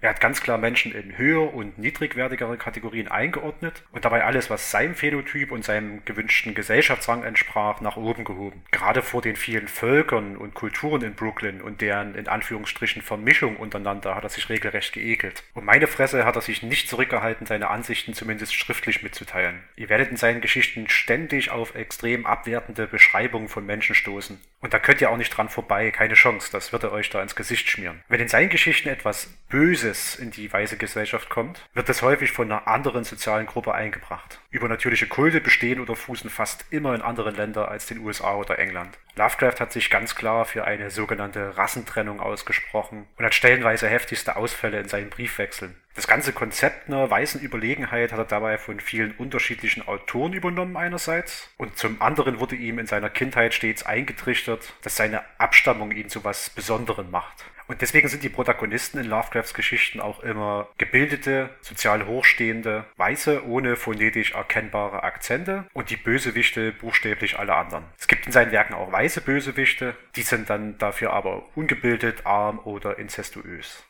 Er 0.00 0.10
hat 0.10 0.20
ganz 0.20 0.40
klar 0.40 0.58
Menschen 0.58 0.92
in 0.92 1.18
höher 1.18 1.52
und 1.52 1.76
niedrigwertigere 1.76 2.56
Kategorien 2.56 3.08
eingeordnet 3.08 3.82
und 3.90 4.04
dabei 4.04 4.24
alles, 4.24 4.48
was 4.48 4.70
seinem 4.70 4.94
Phänotyp 4.94 5.50
und 5.50 5.64
seinem 5.64 6.04
gewünschten 6.04 6.54
Gesellschaftsrang 6.54 7.24
entsprach, 7.24 7.80
nach 7.80 7.96
oben 7.96 8.24
gehoben. 8.24 8.62
Gerade 8.70 9.02
vor 9.02 9.22
den 9.22 9.34
vielen 9.34 9.66
Völkern 9.66 10.36
und 10.36 10.54
Kulturen 10.54 11.02
in 11.02 11.14
Brooklyn 11.14 11.60
und 11.60 11.80
deren 11.80 12.14
in 12.14 12.28
Anführungsstrichen 12.28 13.02
Vermischung 13.02 13.56
untereinander 13.56 14.14
hat 14.14 14.22
er 14.22 14.28
sich 14.28 14.48
regelrecht 14.48 14.92
geekelt. 14.92 15.42
Und 15.54 15.64
meine 15.64 15.88
Fresse 15.88 16.24
hat 16.24 16.36
er 16.36 16.42
sich 16.42 16.62
nicht 16.62 16.88
zurückgehalten, 16.88 17.48
seine 17.48 17.68
Ansichten 17.68 18.14
zumindest 18.14 18.54
schriftlich 18.54 19.02
mitzuteilen. 19.02 19.64
Ihr 19.74 19.88
werdet 19.88 20.10
in 20.10 20.16
seinen 20.16 20.40
Geschichten 20.40 20.88
ständig 20.88 21.50
auf 21.50 21.74
extrem 21.74 22.24
abwertende 22.24 22.86
Beschreibungen 22.86 23.48
von 23.48 23.66
Menschen 23.66 23.96
stoßen. 23.96 24.40
Und 24.60 24.74
da 24.74 24.78
könnt 24.78 25.00
ihr 25.00 25.10
auch 25.10 25.16
nicht 25.16 25.36
dran 25.36 25.48
vorbei, 25.48 25.90
keine 25.90 26.14
Chance, 26.14 26.50
das 26.52 26.72
wird 26.72 26.84
er 26.84 26.92
euch 26.92 27.10
da 27.10 27.20
ins 27.20 27.36
Gesicht 27.36 27.68
schmieren. 27.68 28.02
Wenn 28.08 28.20
in 28.20 28.28
seinen 28.28 28.50
Geschichten 28.50 28.88
etwas 28.88 29.28
Böses 29.48 29.87
Böses 29.88 30.16
in 30.16 30.30
die 30.30 30.52
weiße 30.52 30.76
Gesellschaft 30.76 31.30
kommt, 31.30 31.66
wird 31.72 31.88
es 31.88 32.02
häufig 32.02 32.32
von 32.32 32.52
einer 32.52 32.68
anderen 32.68 33.04
sozialen 33.04 33.46
Gruppe 33.46 33.74
eingebracht. 33.74 34.38
Übernatürliche 34.50 35.06
Kulte 35.06 35.40
bestehen 35.40 35.80
oder 35.80 35.96
fußen 35.96 36.28
fast 36.28 36.66
immer 36.70 36.94
in 36.94 37.00
anderen 37.00 37.34
Ländern 37.34 37.68
als 37.68 37.86
den 37.86 38.00
USA 38.00 38.34
oder 38.34 38.58
England. 38.58 38.98
Lovecraft 39.16 39.60
hat 39.60 39.72
sich 39.72 39.88
ganz 39.88 40.14
klar 40.14 40.44
für 40.44 40.64
eine 40.64 40.90
sogenannte 40.90 41.56
Rassentrennung 41.56 42.20
ausgesprochen 42.20 43.06
und 43.16 43.24
hat 43.24 43.34
stellenweise 43.34 43.88
heftigste 43.88 44.36
Ausfälle 44.36 44.78
in 44.78 44.88
seinen 44.88 45.08
Briefwechseln. 45.08 45.74
Das 45.94 46.06
ganze 46.06 46.32
Konzept 46.32 46.88
einer 46.88 47.10
weißen 47.10 47.40
Überlegenheit 47.40 48.12
hat 48.12 48.18
er 48.18 48.24
dabei 48.26 48.58
von 48.58 48.80
vielen 48.80 49.12
unterschiedlichen 49.12 49.88
Autoren 49.88 50.34
übernommen 50.34 50.76
einerseits 50.76 51.48
und 51.56 51.78
zum 51.78 52.02
anderen 52.02 52.40
wurde 52.40 52.56
ihm 52.56 52.78
in 52.78 52.86
seiner 52.86 53.10
Kindheit 53.10 53.54
stets 53.54 53.84
eingetrichtert, 53.84 54.74
dass 54.82 54.96
seine 54.96 55.22
Abstammung 55.38 55.92
ihn 55.92 56.10
zu 56.10 56.24
was 56.24 56.50
Besonderem 56.50 57.10
macht. 57.10 57.46
Und 57.68 57.82
deswegen 57.82 58.08
sind 58.08 58.22
die 58.22 58.30
Protagonisten 58.30 58.98
in 58.98 59.04
Lovecrafts 59.04 59.52
Geschichten 59.52 60.00
auch 60.00 60.20
immer 60.20 60.68
gebildete, 60.78 61.50
sozial 61.60 62.06
hochstehende, 62.06 62.86
weiße, 62.96 63.46
ohne 63.46 63.76
phonetisch 63.76 64.32
erkennbare 64.32 65.02
Akzente 65.02 65.66
und 65.74 65.90
die 65.90 65.98
Bösewichte 65.98 66.72
buchstäblich 66.72 67.38
alle 67.38 67.54
anderen. 67.54 67.84
Es 67.98 68.08
gibt 68.08 68.26
in 68.26 68.32
seinen 68.32 68.52
Werken 68.52 68.74
auch 68.74 68.90
weiße 68.90 69.20
Bösewichte, 69.20 69.94
die 70.16 70.22
sind 70.22 70.48
dann 70.48 70.78
dafür 70.78 71.12
aber 71.12 71.44
ungebildet, 71.56 72.24
arm 72.24 72.58
oder 72.58 72.98
inzestuös. 72.98 73.84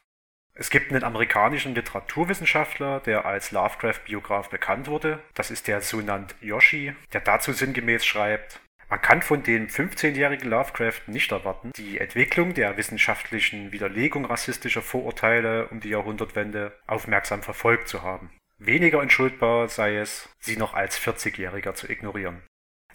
Es 0.54 0.70
gibt 0.70 0.90
einen 0.90 1.04
amerikanischen 1.04 1.76
Literaturwissenschaftler, 1.76 2.98
der 2.98 3.26
als 3.26 3.52
Lovecraft-Biograf 3.52 4.50
bekannt 4.50 4.88
wurde. 4.88 5.20
Das 5.34 5.52
ist 5.52 5.68
der 5.68 5.82
Sunant 5.82 6.34
Yoshi, 6.40 6.96
der 7.12 7.20
dazu 7.20 7.52
sinngemäß 7.52 8.04
schreibt, 8.04 8.60
man 8.88 9.02
kann 9.02 9.22
von 9.22 9.42
dem 9.42 9.66
15-jährigen 9.66 10.48
Lovecraft 10.48 11.02
nicht 11.06 11.30
erwarten, 11.32 11.72
die 11.76 11.98
Entwicklung 11.98 12.54
der 12.54 12.76
wissenschaftlichen 12.76 13.72
Widerlegung 13.72 14.24
rassistischer 14.24 14.82
Vorurteile 14.82 15.68
um 15.68 15.80
die 15.80 15.90
Jahrhundertwende 15.90 16.72
aufmerksam 16.86 17.42
verfolgt 17.42 17.88
zu 17.88 18.02
haben. 18.02 18.30
Weniger 18.58 19.02
entschuldbar 19.02 19.68
sei 19.68 19.96
es, 19.98 20.28
sie 20.40 20.56
noch 20.56 20.74
als 20.74 21.00
40-Jähriger 21.00 21.74
zu 21.74 21.88
ignorieren. 21.88 22.42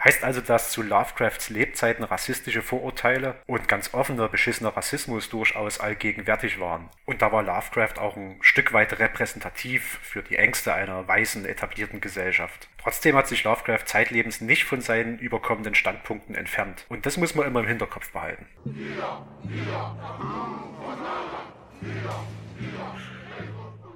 Heißt 0.03 0.25
also, 0.25 0.41
dass 0.41 0.71
zu 0.71 0.81
Lovecrafts 0.81 1.49
Lebzeiten 1.49 2.03
rassistische 2.03 2.61
Vorurteile 2.61 3.35
und 3.47 3.69
ganz 3.69 3.93
offener, 3.93 4.27
beschissener 4.27 4.75
Rassismus 4.75 5.29
durchaus 5.29 5.79
allgegenwärtig 5.79 6.59
waren. 6.59 6.89
Und 7.05 7.21
da 7.21 7.31
war 7.31 7.41
Lovecraft 7.41 7.99
auch 7.99 8.17
ein 8.17 8.37
Stück 8.41 8.73
weit 8.73 8.99
repräsentativ 8.99 9.99
für 10.01 10.21
die 10.21 10.35
Ängste 10.35 10.73
einer 10.73 11.07
weißen, 11.07 11.45
etablierten 11.45 12.01
Gesellschaft. 12.01 12.67
Trotzdem 12.81 13.15
hat 13.15 13.29
sich 13.29 13.45
Lovecraft 13.45 13.85
zeitlebens 13.85 14.41
nicht 14.41 14.65
von 14.65 14.81
seinen 14.81 15.19
überkommenen 15.19 15.73
Standpunkten 15.73 16.35
entfernt. 16.35 16.85
Und 16.89 17.05
das 17.05 17.15
muss 17.15 17.33
man 17.33 17.47
immer 17.47 17.61
im 17.61 17.67
Hinterkopf 17.67 18.11
behalten. 18.11 18.45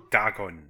Dagon 0.09 0.66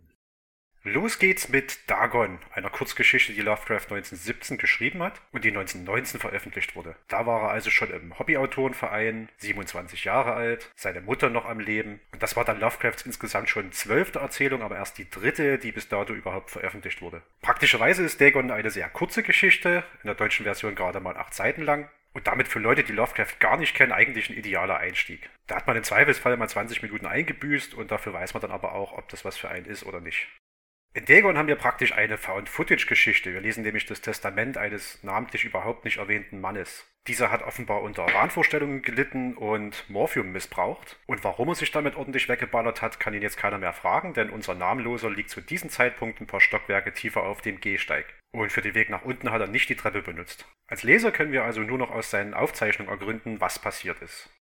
Los 0.90 1.20
geht's 1.20 1.50
mit 1.50 1.90
Dagon, 1.90 2.40
einer 2.54 2.70
Kurzgeschichte, 2.70 3.34
die 3.34 3.42
Lovecraft 3.42 3.92
1917 3.92 4.58
geschrieben 4.58 5.04
hat 5.04 5.20
und 5.34 5.44
die 5.44 5.50
1919 5.50 6.22
veröffentlicht 6.22 6.78
wurde. 6.78 6.96
Da 7.10 7.26
war 7.26 7.42
er 7.42 7.50
also 7.50 7.70
schon 7.70 7.92
im 7.92 8.18
Hobbyautorenverein, 8.18 9.28
27 9.38 10.06
Jahre 10.06 10.32
alt, 10.32 10.72
seine 10.78 11.02
Mutter 11.02 11.30
noch 11.30 11.44
am 11.44 11.60
Leben. 11.60 12.00
Und 12.14 12.24
das 12.24 12.38
war 12.38 12.46
dann 12.46 12.62
Lovecrafts 12.62 13.02
insgesamt 13.02 13.50
schon 13.50 13.74
zwölfte 13.74 14.20
Erzählung, 14.20 14.62
aber 14.62 14.78
erst 14.78 14.98
die 14.98 15.10
dritte, 15.10 15.58
die 15.58 15.74
bis 15.74 15.90
dato 15.90 16.14
überhaupt 16.14 16.52
veröffentlicht 16.52 17.02
wurde. 17.02 17.22
Praktischerweise 17.42 18.04
ist 18.04 18.22
Dagon 18.22 18.50
eine 18.50 18.70
sehr 18.70 18.88
kurze 18.88 19.24
Geschichte, 19.24 19.84
in 20.04 20.08
der 20.08 20.16
deutschen 20.16 20.46
Version 20.46 20.74
gerade 20.74 21.02
mal 21.02 21.18
acht 21.18 21.34
Seiten 21.34 21.64
lang. 21.64 21.90
Und 22.14 22.28
damit 22.28 22.48
für 22.48 22.60
Leute, 22.60 22.86
die 22.86 22.94
Lovecraft 22.94 23.40
gar 23.42 23.58
nicht 23.58 23.76
kennen, 23.76 23.92
eigentlich 23.92 24.30
ein 24.30 24.38
idealer 24.38 24.78
Einstieg. 24.78 25.30
Da 25.48 25.58
hat 25.58 25.68
man 25.68 25.76
im 25.76 25.84
Zweifelsfall 25.84 26.38
mal 26.38 26.48
20 26.48 26.82
Minuten 26.82 27.06
eingebüßt 27.06 27.74
und 27.74 27.92
dafür 27.92 28.14
weiß 28.14 28.34
man 28.34 28.42
dann 28.42 28.52
aber 28.52 28.72
auch, 28.72 28.94
ob 28.94 29.10
das 29.10 29.26
was 29.26 29.36
für 29.36 29.50
einen 29.50 29.66
ist 29.66 29.86
oder 29.86 30.00
nicht. 30.00 30.30
In 30.98 31.06
Dagon 31.06 31.38
haben 31.38 31.48
wir 31.48 31.58
praktisch 31.58 31.92
eine 31.92 32.18
Found-Footage-Geschichte. 32.18 33.32
Wir 33.32 33.40
lesen 33.40 33.62
nämlich 33.62 33.86
das 33.86 34.02
Testament 34.02 34.58
eines 34.58 35.04
namentlich 35.04 35.46
überhaupt 35.46 35.86
nicht 35.86 35.98
erwähnten 35.98 36.42
Mannes. 36.42 36.92
Dieser 37.06 37.30
hat 37.30 37.44
offenbar 37.44 37.84
unter 37.84 38.12
Wahnvorstellungen 38.12 38.82
gelitten 38.82 39.36
und 39.36 39.88
Morphium 39.92 40.32
missbraucht. 40.32 41.00
Und 41.06 41.24
warum 41.24 41.50
er 41.50 41.56
sich 41.56 41.70
damit 41.70 41.96
ordentlich 41.96 42.28
weggeballert 42.28 42.82
hat, 42.82 43.00
kann 43.00 43.14
ihn 43.14 43.22
jetzt 43.22 43.38
keiner 43.38 43.60
mehr 43.60 43.74
fragen, 43.74 44.16
denn 44.16 44.32
unser 44.32 44.56
Namenloser 44.56 45.12
liegt 45.12 45.30
zu 45.30 45.40
diesem 45.40 45.70
Zeitpunkt 45.70 46.20
ein 46.20 46.26
paar 46.26 46.42
Stockwerke 46.42 46.92
tiefer 46.92 47.22
auf 47.22 47.42
dem 47.42 47.62
Gehsteig. 47.62 48.08
Und 48.32 48.52
für 48.52 48.64
den 48.64 48.74
Weg 48.74 48.90
nach 48.90 49.04
unten 49.04 49.32
hat 49.32 49.42
er 49.42 49.48
nicht 49.48 49.70
die 49.70 49.76
Treppe 49.76 50.02
benutzt. 50.02 50.48
Als 50.68 50.82
Leser 50.82 51.12
können 51.12 51.32
wir 51.32 51.44
also 51.44 51.62
nur 51.62 51.78
noch 51.78 51.92
aus 51.92 52.10
seinen 52.10 52.34
Aufzeichnungen 52.34 52.92
ergründen, 52.92 53.40
was 53.40 53.60
passiert 53.60 54.02
ist. 54.02 54.32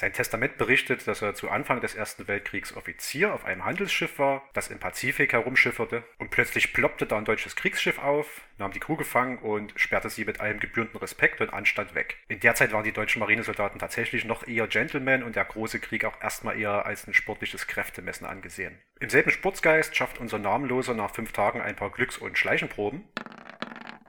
Sein 0.00 0.12
Testament 0.12 0.58
berichtet, 0.58 1.08
dass 1.08 1.22
er 1.22 1.34
zu 1.34 1.50
Anfang 1.50 1.80
des 1.80 1.96
Ersten 1.96 2.28
Weltkriegs 2.28 2.76
Offizier 2.76 3.34
auf 3.34 3.44
einem 3.44 3.64
Handelsschiff 3.64 4.20
war, 4.20 4.48
das 4.52 4.68
im 4.68 4.78
Pazifik 4.78 5.32
herumschifferte, 5.32 6.04
und 6.18 6.30
plötzlich 6.30 6.72
ploppte 6.72 7.04
da 7.04 7.18
ein 7.18 7.24
deutsches 7.24 7.56
Kriegsschiff 7.56 7.98
auf, 7.98 8.42
nahm 8.58 8.70
die 8.70 8.78
Crew 8.78 8.94
gefangen 8.94 9.38
und 9.38 9.72
sperrte 9.74 10.08
sie 10.08 10.24
mit 10.24 10.38
allem 10.38 10.60
gebührenden 10.60 11.00
Respekt 11.00 11.40
und 11.40 11.52
Anstand 11.52 11.96
weg. 11.96 12.18
In 12.28 12.38
der 12.38 12.54
Zeit 12.54 12.70
waren 12.70 12.84
die 12.84 12.92
deutschen 12.92 13.18
Marinesoldaten 13.18 13.80
tatsächlich 13.80 14.24
noch 14.24 14.46
eher 14.46 14.68
Gentlemen 14.68 15.24
und 15.24 15.34
der 15.34 15.46
große 15.46 15.80
Krieg 15.80 16.04
auch 16.04 16.22
erstmal 16.22 16.56
eher 16.56 16.86
als 16.86 17.08
ein 17.08 17.12
sportliches 17.12 17.66
Kräftemessen 17.66 18.24
angesehen. 18.24 18.78
Im 19.00 19.10
selben 19.10 19.32
Sportsgeist 19.32 19.96
schafft 19.96 20.20
unser 20.20 20.38
Namenloser 20.38 20.94
nach 20.94 21.12
fünf 21.12 21.32
Tagen 21.32 21.60
ein 21.60 21.74
paar 21.74 21.90
Glücks- 21.90 22.18
und 22.18 22.38
Schleichenproben 22.38 23.02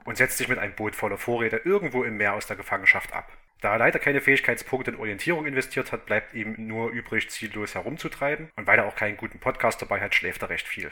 und 0.04 0.16
setzt 0.16 0.38
sich 0.38 0.46
mit 0.46 0.60
einem 0.60 0.76
Boot 0.76 0.94
voller 0.94 1.18
Vorräte 1.18 1.62
irgendwo 1.64 2.04
im 2.04 2.16
Meer 2.16 2.34
aus 2.34 2.46
der 2.46 2.54
Gefangenschaft 2.54 3.12
ab. 3.12 3.32
Da 3.60 3.72
er 3.72 3.78
leider 3.78 3.98
keine 3.98 4.20
Fähigkeitspunkte 4.20 4.92
in 4.92 4.96
Orientierung 4.96 5.46
investiert 5.46 5.92
hat, 5.92 6.06
bleibt 6.06 6.34
ihm 6.34 6.54
nur 6.56 6.90
übrig, 6.90 7.28
ziellos 7.30 7.74
herumzutreiben. 7.74 8.50
Und 8.56 8.66
weil 8.66 8.78
er 8.78 8.86
auch 8.86 8.96
keinen 8.96 9.16
guten 9.16 9.38
Podcast 9.38 9.82
dabei 9.82 10.00
hat, 10.00 10.14
schläft 10.14 10.42
er 10.42 10.48
recht 10.48 10.66
viel. 10.66 10.90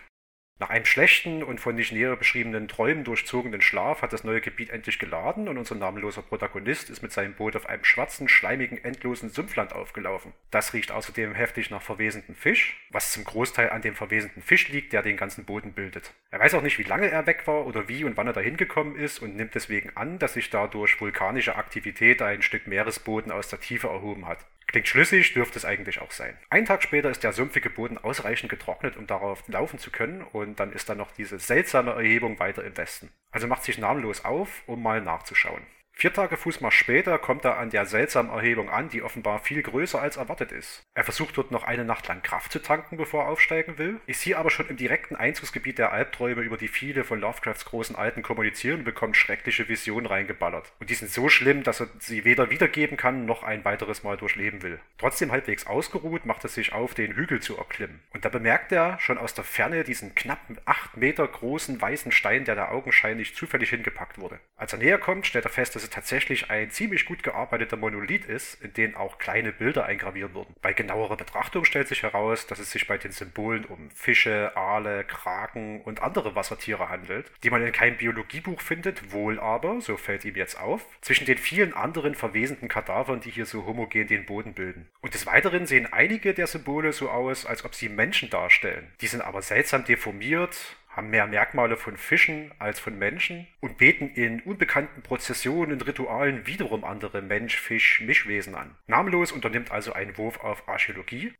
Nach 0.60 0.70
einem 0.70 0.84
schlechten 0.84 1.44
und 1.44 1.60
von 1.60 1.76
nicht 1.76 1.92
näher 1.92 2.16
beschriebenen 2.16 2.66
Träumen 2.66 3.04
durchzogenen 3.04 3.60
Schlaf 3.60 4.02
hat 4.02 4.12
das 4.12 4.24
neue 4.24 4.40
Gebiet 4.40 4.70
endlich 4.70 4.98
geladen 4.98 5.46
und 5.48 5.56
unser 5.56 5.76
namenloser 5.76 6.22
Protagonist 6.22 6.90
ist 6.90 7.00
mit 7.00 7.12
seinem 7.12 7.34
Boot 7.34 7.54
auf 7.54 7.68
einem 7.68 7.84
schwarzen, 7.84 8.28
schleimigen, 8.28 8.82
endlosen 8.82 9.30
Sumpfland 9.30 9.72
aufgelaufen. 9.72 10.32
Das 10.50 10.74
riecht 10.74 10.90
außerdem 10.90 11.32
heftig 11.32 11.70
nach 11.70 11.80
verwesenden 11.80 12.34
Fisch, 12.34 12.76
was 12.90 13.12
zum 13.12 13.22
Großteil 13.22 13.70
an 13.70 13.82
dem 13.82 13.94
verwesenden 13.94 14.42
Fisch 14.42 14.68
liegt, 14.68 14.92
der 14.92 15.02
den 15.02 15.16
ganzen 15.16 15.44
Boden 15.44 15.74
bildet. 15.74 16.12
Er 16.32 16.40
weiß 16.40 16.54
auch 16.54 16.62
nicht, 16.62 16.80
wie 16.80 16.82
lange 16.82 17.08
er 17.08 17.28
weg 17.28 17.46
war 17.46 17.64
oder 17.64 17.88
wie 17.88 18.02
und 18.02 18.16
wann 18.16 18.26
er 18.26 18.32
dahin 18.32 18.56
gekommen 18.56 18.96
ist 18.96 19.20
und 19.20 19.36
nimmt 19.36 19.54
deswegen 19.54 19.96
an, 19.96 20.18
dass 20.18 20.34
sich 20.34 20.50
dadurch 20.50 21.00
vulkanische 21.00 21.54
Aktivität 21.54 22.20
ein 22.20 22.42
Stück 22.42 22.66
Meeresboden 22.66 23.30
aus 23.30 23.46
der 23.46 23.60
Tiefe 23.60 23.86
erhoben 23.86 24.26
hat. 24.26 24.44
Klingt 24.68 24.86
schlüssig, 24.86 25.32
dürfte 25.32 25.58
es 25.58 25.64
eigentlich 25.64 26.00
auch 26.02 26.10
sein. 26.10 26.36
Einen 26.50 26.66
Tag 26.66 26.82
später 26.82 27.10
ist 27.10 27.24
der 27.24 27.32
sumpfige 27.32 27.70
Boden 27.70 27.96
ausreichend 27.96 28.50
getrocknet, 28.50 28.98
um 28.98 29.06
darauf 29.06 29.42
laufen 29.48 29.78
zu 29.78 29.90
können, 29.90 30.22
und 30.22 30.60
dann 30.60 30.72
ist 30.72 30.90
da 30.90 30.94
noch 30.94 31.10
diese 31.10 31.38
seltsame 31.38 31.92
Erhebung 31.92 32.38
weiter 32.38 32.62
im 32.62 32.76
Westen. 32.76 33.10
Also 33.30 33.46
macht 33.46 33.64
sich 33.64 33.78
namenlos 33.78 34.26
auf, 34.26 34.62
um 34.66 34.82
mal 34.82 35.00
nachzuschauen. 35.00 35.62
Vier 36.00 36.12
Tage 36.12 36.36
Fußmarsch 36.36 36.78
später 36.78 37.18
kommt 37.18 37.44
er 37.44 37.58
an 37.58 37.70
der 37.70 37.84
seltsamen 37.84 38.30
Erhebung 38.30 38.70
an, 38.70 38.88
die 38.88 39.02
offenbar 39.02 39.40
viel 39.40 39.64
größer 39.64 40.00
als 40.00 40.16
erwartet 40.16 40.52
ist. 40.52 40.84
Er 40.94 41.02
versucht 41.02 41.36
dort 41.36 41.50
noch 41.50 41.64
eine 41.64 41.84
Nacht 41.84 42.06
lang 42.06 42.22
Kraft 42.22 42.52
zu 42.52 42.60
tanken, 42.60 42.96
bevor 42.96 43.24
er 43.24 43.30
aufsteigen 43.30 43.78
will, 43.78 44.00
ist 44.06 44.22
hier 44.22 44.38
aber 44.38 44.50
schon 44.50 44.68
im 44.68 44.76
direkten 44.76 45.16
Einzugsgebiet 45.16 45.76
der 45.76 45.90
Albträume, 45.90 46.42
über 46.42 46.56
die 46.56 46.68
viele 46.68 47.02
von 47.02 47.18
Lovecrafts 47.18 47.64
großen 47.64 47.96
Alten 47.96 48.22
kommunizieren 48.22 48.78
und 48.78 48.84
bekommt 48.84 49.16
schreckliche 49.16 49.68
Visionen 49.68 50.06
reingeballert. 50.06 50.72
Und 50.78 50.88
die 50.88 50.94
sind 50.94 51.10
so 51.10 51.28
schlimm, 51.28 51.64
dass 51.64 51.80
er 51.80 51.88
sie 51.98 52.24
weder 52.24 52.48
wiedergeben 52.50 52.96
kann, 52.96 53.26
noch 53.26 53.42
ein 53.42 53.64
weiteres 53.64 54.04
Mal 54.04 54.16
durchleben 54.16 54.62
will. 54.62 54.78
Trotzdem 54.98 55.32
halbwegs 55.32 55.66
ausgeruht, 55.66 56.26
macht 56.26 56.44
er 56.44 56.50
sich 56.50 56.72
auf, 56.72 56.94
den 56.94 57.16
Hügel 57.16 57.40
zu 57.40 57.56
erklimmen. 57.56 57.98
Und 58.14 58.24
da 58.24 58.28
bemerkt 58.28 58.70
er 58.70 59.00
schon 59.00 59.18
aus 59.18 59.34
der 59.34 59.42
Ferne 59.42 59.82
diesen 59.82 60.14
knapp 60.14 60.38
acht 60.64 60.96
Meter 60.96 61.26
großen 61.26 61.80
weißen 61.80 62.12
Stein, 62.12 62.44
der 62.44 62.54
da 62.54 62.68
augenscheinlich 62.68 63.34
zufällig 63.34 63.70
hingepackt 63.70 64.18
wurde. 64.18 64.38
Als 64.54 64.72
er 64.72 64.78
näher 64.78 64.98
kommt, 64.98 65.26
stellt 65.26 65.44
er 65.44 65.50
fest, 65.50 65.74
dass 65.74 65.87
es 65.88 65.94
tatsächlich 65.94 66.50
ein 66.50 66.70
ziemlich 66.70 67.04
gut 67.06 67.22
gearbeiteter 67.22 67.76
Monolith 67.76 68.26
ist, 68.26 68.62
in 68.62 68.72
den 68.74 68.94
auch 68.94 69.18
kleine 69.18 69.52
Bilder 69.52 69.86
eingraviert 69.86 70.34
wurden. 70.34 70.54
Bei 70.62 70.72
genauerer 70.72 71.16
Betrachtung 71.16 71.64
stellt 71.64 71.88
sich 71.88 72.02
heraus, 72.02 72.46
dass 72.46 72.58
es 72.58 72.70
sich 72.70 72.86
bei 72.86 72.98
den 72.98 73.12
Symbolen 73.12 73.64
um 73.64 73.90
Fische, 73.90 74.52
Aale, 74.56 75.04
Kraken 75.04 75.80
und 75.82 76.02
andere 76.02 76.34
Wassertiere 76.34 76.88
handelt, 76.88 77.30
die 77.42 77.50
man 77.50 77.64
in 77.64 77.72
keinem 77.72 77.96
Biologiebuch 77.96 78.60
findet, 78.60 79.12
wohl 79.12 79.40
aber, 79.40 79.80
so 79.80 79.96
fällt 79.96 80.24
ihm 80.24 80.36
jetzt 80.36 80.60
auf, 80.60 80.84
zwischen 81.00 81.26
den 81.26 81.38
vielen 81.38 81.74
anderen 81.74 82.14
verwesenden 82.14 82.68
Kadavern, 82.68 83.20
die 83.20 83.30
hier 83.30 83.46
so 83.46 83.66
homogen 83.66 84.06
den 84.06 84.26
Boden 84.26 84.54
bilden. 84.54 84.88
Und 85.00 85.14
des 85.14 85.26
Weiteren 85.26 85.66
sehen 85.66 85.92
einige 85.92 86.34
der 86.34 86.46
Symbole 86.46 86.92
so 86.92 87.10
aus, 87.10 87.46
als 87.46 87.64
ob 87.64 87.74
sie 87.74 87.88
Menschen 87.88 88.30
darstellen. 88.30 88.92
Die 89.00 89.06
sind 89.06 89.22
aber 89.22 89.42
seltsam 89.42 89.84
deformiert, 89.84 90.76
haben 90.98 91.10
mehr 91.10 91.28
Merkmale 91.28 91.76
von 91.76 91.96
Fischen 91.96 92.50
als 92.58 92.80
von 92.80 92.98
Menschen 92.98 93.46
und 93.60 93.78
beten 93.78 94.10
in 94.14 94.40
unbekannten 94.40 95.00
Prozessionen 95.00 95.72
und 95.72 95.86
Ritualen 95.86 96.44
wiederum 96.44 96.82
andere 96.82 97.22
Mensch-Fisch-Mischwesen 97.22 98.56
an. 98.56 98.74
Namenlos 98.88 99.30
unternimmt 99.30 99.70
also 99.70 99.92
einen 99.92 100.18
Wurf 100.18 100.40
auf 100.40 100.68
Archäologie 100.68 101.34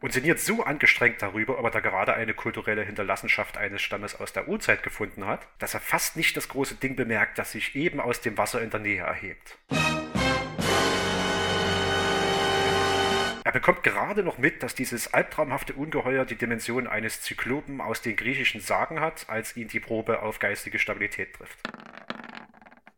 und 0.00 0.12
sinniert 0.12 0.38
so 0.38 0.62
angestrengt 0.62 1.20
darüber, 1.22 1.58
ob 1.58 1.64
er 1.64 1.70
da 1.72 1.80
gerade 1.80 2.14
eine 2.14 2.34
kulturelle 2.34 2.84
Hinterlassenschaft 2.84 3.56
eines 3.56 3.82
Stammes 3.82 4.14
aus 4.14 4.32
der 4.32 4.46
Urzeit 4.46 4.84
gefunden 4.84 5.26
hat, 5.26 5.48
dass 5.58 5.74
er 5.74 5.80
fast 5.80 6.16
nicht 6.16 6.36
das 6.36 6.48
große 6.48 6.76
Ding 6.76 6.94
bemerkt, 6.94 7.38
das 7.38 7.50
sich 7.50 7.74
eben 7.74 7.98
aus 7.98 8.20
dem 8.20 8.38
Wasser 8.38 8.62
in 8.62 8.70
der 8.70 8.78
Nähe 8.78 9.02
erhebt. 9.02 9.58
Bekommt 13.56 13.82
gerade 13.82 14.22
noch 14.22 14.36
mit, 14.36 14.62
dass 14.62 14.74
dieses 14.74 15.14
albtraumhafte 15.14 15.72
Ungeheuer 15.72 16.26
die 16.26 16.36
Dimension 16.36 16.86
eines 16.86 17.22
Zyklopen 17.22 17.80
aus 17.80 18.02
den 18.02 18.14
griechischen 18.14 18.60
Sagen 18.60 19.00
hat, 19.00 19.30
als 19.30 19.56
ihn 19.56 19.66
die 19.66 19.80
Probe 19.80 20.20
auf 20.20 20.40
geistige 20.40 20.78
Stabilität 20.78 21.32
trifft. 21.32 21.58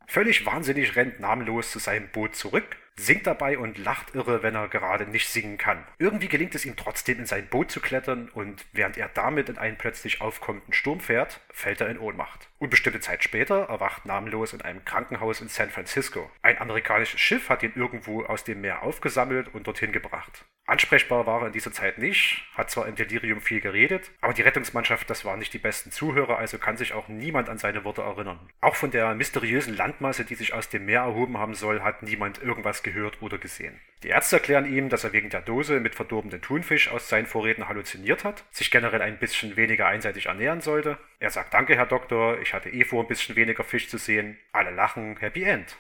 Völlig 0.09 0.45
wahnsinnig 0.47 0.97
rennt 0.97 1.21
namenlos 1.21 1.71
zu 1.71 1.79
seinem 1.79 2.09
Boot 2.09 2.35
zurück, 2.35 2.77
singt 2.99 3.27
dabei 3.27 3.59
und 3.59 3.79
lacht 3.79 4.15
irre, 4.15 4.43
wenn 4.43 4.55
er 4.55 4.69
gerade 4.69 5.07
nicht 5.07 5.29
singen 5.29 5.59
kann. 5.59 5.85
Irgendwie 5.99 6.29
gelingt 6.29 6.55
es 6.55 6.65
ihm 6.65 6.77
trotzdem 6.77 7.19
in 7.19 7.27
sein 7.27 7.49
Boot 7.49 7.71
zu 7.71 7.81
klettern 7.81 8.29
und 8.29 8.67
während 8.73 8.97
er 8.97 9.09
damit 9.09 9.49
in 9.49 9.59
einen 9.59 9.79
plötzlich 9.79 10.21
aufkommenden 10.21 10.73
Sturm 10.73 11.01
fährt, 11.01 11.41
fällt 11.51 11.81
er 11.81 11.89
in 11.89 11.99
Ohnmacht. 11.99 12.49
Unbestimmte 12.59 13.01
Zeit 13.01 13.25
später 13.25 13.69
erwacht 13.69 14.07
namenlos 14.07 14.53
in 14.53 14.63
einem 14.63 14.85
Krankenhaus 14.85 15.41
in 15.41 15.49
San 15.49 15.71
Francisco. 15.71 16.31
Ein 16.43 16.59
amerikanisches 16.59 17.21
Schiff 17.21 17.49
hat 17.49 17.63
ihn 17.63 17.73
irgendwo 17.75 18.25
aus 18.25 18.45
dem 18.45 18.61
Meer 18.61 18.83
aufgesammelt 18.83 19.55
und 19.55 19.67
dorthin 19.67 19.93
gebracht. 19.93 20.45
Ansprechbar 20.69 21.27
war 21.27 21.41
er 21.41 21.47
in 21.47 21.55
dieser 21.55 21.73
Zeit 21.73 21.97
nicht, 21.97 22.45
hat 22.55 22.71
zwar 22.71 22.87
im 22.89 22.95
Delirium 22.95 23.41
viel 23.41 23.59
geredet, 23.59 24.11
aber 24.21 24.35
die 24.35 24.43
Rettungsmannschaft, 24.43 25.09
das 25.09 25.25
waren 25.25 25.39
nicht 25.39 25.55
die 25.55 25.59
besten 25.59 25.91
Zuhörer, 25.91 26.37
also 26.37 26.59
kann 26.59 26.77
sich 26.77 26.93
auch 26.93 27.09
niemand 27.09 27.49
an 27.49 27.57
seine 27.57 27.85
Worte 27.85 28.03
erinnern. 28.03 28.39
Auch 28.61 28.77
von 28.77 28.91
der 28.91 29.15
mysteriösen 29.15 29.75
Landmasse, 29.75 30.27
die 30.27 30.35
sich 30.35 30.53
aus 30.53 30.69
dem 30.69 30.85
Meer 30.85 31.01
erhoben 31.01 31.39
haben 31.39 31.55
soll, 31.55 31.81
hat 31.81 32.03
niemand 32.03 32.43
irgendwas 32.43 32.83
gehört 32.83 33.23
oder 33.23 33.39
gesehen. 33.39 33.81
Die 34.03 34.09
Ärzte 34.09 34.37
erklären 34.37 34.71
ihm, 34.71 34.91
dass 34.91 35.05
er 35.05 35.15
wegen 35.15 35.31
der 35.31 35.41
Dose 35.41 35.81
mit 35.81 35.95
verdorbenen 35.95 36.43
Thunfisch 36.43 36.91
aus 36.91 37.09
seinen 37.09 37.27
Vorräten 37.27 37.67
halluziniert 37.67 38.25
hat, 38.25 38.45
sich 38.51 38.71
generell 38.71 39.01
ein 39.01 39.19
bisschen 39.19 39.57
weniger 39.57 39.87
einseitig 39.87 40.27
ernähren 40.27 40.61
sollte. 40.61 40.99
Er 41.19 41.31
sagt 41.31 41.55
Danke, 41.55 41.77
Herr 41.77 41.87
Doktor, 41.87 42.41
ich 42.43 42.53
hatte 42.53 42.69
eh 42.69 42.85
vor, 42.85 43.05
ein 43.05 43.09
bisschen 43.09 43.37
weniger 43.37 43.65
Fisch 43.65 43.89
zu 43.89 43.97
sehen. 43.97 44.37
Alle 44.53 44.71
lachen, 44.71 45.17
Happy 45.17 45.45
End. 45.45 45.79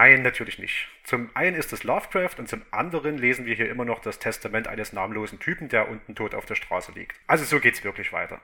Nein, 0.00 0.22
natürlich 0.22 0.60
nicht. 0.60 0.86
Zum 1.02 1.28
einen 1.34 1.56
ist 1.56 1.72
es 1.72 1.82
Lovecraft 1.82 2.38
und 2.38 2.48
zum 2.48 2.62
anderen 2.70 3.18
lesen 3.18 3.46
wir 3.46 3.56
hier 3.56 3.68
immer 3.68 3.84
noch 3.84 3.98
das 3.98 4.20
Testament 4.20 4.68
eines 4.68 4.92
namenlosen 4.92 5.40
Typen, 5.40 5.68
der 5.68 5.88
unten 5.88 6.14
tot 6.14 6.36
auf 6.36 6.46
der 6.46 6.54
Straße 6.54 6.92
liegt. 6.92 7.18
Also 7.26 7.44
so 7.44 7.58
geht's 7.58 7.82
wirklich 7.82 8.12
weiter. 8.12 8.40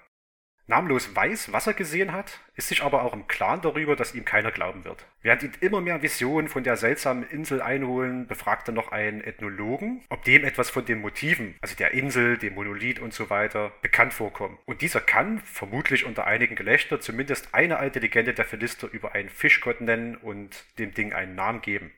Namenlos 0.66 1.14
weiß, 1.14 1.53
was 1.53 1.66
er 1.66 1.74
gesehen 1.74 2.12
hat, 2.12 2.40
ist 2.57 2.68
sich 2.68 2.83
aber 2.83 3.03
auch 3.03 3.12
im 3.12 3.27
Klaren 3.27 3.61
darüber, 3.61 3.96
dass 3.96 4.14
ihm 4.14 4.24
keiner 4.24 4.50
glauben 4.50 4.85
wird. 4.87 5.05
Während 5.20 5.42
ihn 5.42 5.53
immer 5.61 5.83
mehr 5.83 6.00
Visionen 6.00 6.48
von 6.48 6.64
der 6.64 6.79
seltsamen 6.79 7.29
Insel 7.29 7.61
einholen, 7.61 8.27
befragt 8.27 8.68
er 8.68 8.72
noch 8.72 8.90
einen 8.90 9.20
Ethnologen, 9.22 10.03
ob 10.09 10.24
dem 10.24 10.42
etwas 10.42 10.70
von 10.70 10.87
den 10.87 11.03
Motiven, 11.03 11.55
also 11.61 11.77
der 11.77 11.90
Insel, 11.92 12.38
dem 12.38 12.55
Monolith 12.55 12.98
und 12.98 13.12
so 13.12 13.29
weiter, 13.29 13.72
bekannt 13.83 14.14
vorkommt. 14.14 14.59
Und 14.64 14.81
dieser 14.81 15.03
kann, 15.03 15.40
vermutlich 15.40 16.07
unter 16.07 16.27
einigen 16.27 16.57
Gelächter, 16.57 16.98
zumindest 16.98 17.53
eine 17.53 17.79
alte 17.79 17.98
Legende 17.98 18.33
der 18.33 18.46
Philister 18.46 18.88
über 18.90 19.14
einen 19.14 19.29
Fischgott 19.29 19.83
nennen 19.83 20.16
und 20.16 20.64
dem 20.79 20.94
Ding 20.94 21.12
einen 21.12 21.35
Namen 21.35 21.61
geben. 21.61 21.92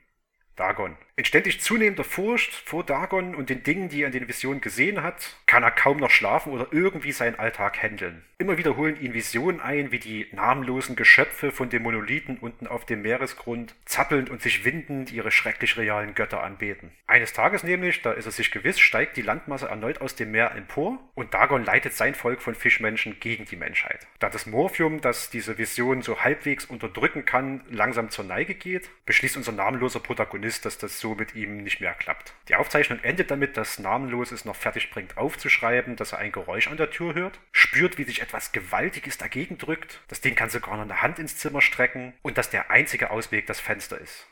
Dagon. 0.56 0.96
In 1.18 1.24
ständig 1.24 1.62
zunehmender 1.62 2.04
Furcht 2.04 2.52
vor 2.52 2.84
Dagon 2.84 3.34
und 3.34 3.48
den 3.48 3.62
Dingen, 3.62 3.88
die 3.88 4.02
er 4.02 4.08
in 4.08 4.12
den 4.12 4.28
Visionen 4.28 4.60
gesehen 4.60 5.02
hat, 5.02 5.34
kann 5.46 5.62
er 5.62 5.70
kaum 5.70 5.96
noch 5.96 6.10
schlafen 6.10 6.52
oder 6.52 6.66
irgendwie 6.72 7.12
seinen 7.12 7.38
Alltag 7.38 7.82
handeln. 7.82 8.22
Immer 8.36 8.58
wieder 8.58 8.76
holen 8.76 9.00
ihn 9.00 9.14
Visionen 9.14 9.62
ein, 9.62 9.92
wie 9.92 9.98
die 9.98 10.26
namenlosen 10.32 10.94
Geschöpfe 10.94 11.52
von 11.52 11.70
den 11.70 11.82
Monolithen 11.82 12.36
unten 12.36 12.66
auf 12.66 12.84
dem 12.84 13.00
Meeresgrund 13.00 13.74
zappelnd 13.86 14.28
und 14.28 14.42
sich 14.42 14.66
windend 14.66 15.10
ihre 15.10 15.30
schrecklich 15.30 15.78
realen 15.78 16.14
Götter 16.14 16.42
anbeten. 16.42 16.90
Eines 17.06 17.32
Tages 17.32 17.64
nämlich, 17.64 18.02
da 18.02 18.12
ist 18.12 18.26
er 18.26 18.32
sich 18.32 18.50
gewiss, 18.50 18.78
steigt 18.78 19.16
die 19.16 19.22
Landmasse 19.22 19.68
erneut 19.68 20.02
aus 20.02 20.16
dem 20.16 20.32
Meer 20.32 20.54
empor 20.54 20.98
und 21.14 21.32
Dagon 21.32 21.64
leitet 21.64 21.94
sein 21.94 22.14
Volk 22.14 22.42
von 22.42 22.54
Fischmenschen 22.54 23.20
gegen 23.20 23.46
die 23.46 23.56
Menschheit. 23.56 24.06
Da 24.18 24.28
das 24.28 24.44
Morphium, 24.44 25.00
das 25.00 25.30
diese 25.30 25.56
Vision 25.56 26.02
so 26.02 26.20
halbwegs 26.20 26.66
unterdrücken 26.66 27.24
kann, 27.24 27.62
langsam 27.70 28.10
zur 28.10 28.26
Neige 28.26 28.54
geht, 28.54 28.90
beschließt 29.06 29.38
unser 29.38 29.52
namenloser 29.52 30.00
Protagonist, 30.00 30.66
dass 30.66 30.76
das 30.76 31.00
so 31.00 31.05
mit 31.14 31.34
ihm 31.34 31.58
nicht 31.58 31.80
mehr 31.80 31.94
klappt. 31.94 32.34
Die 32.48 32.54
Aufzeichnung 32.54 33.02
endet 33.02 33.30
damit, 33.30 33.56
dass 33.56 33.78
Namenlos 33.78 34.32
es 34.32 34.44
noch 34.44 34.56
fertig 34.56 34.90
bringt 34.90 35.16
aufzuschreiben, 35.16 35.96
dass 35.96 36.12
er 36.12 36.18
ein 36.18 36.32
Geräusch 36.32 36.68
an 36.68 36.76
der 36.76 36.90
Tür 36.90 37.14
hört, 37.14 37.38
spürt, 37.52 37.98
wie 37.98 38.04
sich 38.04 38.22
etwas 38.22 38.52
Gewaltiges 38.52 39.18
dagegen 39.18 39.58
drückt, 39.58 40.00
das 40.08 40.20
Ding 40.20 40.34
kann 40.34 40.50
sogar 40.50 40.76
noch 40.76 40.84
eine 40.84 41.02
Hand 41.02 41.18
ins 41.18 41.36
Zimmer 41.36 41.60
strecken 41.60 42.14
und 42.22 42.38
dass 42.38 42.50
der 42.50 42.70
einzige 42.70 43.10
Ausweg 43.10 43.46
das 43.46 43.60
Fenster 43.60 43.98
ist. 43.98 44.28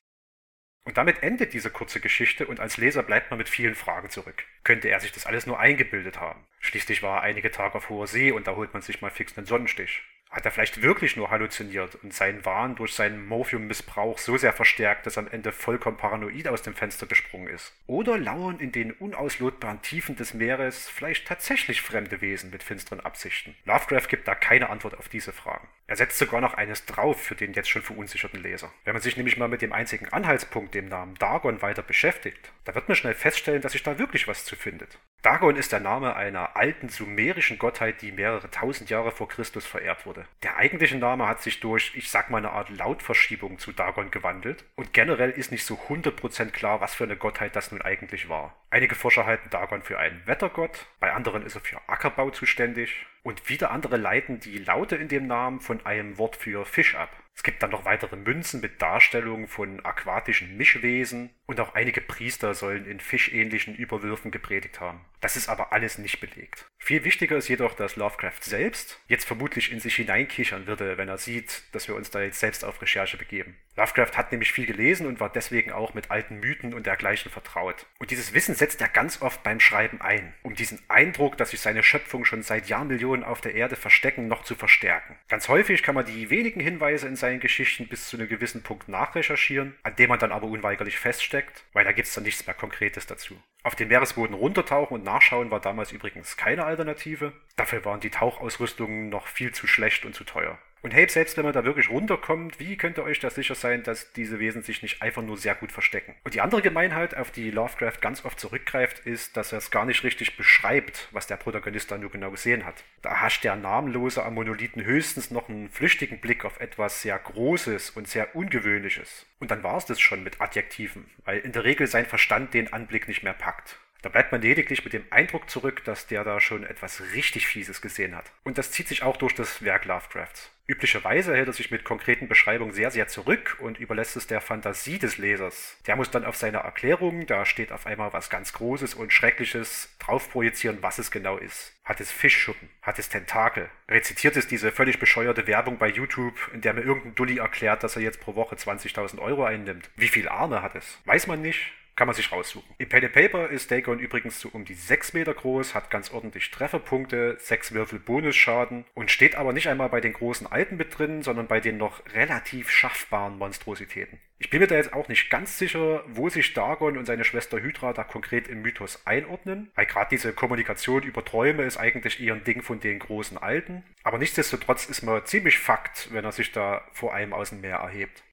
Und 0.86 0.98
damit 0.98 1.22
endet 1.22 1.54
diese 1.54 1.70
kurze 1.70 1.98
Geschichte 1.98 2.46
und 2.46 2.60
als 2.60 2.76
Leser 2.76 3.02
bleibt 3.02 3.30
man 3.30 3.38
mit 3.38 3.48
vielen 3.48 3.74
Fragen 3.74 4.10
zurück. 4.10 4.44
Könnte 4.64 4.88
er 4.88 5.00
sich 5.00 5.12
das 5.12 5.24
alles 5.24 5.46
nur 5.46 5.58
eingebildet 5.58 6.20
haben? 6.20 6.44
Schließlich 6.60 7.02
war 7.02 7.18
er 7.18 7.22
einige 7.22 7.50
Tage 7.50 7.76
auf 7.76 7.88
hoher 7.88 8.06
See 8.06 8.32
und 8.32 8.46
da 8.46 8.54
holt 8.54 8.74
man 8.74 8.82
sich 8.82 9.00
mal 9.00 9.10
fix 9.10 9.36
einen 9.36 9.46
Sonnenstich. 9.46 10.02
Hat 10.34 10.44
er 10.44 10.50
vielleicht 10.50 10.82
wirklich 10.82 11.14
nur 11.14 11.30
halluziniert 11.30 11.94
und 12.02 12.12
seinen 12.12 12.44
Wahn 12.44 12.74
durch 12.74 12.92
seinen 12.92 13.24
Morphium-Missbrauch 13.28 14.18
so 14.18 14.36
sehr 14.36 14.52
verstärkt, 14.52 15.06
dass 15.06 15.16
er 15.16 15.22
am 15.22 15.30
Ende 15.30 15.52
vollkommen 15.52 15.96
paranoid 15.96 16.48
aus 16.48 16.62
dem 16.62 16.74
Fenster 16.74 17.06
gesprungen 17.06 17.46
ist? 17.46 17.72
Oder 17.86 18.18
lauern 18.18 18.58
in 18.58 18.72
den 18.72 18.90
unauslotbaren 18.90 19.80
Tiefen 19.82 20.16
des 20.16 20.34
Meeres 20.34 20.88
vielleicht 20.88 21.28
tatsächlich 21.28 21.82
fremde 21.82 22.20
Wesen 22.20 22.50
mit 22.50 22.64
finsteren 22.64 22.98
Absichten? 22.98 23.54
Lovecraft 23.64 24.08
gibt 24.08 24.26
da 24.26 24.34
keine 24.34 24.70
Antwort 24.70 24.98
auf 24.98 25.08
diese 25.08 25.32
Fragen. 25.32 25.68
Er 25.86 25.96
setzt 25.96 26.18
sogar 26.18 26.40
noch 26.40 26.54
eines 26.54 26.86
drauf 26.86 27.20
für 27.20 27.34
den 27.34 27.52
jetzt 27.52 27.68
schon 27.68 27.82
verunsicherten 27.82 28.42
Leser. 28.42 28.72
Wenn 28.84 28.94
man 28.94 29.02
sich 29.02 29.18
nämlich 29.18 29.36
mal 29.36 29.48
mit 29.48 29.60
dem 29.60 29.72
einzigen 29.72 30.08
Anhaltspunkt, 30.08 30.74
dem 30.74 30.88
Namen 30.88 31.14
Dagon, 31.16 31.60
weiter 31.60 31.82
beschäftigt, 31.82 32.52
da 32.64 32.74
wird 32.74 32.88
man 32.88 32.96
schnell 32.96 33.14
feststellen, 33.14 33.60
dass 33.60 33.72
sich 33.72 33.82
da 33.82 33.98
wirklich 33.98 34.26
was 34.26 34.46
zu 34.46 34.56
findet. 34.56 34.98
Dagon 35.20 35.56
ist 35.56 35.72
der 35.72 35.80
Name 35.80 36.16
einer 36.16 36.56
alten 36.56 36.88
sumerischen 36.88 37.58
Gottheit, 37.58 38.00
die 38.02 38.12
mehrere 38.12 38.50
tausend 38.50 38.88
Jahre 38.90 39.10
vor 39.10 39.28
Christus 39.28 39.66
verehrt 39.66 40.06
wurde. 40.06 40.26
Der 40.42 40.56
eigentliche 40.56 40.96
Name 40.96 41.26
hat 41.26 41.42
sich 41.42 41.60
durch, 41.60 41.92
ich 41.94 42.10
sag 42.10 42.30
mal, 42.30 42.38
eine 42.38 42.50
Art 42.50 42.70
Lautverschiebung 42.70 43.58
zu 43.58 43.72
Dagon 43.72 44.10
gewandelt 44.10 44.64
und 44.76 44.92
generell 44.92 45.30
ist 45.30 45.52
nicht 45.52 45.64
so 45.64 45.76
100% 45.88 46.50
klar, 46.50 46.80
was 46.80 46.94
für 46.94 47.04
eine 47.04 47.16
Gottheit 47.16 47.56
das 47.56 47.72
nun 47.72 47.82
eigentlich 47.82 48.28
war. 48.28 48.54
Einige 48.70 48.94
Forscher 48.94 49.24
halten 49.24 49.50
Dagon 49.50 49.82
für 49.82 49.98
einen 49.98 50.26
Wettergott, 50.26 50.86
bei 51.00 51.12
anderen 51.12 51.44
ist 51.46 51.54
er 51.54 51.60
für 51.60 51.80
Ackerbau 51.86 52.30
zuständig 52.30 53.06
und 53.22 53.48
wieder 53.48 53.70
andere 53.70 53.96
leiten 53.96 54.40
die 54.40 54.58
Laute 54.58 54.96
in 54.96 55.08
dem 55.08 55.26
Namen 55.26 55.60
von 55.60 55.73
einem 55.84 56.18
Wort 56.18 56.36
für 56.36 56.64
Fisch 56.64 56.94
ab. 56.94 57.10
Es 57.34 57.42
gibt 57.42 57.62
dann 57.62 57.70
noch 57.70 57.84
weitere 57.84 58.16
Münzen 58.16 58.60
mit 58.60 58.80
Darstellungen 58.80 59.48
von 59.48 59.84
aquatischen 59.84 60.56
Mischwesen 60.56 61.30
und 61.46 61.60
auch 61.60 61.74
einige 61.74 62.00
Priester 62.00 62.54
sollen 62.54 62.86
in 62.86 63.00
fischähnlichen 63.00 63.74
Überwürfen 63.74 64.30
gepredigt 64.30 64.80
haben. 64.80 65.04
Das 65.20 65.36
ist 65.36 65.48
aber 65.48 65.72
alles 65.72 65.98
nicht 65.98 66.20
belegt. 66.20 66.66
Viel 66.78 67.02
wichtiger 67.04 67.38
ist 67.38 67.48
jedoch, 67.48 67.74
dass 67.74 67.96
Lovecraft 67.96 68.42
selbst 68.42 69.00
jetzt 69.08 69.24
vermutlich 69.24 69.72
in 69.72 69.80
sich 69.80 69.96
hineinkichern 69.96 70.66
würde, 70.66 70.98
wenn 70.98 71.08
er 71.08 71.16
sieht, 71.16 71.62
dass 71.72 71.88
wir 71.88 71.94
uns 71.94 72.10
da 72.10 72.20
jetzt 72.20 72.40
selbst 72.40 72.62
auf 72.62 72.82
Recherche 72.82 73.16
begeben. 73.16 73.56
Lovecraft 73.74 74.18
hat 74.18 74.32
nämlich 74.32 74.52
viel 74.52 74.66
gelesen 74.66 75.06
und 75.06 75.20
war 75.20 75.32
deswegen 75.32 75.72
auch 75.72 75.94
mit 75.94 76.10
alten 76.10 76.40
Mythen 76.40 76.74
und 76.74 76.86
dergleichen 76.86 77.32
vertraut. 77.32 77.86
Und 77.98 78.10
dieses 78.10 78.34
Wissen 78.34 78.54
setzt 78.54 78.82
er 78.82 78.88
ganz 78.88 79.22
oft 79.22 79.42
beim 79.42 79.60
Schreiben 79.60 80.02
ein, 80.02 80.34
um 80.42 80.54
diesen 80.54 80.78
Eindruck, 80.88 81.38
dass 81.38 81.50
sich 81.50 81.60
seine 81.60 81.82
Schöpfung 81.82 82.26
schon 82.26 82.42
seit 82.42 82.68
Jahrmillionen 82.68 83.24
auf 83.24 83.40
der 83.40 83.54
Erde 83.54 83.76
verstecken, 83.76 84.28
noch 84.28 84.44
zu 84.44 84.54
verstärken. 84.54 85.16
Ganz 85.28 85.48
häufig 85.48 85.82
kann 85.82 85.94
man 85.94 86.04
die 86.04 86.28
wenigen 86.28 86.60
Hinweise 86.60 87.08
in 87.08 87.16
seinen 87.24 87.40
Geschichten 87.40 87.88
bis 87.88 88.08
zu 88.08 88.18
einem 88.18 88.28
gewissen 88.28 88.62
Punkt 88.62 88.86
nachrecherchieren, 88.86 89.74
an 89.82 89.96
dem 89.96 90.10
man 90.10 90.18
dann 90.18 90.30
aber 90.30 90.46
unweigerlich 90.46 90.98
feststeckt, 90.98 91.64
weil 91.72 91.84
da 91.84 91.92
gibt 91.92 92.06
es 92.06 92.14
dann 92.14 92.24
nichts 92.24 92.46
mehr 92.46 92.54
Konkretes 92.54 93.06
dazu. 93.06 93.34
Auf 93.62 93.74
den 93.74 93.88
Meeresboden 93.88 94.34
runtertauchen 94.34 94.98
und 94.98 95.04
nachschauen 95.04 95.50
war 95.50 95.60
damals 95.60 95.90
übrigens 95.90 96.36
keine 96.36 96.66
Alternative. 96.66 97.32
Dafür 97.56 97.82
waren 97.86 98.00
die 98.00 98.10
Tauchausrüstungen 98.10 99.08
noch 99.08 99.26
viel 99.26 99.52
zu 99.52 99.66
schlecht 99.66 100.04
und 100.04 100.14
zu 100.14 100.24
teuer. 100.24 100.58
Und 100.84 100.92
hey, 100.92 101.08
selbst 101.08 101.38
wenn 101.38 101.46
man 101.46 101.54
da 101.54 101.64
wirklich 101.64 101.88
runterkommt, 101.88 102.60
wie 102.60 102.76
könnt 102.76 102.98
ihr 102.98 103.04
euch 103.04 103.18
da 103.18 103.30
sicher 103.30 103.54
sein, 103.54 103.82
dass 103.84 104.12
diese 104.12 104.38
Wesen 104.38 104.62
sich 104.62 104.82
nicht 104.82 105.00
einfach 105.00 105.22
nur 105.22 105.38
sehr 105.38 105.54
gut 105.54 105.72
verstecken? 105.72 106.14
Und 106.24 106.34
die 106.34 106.42
andere 106.42 106.60
Gemeinheit, 106.60 107.16
auf 107.16 107.30
die 107.30 107.50
Lovecraft 107.50 108.02
ganz 108.02 108.22
oft 108.26 108.38
zurückgreift, 108.38 108.98
ist, 109.06 109.34
dass 109.38 109.52
er 109.52 109.58
es 109.58 109.70
gar 109.70 109.86
nicht 109.86 110.04
richtig 110.04 110.36
beschreibt, 110.36 111.08
was 111.10 111.26
der 111.26 111.38
Protagonist 111.38 111.90
da 111.90 111.96
nur 111.96 112.10
genau 112.10 112.30
gesehen 112.30 112.66
hat. 112.66 112.84
Da 113.00 113.22
hascht 113.22 113.44
der 113.44 113.56
namenlose 113.56 114.22
am 114.22 114.34
Monolithen 114.34 114.84
höchstens 114.84 115.30
noch 115.30 115.48
einen 115.48 115.70
flüchtigen 115.70 116.20
Blick 116.20 116.44
auf 116.44 116.60
etwas 116.60 117.00
sehr 117.00 117.18
Großes 117.18 117.88
und 117.88 118.06
sehr 118.06 118.36
Ungewöhnliches. 118.36 119.24
Und 119.40 119.50
dann 119.50 119.62
war 119.62 119.78
es 119.78 119.86
das 119.86 120.00
schon 120.00 120.22
mit 120.22 120.42
Adjektiven, 120.42 121.06
weil 121.24 121.38
in 121.38 121.52
der 121.52 121.64
Regel 121.64 121.86
sein 121.86 122.04
Verstand 122.04 122.52
den 122.52 122.74
Anblick 122.74 123.08
nicht 123.08 123.22
mehr 123.22 123.32
packt. 123.32 123.78
Da 124.04 124.10
bleibt 124.10 124.32
man 124.32 124.42
lediglich 124.42 124.84
mit 124.84 124.92
dem 124.92 125.06
Eindruck 125.08 125.48
zurück, 125.48 125.82
dass 125.84 126.06
der 126.06 126.24
da 126.24 126.38
schon 126.38 126.62
etwas 126.62 127.00
richtig 127.14 127.46
Fieses 127.46 127.80
gesehen 127.80 128.14
hat. 128.14 128.30
Und 128.42 128.58
das 128.58 128.70
zieht 128.70 128.86
sich 128.86 129.02
auch 129.02 129.16
durch 129.16 129.34
das 129.34 129.64
Werk 129.64 129.86
Lovecrafts. 129.86 130.50
Üblicherweise 130.66 131.34
hält 131.34 131.46
er 131.46 131.54
sich 131.54 131.70
mit 131.70 131.84
konkreten 131.84 132.28
Beschreibungen 132.28 132.74
sehr, 132.74 132.90
sehr 132.90 133.08
zurück 133.08 133.56
und 133.60 133.80
überlässt 133.80 134.16
es 134.16 134.26
der 134.26 134.42
Fantasie 134.42 134.98
des 134.98 135.16
Lesers. 135.16 135.78
Der 135.86 135.96
muss 135.96 136.10
dann 136.10 136.26
auf 136.26 136.36
seine 136.36 136.58
Erklärung, 136.58 137.24
da 137.24 137.46
steht 137.46 137.72
auf 137.72 137.86
einmal 137.86 138.12
was 138.12 138.28
ganz 138.28 138.52
Großes 138.52 138.92
und 138.92 139.10
Schreckliches, 139.10 139.96
drauf 139.98 140.30
projizieren, 140.30 140.82
was 140.82 140.98
es 140.98 141.10
genau 141.10 141.38
ist. 141.38 141.74
Hat 141.82 141.98
es 142.00 142.12
Fischschuppen? 142.12 142.68
Hat 142.82 142.98
es 142.98 143.08
Tentakel? 143.08 143.70
Rezitiert 143.88 144.36
es 144.36 144.46
diese 144.46 144.70
völlig 144.70 144.98
bescheuerte 144.98 145.46
Werbung 145.46 145.78
bei 145.78 145.88
YouTube, 145.88 146.50
in 146.52 146.60
der 146.60 146.74
mir 146.74 146.82
irgendein 146.82 147.14
Dulli 147.14 147.38
erklärt, 147.38 147.82
dass 147.82 147.96
er 147.96 148.02
jetzt 148.02 148.20
pro 148.20 148.34
Woche 148.34 148.56
20.000 148.56 149.18
Euro 149.18 149.44
einnimmt? 149.44 149.88
Wie 149.96 150.08
viel 150.08 150.28
Arme 150.28 150.60
hat 150.60 150.74
es? 150.74 150.98
Weiß 151.06 151.26
man 151.26 151.40
nicht. 151.40 151.72
Kann 151.96 152.08
man 152.08 152.16
sich 152.16 152.32
raussuchen. 152.32 152.74
Im 152.78 152.88
Pen 152.88 153.10
Paper 153.10 153.50
ist 153.50 153.70
Dagon 153.70 154.00
übrigens 154.00 154.40
so 154.40 154.48
um 154.52 154.64
die 154.64 154.74
6 154.74 155.12
Meter 155.12 155.32
groß, 155.32 155.74
hat 155.74 155.90
ganz 155.90 156.10
ordentlich 156.10 156.50
Trefferpunkte, 156.50 157.36
6 157.38 157.72
Würfel 157.72 158.00
Bonusschaden 158.00 158.84
und 158.94 159.12
steht 159.12 159.36
aber 159.36 159.52
nicht 159.52 159.68
einmal 159.68 159.88
bei 159.90 160.00
den 160.00 160.12
großen 160.12 160.48
Alten 160.48 160.76
mit 160.76 160.98
drin, 160.98 161.22
sondern 161.22 161.46
bei 161.46 161.60
den 161.60 161.76
noch 161.76 162.02
relativ 162.12 162.68
schaffbaren 162.68 163.38
Monstrositäten. 163.38 164.18
Ich 164.38 164.50
bin 164.50 164.60
mir 164.60 164.66
da 164.66 164.74
jetzt 164.74 164.92
auch 164.92 165.06
nicht 165.06 165.30
ganz 165.30 165.56
sicher, 165.56 166.02
wo 166.08 166.28
sich 166.28 166.52
Dagon 166.52 166.98
und 166.98 167.06
seine 167.06 167.24
Schwester 167.24 167.60
Hydra 167.60 167.92
da 167.92 168.02
konkret 168.02 168.48
im 168.48 168.62
Mythos 168.62 169.06
einordnen, 169.06 169.70
weil 169.76 169.86
gerade 169.86 170.08
diese 170.10 170.32
Kommunikation 170.32 171.04
über 171.04 171.24
Träume 171.24 171.62
ist 171.62 171.76
eigentlich 171.76 172.20
eher 172.20 172.34
ein 172.34 172.44
Ding 172.44 172.62
von 172.62 172.80
den 172.80 172.98
großen 172.98 173.38
Alten. 173.38 173.84
Aber 174.02 174.18
nichtsdestotrotz 174.18 174.86
ist 174.86 175.02
man 175.02 175.24
ziemlich 175.26 175.58
Fakt, 175.60 176.12
wenn 176.12 176.24
er 176.24 176.32
sich 176.32 176.50
da 176.50 176.82
vor 176.92 177.14
einem 177.14 177.32
aus 177.32 177.50
dem 177.50 177.60
Meer 177.60 177.76
erhebt. 177.76 178.24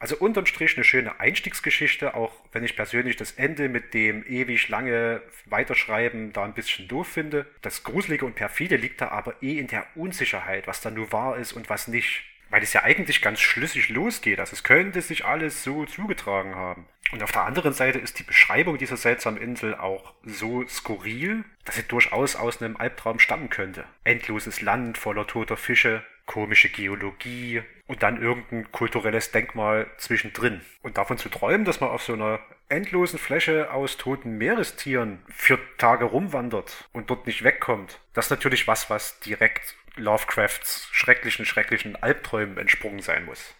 Also 0.00 0.16
unterm 0.16 0.46
Strich 0.46 0.76
eine 0.76 0.84
schöne 0.84 1.18
Einstiegsgeschichte, 1.18 2.14
auch 2.14 2.32
wenn 2.52 2.62
ich 2.62 2.76
persönlich 2.76 3.16
das 3.16 3.32
Ende 3.32 3.68
mit 3.68 3.94
dem 3.94 4.24
ewig 4.26 4.68
lange 4.68 5.22
Weiterschreiben 5.46 6.32
da 6.32 6.44
ein 6.44 6.54
bisschen 6.54 6.86
doof 6.86 7.08
finde. 7.08 7.46
Das 7.62 7.82
Gruselige 7.82 8.24
und 8.24 8.36
Perfide 8.36 8.76
liegt 8.76 9.00
da 9.00 9.08
aber 9.08 9.42
eh 9.42 9.58
in 9.58 9.66
der 9.66 9.86
Unsicherheit, 9.96 10.68
was 10.68 10.80
da 10.80 10.90
nur 10.90 11.10
wahr 11.10 11.36
ist 11.36 11.52
und 11.52 11.68
was 11.68 11.88
nicht. 11.88 12.22
Weil 12.48 12.62
es 12.62 12.72
ja 12.72 12.84
eigentlich 12.84 13.20
ganz 13.20 13.40
schlüssig 13.40 13.88
losgeht. 13.88 14.38
Also 14.38 14.52
es 14.54 14.62
könnte 14.62 15.02
sich 15.02 15.24
alles 15.24 15.64
so 15.64 15.84
zugetragen 15.84 16.54
haben. 16.54 16.86
Und 17.10 17.22
auf 17.22 17.32
der 17.32 17.44
anderen 17.44 17.72
Seite 17.72 17.98
ist 17.98 18.18
die 18.18 18.24
Beschreibung 18.24 18.78
dieser 18.78 18.96
seltsamen 18.96 19.40
Insel 19.40 19.74
auch 19.74 20.14
so 20.22 20.66
skurril, 20.66 21.44
dass 21.64 21.74
sie 21.74 21.82
durchaus 21.82 22.36
aus 22.36 22.62
einem 22.62 22.76
Albtraum 22.76 23.18
stammen 23.18 23.50
könnte. 23.50 23.84
Endloses 24.04 24.60
Land 24.60 24.96
voller 24.96 25.26
toter 25.26 25.56
Fische, 25.56 26.04
komische 26.28 26.68
Geologie 26.68 27.62
und 27.88 28.04
dann 28.04 28.22
irgendein 28.22 28.70
kulturelles 28.70 29.32
Denkmal 29.32 29.90
zwischendrin. 29.96 30.60
Und 30.82 30.96
davon 30.96 31.18
zu 31.18 31.28
träumen, 31.28 31.64
dass 31.64 31.80
man 31.80 31.90
auf 31.90 32.04
so 32.04 32.12
einer 32.12 32.38
endlosen 32.68 33.18
Fläche 33.18 33.72
aus 33.72 33.96
toten 33.96 34.36
Meerestieren 34.38 35.18
vier 35.34 35.58
Tage 35.78 36.04
rumwandert 36.04 36.88
und 36.92 37.10
dort 37.10 37.26
nicht 37.26 37.42
wegkommt, 37.42 37.98
das 38.12 38.26
ist 38.26 38.30
natürlich 38.30 38.68
was, 38.68 38.90
was 38.90 39.18
direkt 39.20 39.74
Lovecrafts 39.96 40.88
schrecklichen, 40.92 41.44
schrecklichen 41.44 41.96
Albträumen 41.96 42.58
entsprungen 42.58 43.00
sein 43.00 43.24
muss. 43.24 43.54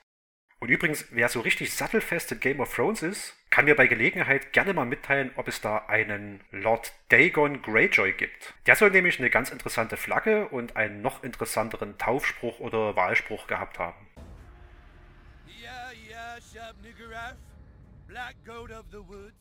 Und 0.61 0.71
übrigens, 0.71 1.07
wer 1.11 1.29
so 1.29 1.41
richtig 1.41 1.73
sattelfest 1.73 2.33
in 2.33 2.41
Game 2.41 2.61
of 2.61 2.75
Thrones 2.75 3.03
ist, 3.03 3.37
kann 3.51 3.67
mir 3.67 3.77
bei 3.77 3.87
Gelegenheit 3.87 4.53
gerne 4.53 4.75
mal 4.75 4.87
mitteilen, 4.87 5.31
ob 5.37 5.47
es 5.47 5.61
da 5.61 5.79
einen 5.87 6.41
Lord 6.51 6.93
Dagon 7.11 7.63
Greyjoy 7.63 8.13
gibt. 8.13 8.55
Der 8.67 8.75
soll 8.75 8.91
nämlich 8.91 9.21
eine 9.21 9.31
ganz 9.31 9.51
interessante 9.51 9.97
Flagge 9.97 10.49
und 10.49 10.77
einen 10.77 11.01
noch 11.01 11.23
interessanteren 11.23 11.97
Taufspruch 11.97 12.59
oder 12.59 12.97
Wahlspruch 12.97 13.47
gehabt 13.47 13.79
haben. 13.79 14.09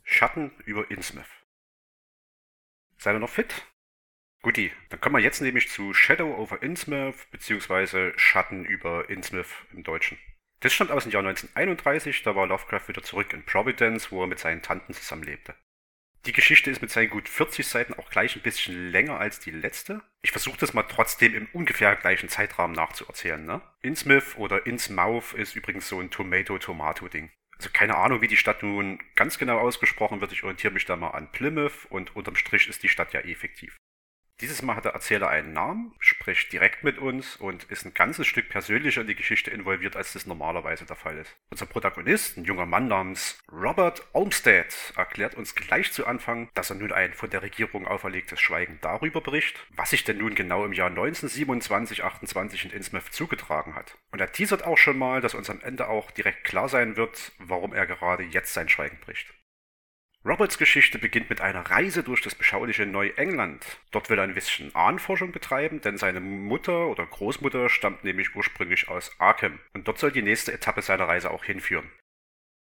Schatten 0.04 0.52
über 0.66 0.92
Innsmouth. 0.92 1.26
Seid 2.98 3.16
ihr 3.16 3.20
noch 3.20 3.30
fit? 3.30 3.66
Guti, 4.44 4.72
dann 4.90 5.02
kommen 5.02 5.16
wir 5.16 5.24
jetzt 5.24 5.42
nämlich 5.42 5.70
zu 5.70 5.94
Shadow 5.94 6.36
over 6.38 6.62
Innsmouth, 6.62 7.28
beziehungsweise 7.32 8.14
Schatten 8.18 8.66
über 8.66 9.10
Innsmouth 9.10 9.66
im 9.74 9.84
Deutschen. 9.84 10.18
Das 10.60 10.74
stammt 10.74 10.92
aus 10.92 11.04
dem 11.04 11.12
Jahr 11.12 11.24
1931, 11.24 12.24
da 12.24 12.36
war 12.36 12.48
Lovecraft 12.48 12.88
wieder 12.88 13.04
zurück 13.04 13.32
in 13.34 13.44
Providence, 13.44 14.12
wo 14.12 14.22
er 14.22 14.28
mit 14.28 14.40
seinen 14.40 14.64
Tanten 14.64 14.94
zusammenlebte. 14.94 15.56
Die 16.26 16.34
Geschichte 16.34 16.72
ist 16.72 16.82
mit 16.82 16.92
seinen 16.92 17.10
gut 17.10 17.30
40 17.30 17.66
Seiten 17.66 17.94
auch 17.94 18.10
gleich 18.10 18.36
ein 18.36 18.42
bisschen 18.42 18.92
länger 18.92 19.20
als 19.20 19.40
die 19.40 19.52
letzte. 19.52 20.02
Ich 20.22 20.32
versuche 20.32 20.58
das 20.58 20.74
mal 20.74 20.84
trotzdem 20.84 21.36
im 21.36 21.48
ungefähr 21.54 21.96
gleichen 21.96 22.28
Zeitrahmen 22.28 22.76
nachzuerzählen. 22.76 23.46
Ne? 23.46 23.62
Innsmouth 23.82 24.36
oder 24.38 24.66
Innsmouth 24.66 25.34
ist 25.34 25.56
übrigens 25.56 25.88
so 25.88 26.02
ein 26.02 26.10
Tomato-Tomato-Ding. 26.10 27.32
Also 27.58 27.70
keine 27.72 27.96
Ahnung, 27.96 28.22
wie 28.22 28.28
die 28.28 28.36
Stadt 28.36 28.62
nun 28.62 29.00
ganz 29.16 29.38
genau 29.38 29.60
ausgesprochen 29.60 30.20
wird. 30.20 30.34
Ich 30.34 30.44
orientiere 30.44 30.74
mich 30.74 30.86
da 30.86 30.96
mal 30.96 31.12
an 31.12 31.32
Plymouth 31.32 31.86
und 31.90 32.16
unterm 32.16 32.36
Strich 32.36 32.68
ist 32.68 32.84
die 32.84 32.90
Stadt 32.90 33.14
ja 33.14 33.22
effektiv. 33.22 33.78
Dieses 34.40 34.62
Mal 34.62 34.76
hat 34.76 34.86
der 34.86 34.92
Erzähler 34.92 35.30
einen 35.30 35.54
Namen, 35.54 35.96
spricht 35.98 36.54
direkt 36.54 36.84
mit 36.84 37.00
uns 37.00 37.38
und 37.38 37.64
ist 37.66 37.86
ein 37.86 37.96
ganzes 37.96 38.28
Stück 38.28 38.50
persönlicher 38.50 39.02
in 39.02 39.08
die 39.08 39.16
Geschichte 39.16 39.50
involviert, 39.50 39.96
als 39.96 40.14
das 40.14 40.28
normalerweise 40.28 40.86
der 40.86 40.96
Fall 40.96 41.18
ist. 41.18 41.36
Unser 41.50 41.66
Protagonist, 41.66 42.38
ein 42.38 42.44
junger 42.44 42.68
Mann 42.68 42.88
namens 42.88 43.40
Robert 43.52 44.06
Olmsted, 44.14 44.94
erklärt 44.96 45.34
uns 45.34 45.56
gleich 45.56 45.92
zu 45.92 46.06
Anfang, 46.06 46.50
dass 46.54 46.70
er 46.70 46.76
nun 46.76 46.92
ein 46.92 47.14
von 47.14 47.32
der 47.32 47.42
Regierung 47.42 47.88
auferlegtes 47.88 48.40
Schweigen 48.40 48.78
darüber 48.82 49.22
bricht, 49.22 49.66
was 49.72 49.90
sich 49.90 50.04
denn 50.04 50.20
nun 50.20 50.36
genau 50.36 50.66
im 50.66 50.74
Jahr 50.74 50.92
1927-28 50.92 52.66
in 52.66 52.72
Innsmouth 52.72 53.12
zugetragen 53.12 53.74
hat. 53.74 53.98
Und 54.12 54.22
er 54.22 54.32
teasert 54.32 54.64
auch 54.66 54.78
schon 54.78 55.00
mal, 55.00 55.20
dass 55.20 55.34
uns 55.34 55.50
am 55.50 55.62
Ende 55.62 55.88
auch 55.88 56.12
direkt 56.12 56.44
klar 56.44 56.70
sein 56.70 56.96
wird, 56.96 57.32
warum 57.40 57.74
er 57.74 57.88
gerade 57.88 58.22
jetzt 58.22 58.54
sein 58.54 58.70
Schweigen 58.70 59.00
bricht. 59.00 59.34
Roberts 60.28 60.58
Geschichte 60.58 61.00
beginnt 61.00 61.30
mit 61.30 61.40
einer 61.40 61.62
Reise 61.62 62.04
durch 62.04 62.22
das 62.22 62.36
beschauliche 62.36 62.86
Neuengland. 62.86 63.66
Dort 63.92 64.10
will 64.10 64.18
er 64.18 64.26
ein 64.26 64.34
bisschen 64.34 64.76
Ahnenforschung 64.76 65.32
betreiben, 65.32 65.80
denn 65.80 65.98
seine 65.98 66.20
Mutter 66.20 66.88
oder 66.88 67.06
Großmutter 67.06 67.70
stammt 67.70 68.04
nämlich 68.04 68.36
ursprünglich 68.36 68.90
aus 68.90 69.16
Arkham 69.20 69.60
und 69.74 69.88
dort 69.88 70.00
soll 70.00 70.12
die 70.12 70.22
nächste 70.22 70.52
Etappe 70.52 70.82
seiner 70.82 71.08
Reise 71.08 71.32
auch 71.32 71.46
hinführen. 71.46 71.90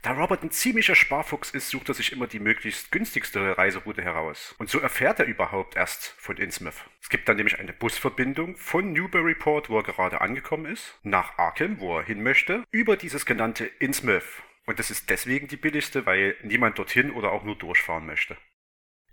Da 0.02 0.12
Robert 0.12 0.42
ein 0.42 0.50
ziemlicher 0.50 0.94
Sparfuchs 0.94 1.52
ist, 1.52 1.70
sucht 1.70 1.88
er 1.88 1.94
sich 1.94 2.12
immer 2.12 2.26
die 2.26 2.38
möglichst 2.38 2.92
günstigste 2.92 3.56
Reiseroute 3.56 4.02
heraus. 4.02 4.54
Und 4.58 4.68
so 4.68 4.78
erfährt 4.78 5.18
er 5.20 5.24
überhaupt 5.24 5.76
erst 5.76 6.08
von 6.18 6.36
Innsmouth. 6.36 6.84
Es 7.00 7.08
gibt 7.08 7.26
dann 7.26 7.36
nämlich 7.38 7.58
eine 7.58 7.72
Busverbindung 7.72 8.56
von 8.56 8.92
Newburyport, 8.92 9.70
wo 9.70 9.78
er 9.78 9.84
gerade 9.84 10.20
angekommen 10.20 10.66
ist, 10.66 10.98
nach 11.02 11.38
Arkham, 11.38 11.80
wo 11.80 11.96
er 11.96 12.04
hin 12.04 12.22
möchte, 12.22 12.64
über 12.70 12.98
dieses 12.98 13.24
genannte 13.24 13.64
Innsmouth. 13.64 14.42
Und 14.66 14.78
das 14.78 14.90
ist 14.90 15.10
deswegen 15.10 15.48
die 15.48 15.56
billigste, 15.56 16.06
weil 16.06 16.36
niemand 16.42 16.78
dorthin 16.78 17.10
oder 17.10 17.32
auch 17.32 17.44
nur 17.44 17.56
durchfahren 17.56 18.06
möchte. 18.06 18.36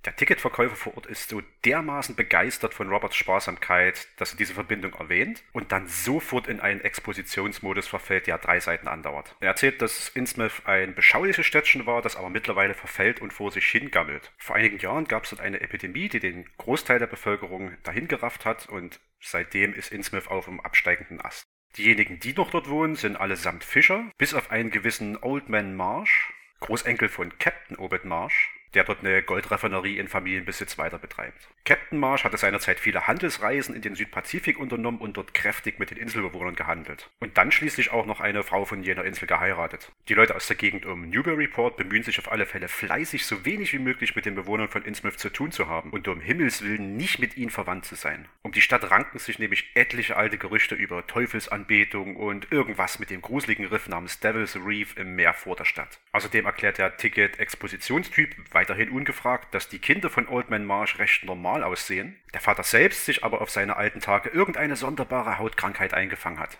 Der 0.05 0.15
Ticketverkäufer 0.15 0.75
vor 0.75 0.95
Ort 0.95 1.05
ist 1.05 1.29
so 1.29 1.43
dermaßen 1.63 2.15
begeistert 2.15 2.73
von 2.73 2.89
Roberts 2.89 3.15
Sparsamkeit, 3.15 4.07
dass 4.17 4.31
er 4.31 4.37
diese 4.37 4.55
Verbindung 4.55 4.95
erwähnt 4.95 5.43
und 5.51 5.71
dann 5.71 5.85
sofort 5.87 6.47
in 6.47 6.59
einen 6.59 6.81
Expositionsmodus 6.81 7.87
verfällt, 7.87 8.25
der 8.25 8.39
drei 8.39 8.59
Seiten 8.59 8.87
andauert. 8.87 9.35
Er 9.41 9.49
erzählt, 9.49 9.79
dass 9.79 10.09
Innsmouth 10.09 10.65
ein 10.65 10.95
beschauliches 10.95 11.45
Städtchen 11.45 11.85
war, 11.85 12.01
das 12.01 12.15
aber 12.15 12.31
mittlerweile 12.31 12.73
verfällt 12.73 13.21
und 13.21 13.31
vor 13.31 13.51
sich 13.51 13.67
hingammelt. 13.67 14.33
Vor 14.39 14.55
einigen 14.55 14.79
Jahren 14.79 15.05
gab 15.05 15.25
es 15.25 15.29
dort 15.29 15.41
eine 15.41 15.61
Epidemie, 15.61 16.09
die 16.09 16.19
den 16.19 16.49
Großteil 16.57 16.97
der 16.97 17.05
Bevölkerung 17.05 17.77
dahingerafft 17.83 18.43
hat 18.43 18.69
und 18.69 18.99
seitdem 19.19 19.71
ist 19.71 19.91
Innsmouth 19.91 20.29
auf 20.29 20.45
dem 20.45 20.61
absteigenden 20.61 21.21
Ast. 21.21 21.43
Diejenigen, 21.77 22.19
die 22.19 22.33
noch 22.33 22.49
dort 22.49 22.69
wohnen, 22.69 22.95
sind 22.95 23.15
allesamt 23.15 23.63
Fischer, 23.63 24.11
bis 24.17 24.33
auf 24.33 24.51
einen 24.51 24.71
gewissen 24.71 25.17
Old 25.21 25.47
Man 25.47 25.75
Marsh, 25.75 26.33
Großenkel 26.59 27.07
von 27.09 27.37
Captain 27.39 27.77
Obed 27.77 28.05
Marsh, 28.05 28.49
der 28.73 28.83
dort 28.83 28.99
eine 28.99 29.21
Goldraffinerie 29.21 29.97
in 29.97 30.07
Familienbesitz 30.07 30.77
weiter 30.77 30.97
betreibt. 30.97 31.49
Captain 31.65 31.99
Marsh 31.99 32.23
hatte 32.23 32.37
seinerzeit 32.37 32.79
viele 32.79 33.07
Handelsreisen 33.07 33.75
in 33.75 33.81
den 33.81 33.95
Südpazifik 33.95 34.59
unternommen 34.59 34.99
und 34.99 35.17
dort 35.17 35.33
kräftig 35.33 35.79
mit 35.79 35.91
den 35.91 35.97
Inselbewohnern 35.97 36.55
gehandelt. 36.55 37.09
Und 37.19 37.37
dann 37.37 37.51
schließlich 37.51 37.91
auch 37.91 38.05
noch 38.05 38.19
eine 38.19 38.43
Frau 38.43 38.65
von 38.65 38.83
jener 38.83 39.05
Insel 39.05 39.27
geheiratet. 39.27 39.91
Die 40.07 40.13
Leute 40.13 40.35
aus 40.35 40.47
der 40.47 40.55
Gegend 40.55 40.85
um 40.85 41.09
Newburyport 41.09 41.77
bemühen 41.77 42.03
sich 42.03 42.17
auf 42.19 42.31
alle 42.31 42.45
Fälle 42.45 42.67
fleißig, 42.67 43.25
so 43.25 43.45
wenig 43.45 43.73
wie 43.73 43.79
möglich 43.79 44.15
mit 44.15 44.25
den 44.25 44.35
Bewohnern 44.35 44.69
von 44.69 44.83
Innsmouth 44.83 45.19
zu 45.19 45.29
tun 45.29 45.51
zu 45.51 45.67
haben 45.67 45.91
und 45.91 46.07
um 46.07 46.21
Himmels 46.21 46.61
Willen 46.63 46.97
nicht 46.97 47.19
mit 47.19 47.37
ihnen 47.37 47.51
verwandt 47.51 47.85
zu 47.85 47.95
sein. 47.95 48.27
Um 48.41 48.51
die 48.51 48.61
Stadt 48.61 48.89
ranken 48.89 49.19
sich 49.19 49.39
nämlich 49.39 49.71
etliche 49.75 50.17
alte 50.17 50.37
Gerüchte 50.37 50.75
über 50.75 51.05
Teufelsanbetung 51.05 52.15
und 52.15 52.51
irgendwas 52.51 52.99
mit 52.99 53.09
dem 53.09 53.21
gruseligen 53.21 53.65
Riff 53.65 53.87
namens 53.87 54.19
Devil's 54.19 54.55
Reef 54.55 54.97
im 54.97 55.15
Meer 55.15 55.33
vor 55.33 55.55
der 55.55 55.65
Stadt. 55.65 55.99
Außerdem 56.11 56.45
erklärt 56.45 56.77
der 56.77 56.97
Ticket-Expositionstyp 56.97 58.35
weiterhin 58.61 58.91
ungefragt, 58.91 59.55
dass 59.55 59.69
die 59.69 59.79
Kinder 59.79 60.11
von 60.11 60.27
Old 60.27 60.51
Man 60.51 60.65
Marsh 60.65 60.99
recht 60.99 61.23
normal 61.23 61.63
aussehen, 61.63 62.15
der 62.35 62.41
Vater 62.41 62.61
selbst 62.61 63.05
sich 63.05 63.23
aber 63.23 63.41
auf 63.41 63.49
seine 63.49 63.75
alten 63.75 64.01
Tage 64.01 64.29
irgendeine 64.29 64.75
sonderbare 64.75 65.39
Hautkrankheit 65.39 65.95
eingefangen 65.95 66.39
hat. 66.39 66.59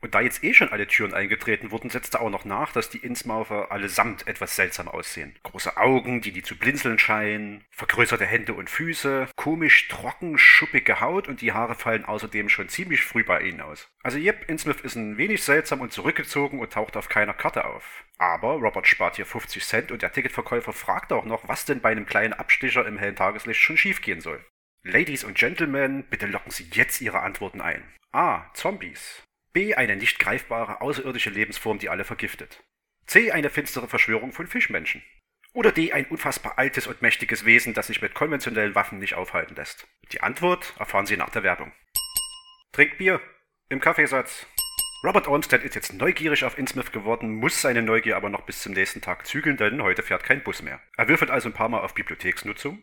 Und 0.00 0.14
da 0.14 0.20
jetzt 0.20 0.44
eh 0.44 0.54
schon 0.54 0.68
alle 0.68 0.86
Türen 0.86 1.12
eingetreten 1.12 1.72
wurden, 1.72 1.90
setzte 1.90 2.20
auch 2.20 2.30
noch 2.30 2.44
nach, 2.44 2.72
dass 2.72 2.88
die 2.88 2.98
Innsmoufer 2.98 3.72
allesamt 3.72 4.28
etwas 4.28 4.54
seltsam 4.54 4.86
aussehen. 4.86 5.36
Große 5.42 5.76
Augen, 5.76 6.20
die 6.20 6.30
die 6.30 6.42
zu 6.42 6.56
blinzeln 6.56 7.00
scheinen, 7.00 7.64
vergrößerte 7.70 8.24
Hände 8.24 8.54
und 8.54 8.70
Füße, 8.70 9.28
komisch 9.34 9.88
trocken, 9.88 10.38
schuppige 10.38 11.00
Haut 11.00 11.26
und 11.26 11.40
die 11.40 11.52
Haare 11.52 11.74
fallen 11.74 12.04
außerdem 12.04 12.48
schon 12.48 12.68
ziemlich 12.68 13.02
früh 13.02 13.24
bei 13.24 13.42
ihnen 13.42 13.60
aus. 13.60 13.88
Also 14.04 14.18
Jep 14.18 14.48
Innsmouth 14.48 14.82
ist 14.82 14.94
ein 14.94 15.18
wenig 15.18 15.42
seltsam 15.42 15.80
und 15.80 15.92
zurückgezogen 15.92 16.60
und 16.60 16.72
taucht 16.72 16.96
auf 16.96 17.08
keiner 17.08 17.34
Karte 17.34 17.64
auf. 17.64 18.04
Aber 18.18 18.54
Robert 18.54 18.86
spart 18.86 19.16
hier 19.16 19.26
50 19.26 19.64
Cent 19.64 19.92
und 19.92 20.02
der 20.02 20.12
Ticketverkäufer 20.12 20.72
fragt 20.72 21.12
auch 21.12 21.24
noch, 21.24 21.48
was 21.48 21.64
denn 21.64 21.80
bei 21.80 21.90
einem 21.90 22.06
kleinen 22.06 22.34
Abstecher 22.34 22.86
im 22.86 22.98
hellen 22.98 23.16
Tageslicht 23.16 23.60
schon 23.60 23.76
schiefgehen 23.76 24.20
soll. 24.20 24.44
Ladies 24.84 25.24
und 25.24 25.36
Gentlemen, 25.36 26.04
bitte 26.08 26.26
locken 26.26 26.52
Sie 26.52 26.68
jetzt 26.72 27.00
Ihre 27.00 27.20
Antworten 27.20 27.60
ein. 27.60 27.82
A. 28.12 28.50
Zombies. 28.54 29.22
B. 29.52 29.74
Eine 29.74 29.96
nicht 29.96 30.18
greifbare 30.18 30.80
außerirdische 30.80 31.30
Lebensform, 31.30 31.78
die 31.78 31.88
alle 31.88 32.04
vergiftet. 32.04 32.62
C. 33.06 33.32
Eine 33.32 33.50
finstere 33.50 33.88
Verschwörung 33.88 34.32
von 34.32 34.46
Fischmenschen. 34.46 35.02
Oder 35.52 35.72
D. 35.72 35.92
Ein 35.92 36.06
unfassbar 36.06 36.58
altes 36.58 36.86
und 36.86 37.02
mächtiges 37.02 37.44
Wesen, 37.44 37.74
das 37.74 37.86
sich 37.86 38.02
mit 38.02 38.14
konventionellen 38.14 38.74
Waffen 38.74 38.98
nicht 38.98 39.14
aufhalten 39.14 39.56
lässt. 39.56 39.88
Die 40.12 40.20
Antwort 40.20 40.74
erfahren 40.78 41.06
Sie 41.06 41.16
nach 41.16 41.30
der 41.30 41.42
Werbung. 41.42 41.72
Trink 42.72 42.98
Bier. 42.98 43.20
Im 43.70 43.80
Kaffeesatz. 43.80 44.46
Robert 45.04 45.28
Olmsted 45.28 45.62
ist 45.62 45.76
jetzt 45.76 45.92
neugierig 45.92 46.44
auf 46.44 46.58
Innsmouth 46.58 46.92
geworden, 46.92 47.32
muss 47.32 47.60
seine 47.60 47.82
Neugier 47.82 48.16
aber 48.16 48.30
noch 48.30 48.42
bis 48.42 48.62
zum 48.62 48.72
nächsten 48.72 49.00
Tag 49.00 49.26
zügeln, 49.26 49.56
denn 49.56 49.80
heute 49.82 50.02
fährt 50.02 50.24
kein 50.24 50.42
Bus 50.42 50.60
mehr. 50.60 50.80
Er 50.96 51.08
würfelt 51.08 51.30
also 51.30 51.48
ein 51.48 51.54
paar 51.54 51.68
Mal 51.68 51.80
auf 51.80 51.94
Bibliotheksnutzung 51.94 52.82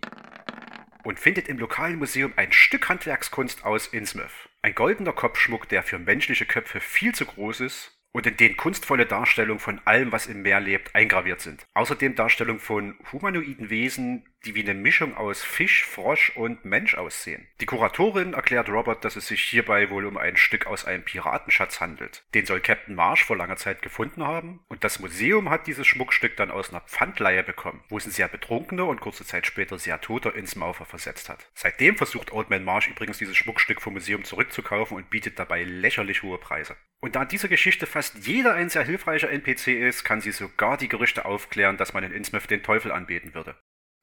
und 1.03 1.19
findet 1.19 1.49
im 1.49 1.59
lokalen 1.59 1.97
Museum 1.97 2.33
ein 2.37 2.53
Stück 2.53 2.87
Handwerkskunst 2.87 3.65
aus 3.65 3.87
Innsmouth. 3.87 4.49
Ein 4.65 4.73
goldener 4.73 5.13
Kopfschmuck, 5.13 5.69
der 5.69 5.83
für 5.83 5.99
menschliche 5.99 6.47
Köpfe 6.47 6.79
viel 6.79 7.13
zu 7.13 7.27
groß 7.27 7.59
ist 7.59 7.99
und 8.11 8.25
in 8.25 8.35
denen 8.35 8.57
kunstvolle 8.57 9.05
Darstellungen 9.05 9.59
von 9.59 9.79
allem, 9.85 10.11
was 10.11 10.25
im 10.25 10.41
Meer 10.41 10.59
lebt, 10.59 10.95
eingraviert 10.95 11.39
sind. 11.39 11.67
Außerdem 11.75 12.15
Darstellungen 12.15 12.59
von 12.59 12.97
humanoiden 13.13 13.69
Wesen, 13.69 14.27
die 14.45 14.55
wie 14.55 14.63
eine 14.63 14.73
Mischung 14.73 15.15
aus 15.17 15.43
Fisch, 15.43 15.85
Frosch 15.85 16.31
und 16.35 16.65
Mensch 16.65 16.95
aussehen. 16.95 17.47
Die 17.59 17.65
Kuratorin 17.65 18.33
erklärt 18.33 18.69
Robert, 18.69 19.03
dass 19.03 19.15
es 19.15 19.27
sich 19.27 19.43
hierbei 19.43 19.89
wohl 19.89 20.05
um 20.05 20.17
ein 20.17 20.37
Stück 20.37 20.67
aus 20.67 20.85
einem 20.85 21.03
Piratenschatz 21.03 21.81
handelt. 21.81 22.23
Den 22.33 22.45
soll 22.45 22.59
Captain 22.59 22.95
Marsh 22.95 23.23
vor 23.23 23.37
langer 23.37 23.57
Zeit 23.57 23.81
gefunden 23.81 24.23
haben 24.23 24.63
und 24.67 24.83
das 24.83 24.99
Museum 24.99 25.49
hat 25.49 25.67
dieses 25.67 25.87
Schmuckstück 25.87 26.37
dann 26.37 26.51
aus 26.51 26.69
einer 26.69 26.81
Pfandleihe 26.81 27.43
bekommen, 27.43 27.83
wo 27.89 27.97
es 27.97 28.05
ein 28.05 28.11
sehr 28.11 28.27
betrunkener 28.27 28.85
und 28.85 29.01
kurze 29.01 29.25
Zeit 29.25 29.45
später 29.45 29.79
sehr 29.79 29.99
toter 30.01 30.35
ins 30.35 30.55
Maufer 30.55 30.85
versetzt 30.85 31.29
hat. 31.29 31.49
Seitdem 31.53 31.97
versucht 31.97 32.31
Old 32.31 32.49
Man 32.49 32.63
Marsh 32.63 32.87
übrigens 32.87 33.17
dieses 33.17 33.37
Schmuckstück 33.37 33.81
vom 33.81 33.93
Museum 33.93 34.23
zurückzukaufen 34.23 34.97
und 34.97 35.09
bietet 35.09 35.39
dabei 35.39 35.63
lächerlich 35.63 36.23
hohe 36.23 36.37
Preise. 36.37 36.75
Und 37.01 37.15
da 37.15 37.25
diese 37.25 37.49
Geschichte 37.49 37.85
fast 37.85 38.25
jeder 38.25 38.53
ein 38.53 38.69
sehr 38.69 38.83
hilfreicher 38.83 39.29
NPC 39.29 39.67
ist, 39.67 40.03
kann 40.03 40.21
sie 40.21 40.31
sogar 40.31 40.77
die 40.77 40.87
Gerüchte 40.87 41.25
aufklären, 41.25 41.77
dass 41.77 41.93
man 41.93 42.03
in 42.03 42.11
Innsmouth 42.11 42.49
den 42.49 42.63
Teufel 42.63 42.91
anbeten 42.91 43.33
würde. 43.33 43.55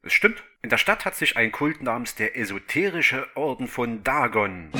Es 0.05 0.13
stimmt. 0.13 0.43
In 0.63 0.71
der 0.71 0.79
Stadt 0.79 1.05
hat 1.05 1.15
sich 1.15 1.37
ein 1.37 1.53
Kult 1.53 1.81
namens 1.81 2.17
der 2.17 2.37
Esoterische 2.37 3.29
Orden 3.37 3.69
von 3.69 4.03
Dagon 4.03 4.71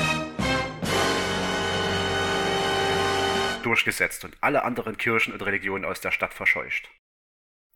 durchgesetzt 3.63 4.25
und 4.25 4.35
alle 4.41 4.65
anderen 4.65 4.97
Kirchen 4.97 5.31
und 5.31 5.41
Religionen 5.41 5.85
aus 5.85 6.01
der 6.01 6.11
Stadt 6.11 6.33
verscheucht. 6.33 6.89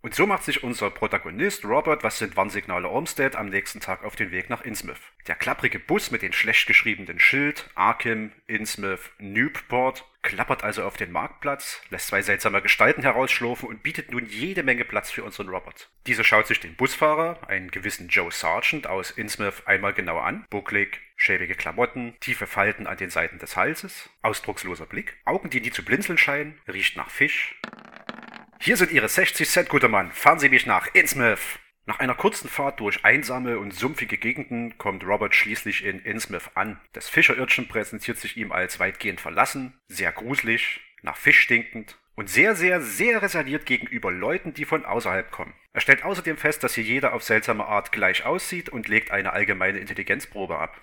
Und 0.01 0.13
so 0.13 0.27
macht 0.27 0.43
sich 0.43 0.61
unser 0.61 0.89
Protagonist 0.91 1.63
Robert, 1.63 2.03
was 2.03 2.19
sind 2.19 2.35
Warnsignale 2.35 2.89
Olmsted, 2.89 3.37
am 3.37 3.47
nächsten 3.47 3.79
Tag 3.79 4.03
auf 4.03 4.17
den 4.17 4.31
Weg 4.31 4.49
nach 4.49 4.63
Innsmouth. 4.63 4.99
Der 5.27 5.35
klapprige 5.35 5.79
Bus 5.79 6.11
mit 6.11 6.23
den 6.23 6.33
schlecht 6.33 6.67
geschriebenen 6.67 7.19
Schild 7.19 7.69
Arkham, 7.75 8.33
Innsmouth, 8.47 9.09
Newport 9.19 10.05
klappert 10.27 10.61
also 10.61 10.83
auf 10.83 10.97
den 10.97 11.13
Marktplatz, 11.13 11.81
lässt 11.89 12.07
zwei 12.07 12.21
seltsame 12.21 12.61
Gestalten 12.61 13.01
herausschlurfen 13.01 13.69
und 13.69 13.81
bietet 13.81 14.11
nun 14.11 14.25
jede 14.25 14.61
Menge 14.61 14.83
Platz 14.83 15.09
für 15.09 15.23
unseren 15.23 15.47
Robert. 15.47 15.89
Dieser 16.05 16.25
schaut 16.25 16.47
sich 16.47 16.59
den 16.59 16.75
Busfahrer, 16.75 17.39
einen 17.47 17.71
gewissen 17.71 18.09
Joe 18.09 18.29
Sargent 18.29 18.87
aus 18.87 19.11
Innsmouth, 19.11 19.65
einmal 19.65 19.93
genauer 19.93 20.25
an. 20.25 20.45
Bucklig, 20.49 20.99
schäbige 21.15 21.55
Klamotten, 21.55 22.13
tiefe 22.19 22.45
Falten 22.45 22.87
an 22.87 22.97
den 22.97 23.09
Seiten 23.09 23.39
des 23.39 23.55
Halses, 23.55 24.09
ausdrucksloser 24.21 24.85
Blick, 24.85 25.15
Augen, 25.23 25.49
die 25.49 25.61
nie 25.61 25.71
zu 25.71 25.85
blinzeln 25.85 26.17
scheinen, 26.17 26.59
riecht 26.67 26.97
nach 26.97 27.09
Fisch. 27.09 27.55
Hier 28.59 28.75
sind 28.75 28.91
Ihre 28.91 29.07
60 29.07 29.47
Cent, 29.47 29.69
guter 29.69 29.87
Mann. 29.87 30.11
Fahren 30.11 30.39
Sie 30.39 30.49
mich 30.49 30.65
nach 30.65 30.87
Innsmouth. 30.93 31.59
Nach 31.87 31.99
einer 31.99 32.15
kurzen 32.15 32.49
Fahrt 32.49 32.81
durch 32.81 33.05
einsame 33.05 33.59
und 33.59 33.73
sumpfige 33.73 34.17
Gegenden 34.17 34.77
kommt 34.77 35.05
Robert 35.05 35.33
schließlich 35.33 35.85
in 35.85 35.99
Innsmouth 35.99 36.51
an. 36.53 36.81
Das 36.91 37.07
Fischerirrchen 37.07 37.69
präsentiert 37.69 38.17
sich 38.17 38.35
ihm 38.35 38.51
als 38.51 38.81
weitgehend 38.81 39.21
verlassen, 39.21 39.73
sehr 39.87 40.11
gruselig, 40.11 40.81
nach 41.01 41.15
Fisch 41.15 41.39
stinkend 41.39 41.97
und 42.15 42.29
sehr, 42.29 42.55
sehr, 42.55 42.81
sehr 42.81 43.21
reserviert 43.21 43.65
gegenüber 43.65 44.11
Leuten, 44.11 44.53
die 44.53 44.65
von 44.65 44.83
außerhalb 44.83 45.31
kommen. 45.31 45.53
Er 45.71 45.79
stellt 45.79 46.03
außerdem 46.03 46.35
fest, 46.35 46.61
dass 46.61 46.75
hier 46.75 46.83
jeder 46.83 47.13
auf 47.13 47.23
seltsame 47.23 47.65
Art 47.65 47.93
gleich 47.93 48.25
aussieht 48.25 48.67
und 48.67 48.89
legt 48.89 49.11
eine 49.11 49.31
allgemeine 49.31 49.79
Intelligenzprobe 49.79 50.59
ab. 50.59 50.77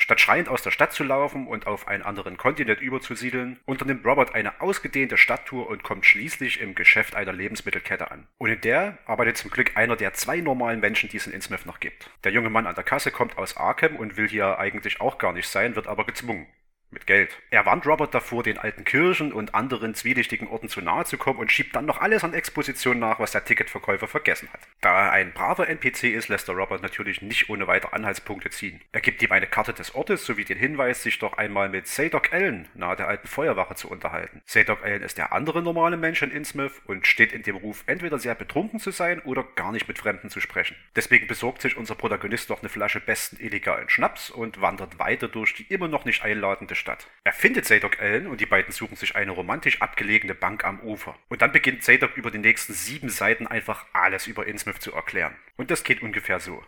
Statt 0.00 0.18
schreiend 0.18 0.48
aus 0.48 0.62
der 0.62 0.70
Stadt 0.70 0.94
zu 0.94 1.04
laufen 1.04 1.46
und 1.46 1.66
auf 1.66 1.86
einen 1.86 2.02
anderen 2.02 2.38
Kontinent 2.38 2.80
überzusiedeln, 2.80 3.60
unternimmt 3.66 4.06
Robert 4.06 4.34
eine 4.34 4.62
ausgedehnte 4.62 5.18
Stadttour 5.18 5.68
und 5.68 5.82
kommt 5.82 6.06
schließlich 6.06 6.62
im 6.62 6.74
Geschäft 6.74 7.14
einer 7.14 7.34
Lebensmittelkette 7.34 8.10
an. 8.10 8.26
Und 8.38 8.48
in 8.48 8.60
der 8.62 8.96
arbeitet 9.04 9.36
zum 9.36 9.50
Glück 9.50 9.76
einer 9.76 9.96
der 9.96 10.14
zwei 10.14 10.40
normalen 10.40 10.80
Menschen, 10.80 11.10
die 11.10 11.18
es 11.18 11.26
in 11.26 11.34
Innsmouth 11.34 11.66
noch 11.66 11.80
gibt. 11.80 12.10
Der 12.24 12.32
junge 12.32 12.48
Mann 12.48 12.66
an 12.66 12.74
der 12.74 12.82
Kasse 12.82 13.10
kommt 13.10 13.36
aus 13.36 13.58
Arkham 13.58 13.96
und 13.96 14.16
will 14.16 14.26
hier 14.26 14.58
eigentlich 14.58 15.02
auch 15.02 15.18
gar 15.18 15.34
nicht 15.34 15.48
sein, 15.48 15.76
wird 15.76 15.86
aber 15.86 16.06
gezwungen. 16.06 16.46
Mit 16.92 17.06
Geld. 17.06 17.38
Er 17.50 17.66
warnt 17.66 17.86
Robert 17.86 18.12
davor, 18.14 18.42
den 18.42 18.58
alten 18.58 18.82
Kirchen 18.82 19.32
und 19.32 19.54
anderen 19.54 19.94
zwielichtigen 19.94 20.48
Orten 20.48 20.68
zu 20.68 20.80
nahe 20.80 21.04
zu 21.04 21.18
kommen 21.18 21.38
und 21.38 21.52
schiebt 21.52 21.76
dann 21.76 21.86
noch 21.86 22.00
alles 22.00 22.24
an 22.24 22.34
Exposition 22.34 22.98
nach, 22.98 23.20
was 23.20 23.30
der 23.30 23.44
Ticketverkäufer 23.44 24.08
vergessen 24.08 24.48
hat. 24.52 24.58
Da 24.80 25.06
er 25.06 25.12
ein 25.12 25.32
braver 25.32 25.68
NPC 25.68 26.04
ist, 26.04 26.26
lässt 26.26 26.48
er 26.48 26.56
Robert 26.56 26.82
natürlich 26.82 27.22
nicht 27.22 27.48
ohne 27.48 27.68
weitere 27.68 27.94
Anhaltspunkte 27.94 28.50
ziehen. 28.50 28.80
Er 28.90 29.00
gibt 29.00 29.22
ihm 29.22 29.30
eine 29.30 29.46
Karte 29.46 29.72
des 29.72 29.94
Ortes 29.94 30.26
sowie 30.26 30.44
den 30.44 30.58
Hinweis, 30.58 31.04
sich 31.04 31.20
doch 31.20 31.34
einmal 31.38 31.68
mit 31.68 31.86
Sadok 31.86 32.32
Allen 32.32 32.66
nahe 32.74 32.96
der 32.96 33.06
alten 33.06 33.28
Feuerwache 33.28 33.76
zu 33.76 33.88
unterhalten. 33.88 34.42
Sadok 34.44 34.82
Allen 34.82 35.02
ist 35.02 35.16
der 35.16 35.32
andere 35.32 35.62
normale 35.62 35.96
Mensch 35.96 36.22
in 36.22 36.32
Innsmouth 36.32 36.82
und 36.86 37.06
steht 37.06 37.32
in 37.32 37.44
dem 37.44 37.54
Ruf, 37.54 37.84
entweder 37.86 38.18
sehr 38.18 38.34
betrunken 38.34 38.80
zu 38.80 38.90
sein 38.90 39.20
oder 39.20 39.44
gar 39.54 39.70
nicht 39.70 39.86
mit 39.86 40.00
Fremden 40.00 40.28
zu 40.28 40.40
sprechen. 40.40 40.74
Deswegen 40.96 41.28
besorgt 41.28 41.62
sich 41.62 41.76
unser 41.76 41.94
Protagonist 41.94 42.50
noch 42.50 42.62
eine 42.62 42.68
Flasche 42.68 42.98
besten 42.98 43.36
illegalen 43.38 43.88
Schnaps 43.88 44.28
und 44.30 44.60
wandert 44.60 44.98
weiter 44.98 45.28
durch 45.28 45.54
die 45.54 45.72
immer 45.72 45.86
noch 45.86 46.04
nicht 46.04 46.24
einladende 46.24 46.79
Stadt. 46.80 47.08
Er 47.22 47.32
findet 47.32 47.66
Zadok 47.66 48.00
Allen 48.00 48.26
und 48.26 48.40
die 48.40 48.46
beiden 48.46 48.72
suchen 48.72 48.96
sich 48.96 49.14
eine 49.14 49.30
romantisch 49.30 49.80
abgelegene 49.80 50.34
Bank 50.34 50.64
am 50.64 50.80
Ufer. 50.80 51.16
Und 51.28 51.42
dann 51.42 51.52
beginnt 51.52 51.84
Zadok 51.84 52.16
über 52.16 52.30
die 52.30 52.38
nächsten 52.38 52.72
sieben 52.72 53.10
Seiten 53.10 53.46
einfach 53.46 53.86
alles 53.92 54.26
über 54.26 54.46
Innsmouth 54.46 54.82
zu 54.82 54.92
erklären. 54.92 55.36
Und 55.56 55.70
das 55.70 55.84
geht 55.84 56.02
ungefähr 56.02 56.40
so. 56.40 56.64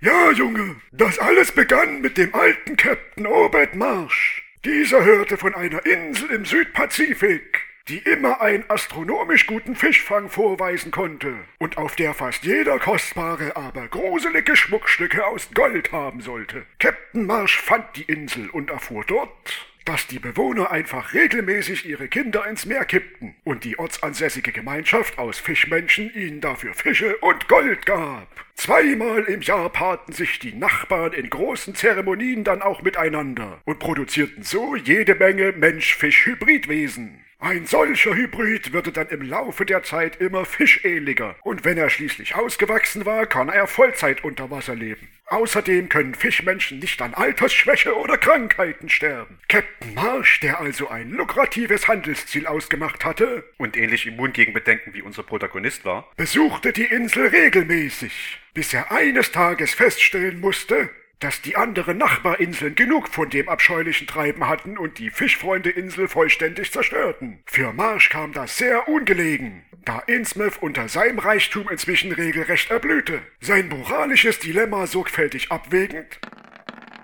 Ja, 0.00 0.30
Junge, 0.30 0.76
das 0.92 1.18
alles 1.18 1.52
begann 1.52 2.00
mit 2.00 2.16
dem 2.16 2.34
alten 2.34 2.76
Captain 2.76 3.26
Obed 3.26 3.74
Marsh. 3.74 4.42
Dieser 4.64 5.04
hörte 5.04 5.36
von 5.36 5.54
einer 5.54 5.84
Insel 5.84 6.30
im 6.30 6.44
Südpazifik, 6.44 7.66
die 7.90 7.98
immer 7.98 8.40
einen 8.40 8.64
astronomisch 8.68 9.48
guten 9.48 9.74
Fischfang 9.74 10.30
vorweisen 10.30 10.92
konnte 10.92 11.34
und 11.58 11.76
auf 11.76 11.96
der 11.96 12.14
fast 12.14 12.44
jeder 12.44 12.78
kostbare, 12.78 13.56
aber 13.56 13.88
gruselige 13.88 14.54
Schmuckstücke 14.54 15.26
aus 15.26 15.50
Gold 15.54 15.90
haben 15.90 16.20
sollte. 16.20 16.64
Captain 16.78 17.26
Marsh 17.26 17.60
fand 17.60 17.96
die 17.96 18.04
Insel 18.04 18.48
und 18.50 18.70
erfuhr 18.70 19.04
dort, 19.04 19.66
dass 19.84 20.06
die 20.06 20.20
Bewohner 20.20 20.70
einfach 20.70 21.14
regelmäßig 21.14 21.84
ihre 21.84 22.06
Kinder 22.06 22.46
ins 22.46 22.64
Meer 22.64 22.84
kippten 22.84 23.34
und 23.42 23.64
die 23.64 23.76
ortsansässige 23.76 24.52
Gemeinschaft 24.52 25.18
aus 25.18 25.40
Fischmenschen 25.40 26.14
ihnen 26.14 26.40
dafür 26.40 26.74
Fische 26.74 27.16
und 27.16 27.48
Gold 27.48 27.86
gab. 27.86 28.28
Zweimal 28.54 29.24
im 29.24 29.40
Jahr 29.40 29.68
paarten 29.68 30.12
sich 30.12 30.38
die 30.38 30.52
Nachbarn 30.52 31.12
in 31.12 31.28
großen 31.28 31.74
Zeremonien 31.74 32.44
dann 32.44 32.62
auch 32.62 32.82
miteinander 32.82 33.60
und 33.64 33.80
produzierten 33.80 34.44
so 34.44 34.76
jede 34.76 35.16
Menge 35.16 35.50
Mensch-Fisch-Hybridwesen. 35.52 37.24
Ein 37.42 37.64
solcher 37.64 38.14
Hybrid 38.14 38.74
würde 38.74 38.92
dann 38.92 39.08
im 39.08 39.22
Laufe 39.22 39.64
der 39.64 39.82
Zeit 39.82 40.20
immer 40.20 40.44
fischähnlicher 40.44 41.36
und 41.42 41.64
wenn 41.64 41.78
er 41.78 41.88
schließlich 41.88 42.34
ausgewachsen 42.34 43.06
war, 43.06 43.24
kann 43.24 43.48
er 43.48 43.66
Vollzeit 43.66 44.22
unter 44.24 44.50
Wasser 44.50 44.74
leben. 44.74 45.08
Außerdem 45.24 45.88
können 45.88 46.14
Fischmenschen 46.14 46.80
nicht 46.80 47.00
an 47.00 47.14
Altersschwäche 47.14 47.96
oder 47.96 48.18
Krankheiten 48.18 48.90
sterben. 48.90 49.38
Captain 49.48 49.94
Marsh, 49.94 50.40
der 50.40 50.60
also 50.60 50.88
ein 50.88 51.12
lukratives 51.12 51.88
Handelsziel 51.88 52.46
ausgemacht 52.46 53.06
hatte 53.06 53.44
und 53.56 53.74
ähnlich 53.74 54.06
immun 54.06 54.34
gegen 54.34 54.52
Bedenken 54.52 54.92
wie 54.92 55.00
unser 55.00 55.22
Protagonist 55.22 55.86
war, 55.86 56.10
besuchte 56.16 56.74
die 56.74 56.84
Insel 56.84 57.28
regelmäßig, 57.28 58.38
bis 58.52 58.74
er 58.74 58.92
eines 58.92 59.32
Tages 59.32 59.72
feststellen 59.72 60.40
musste, 60.40 60.90
dass 61.20 61.42
die 61.42 61.56
anderen 61.56 61.98
Nachbarinseln 61.98 62.74
genug 62.74 63.08
von 63.08 63.30
dem 63.30 63.48
abscheulichen 63.48 64.06
Treiben 64.06 64.48
hatten 64.48 64.76
und 64.78 64.98
die 64.98 65.10
Fischfreunde-Insel 65.10 66.08
vollständig 66.08 66.72
zerstörten. 66.72 67.42
Für 67.46 67.72
Marsch 67.72 68.08
kam 68.08 68.32
das 68.32 68.56
sehr 68.56 68.88
ungelegen, 68.88 69.62
da 69.84 70.00
Innsmouth 70.00 70.62
unter 70.62 70.88
seinem 70.88 71.18
Reichtum 71.18 71.68
inzwischen 71.70 72.12
regelrecht 72.12 72.70
erblühte. 72.70 73.22
Sein 73.40 73.68
moralisches 73.68 74.38
Dilemma 74.38 74.86
sorgfältig 74.86 75.52
abwägend, 75.52 76.18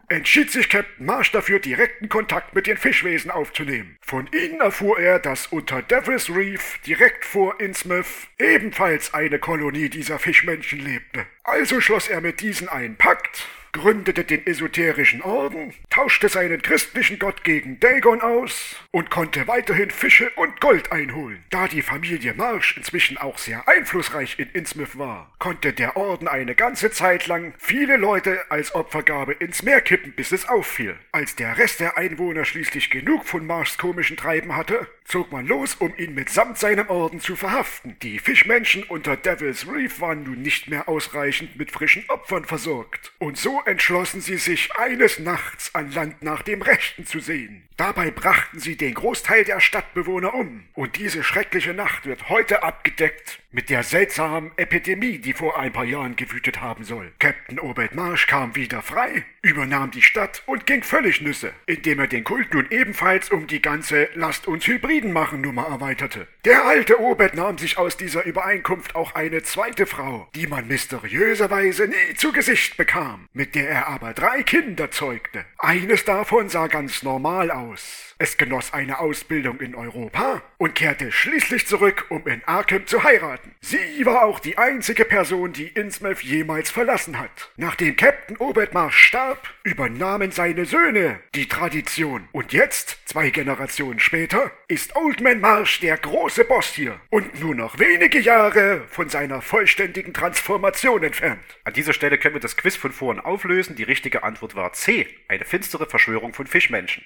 entschied 0.08 0.50
sich 0.50 0.68
Captain 0.68 1.04
Marsh 1.04 1.32
dafür, 1.32 1.58
direkten 1.58 2.08
Kontakt 2.08 2.54
mit 2.54 2.66
den 2.66 2.76
Fischwesen 2.76 3.30
aufzunehmen. 3.30 3.98
Von 4.00 4.28
ihnen 4.32 4.60
erfuhr 4.60 4.98
er, 4.98 5.18
dass 5.18 5.48
unter 5.48 5.82
Devil's 5.82 6.30
Reef, 6.30 6.78
direkt 6.86 7.24
vor 7.24 7.60
Innsmouth, 7.60 8.28
ebenfalls 8.38 9.14
eine 9.14 9.38
Kolonie 9.38 9.88
dieser 9.88 10.18
Fischmenschen 10.18 10.80
lebte. 10.80 11.26
Also 11.44 11.80
schloss 11.80 12.08
er 12.08 12.20
mit 12.20 12.40
diesen 12.40 12.68
einen 12.68 12.96
Pakt, 12.96 13.48
gründete 13.76 14.24
den 14.24 14.46
esoterischen 14.46 15.20
Orden, 15.20 15.74
tauschte 15.90 16.30
seinen 16.30 16.62
christlichen 16.62 17.18
Gott 17.18 17.44
gegen 17.44 17.78
Dagon 17.78 18.22
aus 18.22 18.76
und 18.90 19.10
konnte 19.10 19.46
weiterhin 19.46 19.90
Fische 19.90 20.30
und 20.36 20.60
Gold 20.62 20.92
einholen. 20.92 21.44
Da 21.50 21.68
die 21.68 21.82
Familie 21.82 22.32
Marsh 22.32 22.76
inzwischen 22.78 23.18
auch 23.18 23.36
sehr 23.36 23.68
einflussreich 23.68 24.38
in 24.38 24.48
Innsmouth 24.50 24.98
war, 24.98 25.30
konnte 25.38 25.74
der 25.74 25.96
Orden 25.96 26.26
eine 26.26 26.54
ganze 26.54 26.90
Zeit 26.90 27.26
lang 27.26 27.52
viele 27.58 27.98
Leute 27.98 28.50
als 28.50 28.74
Opfergabe 28.74 29.34
ins 29.34 29.62
Meer 29.62 29.82
kippen, 29.82 30.12
bis 30.12 30.32
es 30.32 30.48
auffiel. 30.48 30.96
Als 31.12 31.36
der 31.36 31.58
Rest 31.58 31.80
der 31.80 31.98
Einwohner 31.98 32.46
schließlich 32.46 32.88
genug 32.88 33.26
von 33.26 33.46
Marshs 33.46 33.76
komischen 33.76 34.16
Treiben 34.16 34.56
hatte, 34.56 34.86
zog 35.04 35.30
man 35.30 35.46
los, 35.46 35.74
um 35.74 35.92
ihn 35.96 36.14
mitsamt 36.14 36.58
seinem 36.58 36.88
Orden 36.88 37.20
zu 37.20 37.36
verhaften. 37.36 37.96
Die 38.02 38.18
Fischmenschen 38.18 38.82
unter 38.84 39.16
Devil's 39.16 39.66
Reef 39.70 40.00
waren 40.00 40.24
nun 40.24 40.42
nicht 40.42 40.68
mehr 40.68 40.88
ausreichend 40.88 41.56
mit 41.56 41.70
frischen 41.70 42.04
Opfern 42.08 42.44
versorgt. 42.44 43.12
Und 43.18 43.38
so 43.38 43.60
entschlossen 43.66 44.20
sie 44.20 44.36
sich, 44.36 44.74
eines 44.76 45.18
Nachts 45.18 45.74
an 45.74 45.90
Land 45.92 46.22
nach 46.22 46.42
dem 46.42 46.62
Rechten 46.62 47.04
zu 47.04 47.20
sehen. 47.20 47.68
Dabei 47.76 48.10
brachten 48.10 48.58
sie 48.58 48.76
den 48.76 48.94
Großteil 48.94 49.44
der 49.44 49.60
Stadtbewohner 49.60 50.34
um. 50.34 50.64
Und 50.74 50.96
diese 50.96 51.22
schreckliche 51.22 51.74
Nacht 51.74 52.06
wird 52.06 52.28
heute 52.28 52.62
abgedeckt 52.62 53.40
mit 53.56 53.70
der 53.70 53.82
seltsamen 53.82 54.50
Epidemie, 54.58 55.16
die 55.16 55.32
vor 55.32 55.58
ein 55.58 55.72
paar 55.72 55.86
Jahren 55.86 56.14
gewütet 56.14 56.60
haben 56.60 56.84
soll. 56.84 57.10
Captain 57.18 57.58
Obed 57.58 57.94
Marsh 57.94 58.26
kam 58.26 58.54
wieder 58.54 58.82
frei, 58.82 59.24
übernahm 59.40 59.90
die 59.90 60.02
Stadt 60.02 60.42
und 60.44 60.66
ging 60.66 60.82
völlig 60.82 61.22
Nüsse, 61.22 61.52
indem 61.64 62.00
er 62.00 62.06
den 62.06 62.22
Kult 62.22 62.52
nun 62.52 62.66
ebenfalls 62.68 63.30
um 63.30 63.46
die 63.46 63.62
ganze 63.62 64.10
Lasst 64.14 64.46
uns 64.46 64.66
Hybriden 64.66 65.10
machen 65.10 65.40
Nummer 65.40 65.68
erweiterte. 65.68 66.26
Der 66.44 66.66
alte 66.66 67.00
Obed 67.00 67.32
nahm 67.32 67.56
sich 67.56 67.78
aus 67.78 67.96
dieser 67.96 68.26
Übereinkunft 68.26 68.94
auch 68.94 69.14
eine 69.14 69.42
zweite 69.42 69.86
Frau, 69.86 70.28
die 70.34 70.46
man 70.46 70.68
mysteriöserweise 70.68 71.88
nie 71.88 72.14
zu 72.14 72.32
Gesicht 72.32 72.76
bekam, 72.76 73.26
mit 73.32 73.54
der 73.54 73.70
er 73.70 73.88
aber 73.88 74.12
drei 74.12 74.42
Kinder 74.42 74.90
zeugte. 74.90 75.46
Eines 75.56 76.04
davon 76.04 76.50
sah 76.50 76.66
ganz 76.66 77.02
normal 77.02 77.50
aus. 77.50 78.14
Es 78.18 78.38
genoss 78.38 78.72
eine 78.72 78.98
Ausbildung 78.98 79.60
in 79.60 79.74
Europa 79.74 80.42
und 80.56 80.74
kehrte 80.74 81.12
schließlich 81.12 81.66
zurück, 81.66 82.06
um 82.08 82.26
in 82.26 82.42
Arkham 82.46 82.86
zu 82.86 83.04
heiraten. 83.04 83.54
Sie 83.60 84.06
war 84.06 84.24
auch 84.24 84.40
die 84.40 84.56
einzige 84.56 85.04
Person, 85.04 85.52
die 85.52 85.66
Innsmouth 85.66 86.22
jemals 86.22 86.70
verlassen 86.70 87.18
hat. 87.18 87.50
Nachdem 87.56 87.94
Captain 87.94 88.38
Obertmarsch 88.38 88.96
starb, 88.96 89.52
übernahmen 89.64 90.30
seine 90.30 90.64
Söhne 90.64 91.20
die 91.34 91.46
Tradition. 91.46 92.26
Und 92.32 92.54
jetzt, 92.54 92.98
zwei 93.04 93.28
Generationen 93.28 94.00
später, 94.00 94.50
ist 94.66 94.96
Oldman 94.96 95.40
Marsh 95.40 95.80
der 95.80 95.98
große 95.98 96.46
Boss 96.46 96.68
hier 96.68 96.98
und 97.10 97.38
nur 97.40 97.54
noch 97.54 97.78
wenige 97.78 98.18
Jahre 98.18 98.86
von 98.88 99.10
seiner 99.10 99.42
vollständigen 99.42 100.14
Transformation 100.14 101.02
entfernt. 101.02 101.44
An 101.64 101.74
dieser 101.74 101.92
Stelle 101.92 102.16
können 102.16 102.36
wir 102.36 102.40
das 102.40 102.56
Quiz 102.56 102.76
von 102.76 102.92
vorhin 102.92 103.22
auflösen. 103.22 103.76
Die 103.76 103.82
richtige 103.82 104.22
Antwort 104.22 104.54
war 104.54 104.72
C, 104.72 105.06
eine 105.28 105.44
finstere 105.44 105.84
Verschwörung 105.84 106.32
von 106.32 106.46
Fischmenschen. 106.46 107.04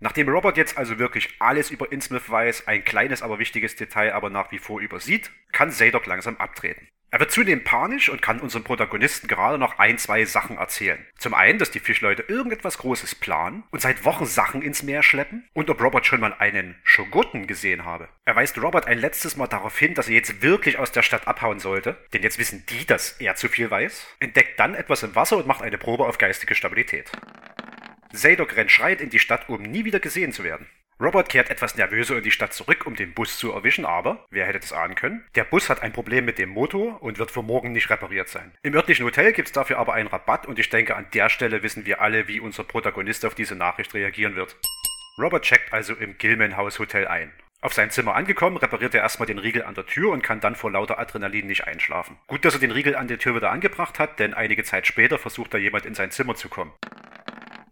Nachdem 0.00 0.28
Robert 0.28 0.56
jetzt 0.56 0.78
also 0.78 0.98
wirklich 0.98 1.34
alles 1.40 1.70
über 1.70 1.90
Innsmouth 1.90 2.30
weiß, 2.30 2.68
ein 2.68 2.84
kleines, 2.84 3.22
aber 3.22 3.38
wichtiges 3.38 3.74
Detail 3.74 4.12
aber 4.12 4.30
nach 4.30 4.52
wie 4.52 4.58
vor 4.58 4.80
übersieht, 4.80 5.30
kann 5.52 5.72
Zadok 5.72 6.06
langsam 6.06 6.36
abtreten. 6.36 6.88
Er 7.10 7.20
wird 7.20 7.32
zudem 7.32 7.64
panisch 7.64 8.10
und 8.10 8.20
kann 8.20 8.38
unserem 8.38 8.64
Protagonisten 8.64 9.28
gerade 9.28 9.56
noch 9.56 9.78
ein, 9.78 9.96
zwei 9.96 10.26
Sachen 10.26 10.58
erzählen. 10.58 11.06
Zum 11.16 11.32
einen, 11.32 11.58
dass 11.58 11.70
die 11.70 11.80
Fischleute 11.80 12.22
irgendetwas 12.28 12.76
Großes 12.78 13.14
planen 13.14 13.64
und 13.70 13.80
seit 13.80 14.04
Wochen 14.04 14.26
Sachen 14.26 14.60
ins 14.60 14.82
Meer 14.82 15.02
schleppen 15.02 15.48
und 15.54 15.70
ob 15.70 15.80
Robert 15.82 16.04
schon 16.04 16.20
mal 16.20 16.34
einen 16.34 16.78
Schogotten 16.84 17.46
gesehen 17.46 17.86
habe. 17.86 18.10
Er 18.26 18.36
weist 18.36 18.60
Robert 18.60 18.86
ein 18.86 18.98
letztes 18.98 19.36
Mal 19.36 19.46
darauf 19.46 19.78
hin, 19.78 19.94
dass 19.94 20.08
er 20.08 20.16
jetzt 20.16 20.42
wirklich 20.42 20.78
aus 20.78 20.92
der 20.92 21.02
Stadt 21.02 21.26
abhauen 21.26 21.60
sollte, 21.60 21.96
denn 22.12 22.22
jetzt 22.22 22.38
wissen 22.38 22.64
die, 22.68 22.84
dass 22.84 23.12
er 23.12 23.36
zu 23.36 23.48
viel 23.48 23.70
weiß, 23.70 24.06
entdeckt 24.20 24.60
dann 24.60 24.74
etwas 24.74 25.02
im 25.02 25.14
Wasser 25.14 25.38
und 25.38 25.46
macht 25.46 25.62
eine 25.62 25.78
Probe 25.78 26.04
auf 26.04 26.18
geistige 26.18 26.54
Stabilität. 26.54 27.10
Zadok 28.12 28.56
rennt 28.56 28.70
schreit 28.70 29.00
in 29.00 29.10
die 29.10 29.18
Stadt, 29.18 29.48
um 29.48 29.62
nie 29.62 29.84
wieder 29.84 30.00
gesehen 30.00 30.32
zu 30.32 30.44
werden. 30.44 30.66
Robert 31.00 31.28
kehrt 31.28 31.48
etwas 31.48 31.76
nervöser 31.76 32.16
in 32.16 32.24
die 32.24 32.32
Stadt 32.32 32.52
zurück, 32.52 32.84
um 32.84 32.96
den 32.96 33.14
Bus 33.14 33.38
zu 33.38 33.52
erwischen, 33.52 33.84
aber, 33.84 34.26
wer 34.30 34.46
hätte 34.46 34.58
das 34.58 34.72
ahnen 34.72 34.96
können, 34.96 35.24
der 35.36 35.44
Bus 35.44 35.70
hat 35.70 35.82
ein 35.82 35.92
Problem 35.92 36.24
mit 36.24 36.38
dem 36.38 36.48
Motor 36.48 37.00
und 37.02 37.18
wird 37.18 37.30
für 37.30 37.42
morgen 37.42 37.70
nicht 37.70 37.88
repariert 37.88 38.28
sein. 38.28 38.52
Im 38.62 38.74
örtlichen 38.74 39.06
Hotel 39.06 39.32
gibt 39.32 39.48
es 39.48 39.52
dafür 39.52 39.78
aber 39.78 39.94
einen 39.94 40.08
Rabatt 40.08 40.46
und 40.46 40.58
ich 40.58 40.70
denke, 40.70 40.96
an 40.96 41.06
der 41.14 41.28
Stelle 41.28 41.62
wissen 41.62 41.86
wir 41.86 42.00
alle, 42.00 42.26
wie 42.26 42.40
unser 42.40 42.64
Protagonist 42.64 43.24
auf 43.24 43.36
diese 43.36 43.54
Nachricht 43.54 43.94
reagieren 43.94 44.34
wird. 44.34 44.56
Robert 45.20 45.44
checkt 45.44 45.72
also 45.72 45.94
im 45.94 46.18
Gilman 46.18 46.56
House 46.56 46.80
Hotel 46.80 47.06
ein. 47.06 47.32
Auf 47.60 47.74
sein 47.74 47.90
Zimmer 47.90 48.14
angekommen, 48.14 48.56
repariert 48.56 48.94
er 48.94 49.02
erstmal 49.02 49.26
den 49.26 49.38
Riegel 49.38 49.64
an 49.64 49.74
der 49.74 49.86
Tür 49.86 50.12
und 50.12 50.22
kann 50.22 50.40
dann 50.40 50.54
vor 50.54 50.70
lauter 50.70 50.98
Adrenalin 50.98 51.46
nicht 51.46 51.66
einschlafen. 51.66 52.16
Gut, 52.28 52.44
dass 52.44 52.54
er 52.54 52.60
den 52.60 52.70
Riegel 52.70 52.94
an 52.94 53.08
der 53.08 53.18
Tür 53.18 53.34
wieder 53.34 53.50
angebracht 53.50 53.98
hat, 53.98 54.18
denn 54.18 54.34
einige 54.34 54.62
Zeit 54.62 54.86
später 54.86 55.18
versucht 55.18 55.54
da 55.54 55.58
jemand 55.58 55.84
in 55.84 55.94
sein 55.94 56.12
Zimmer 56.12 56.36
zu 56.36 56.48
kommen. 56.48 56.72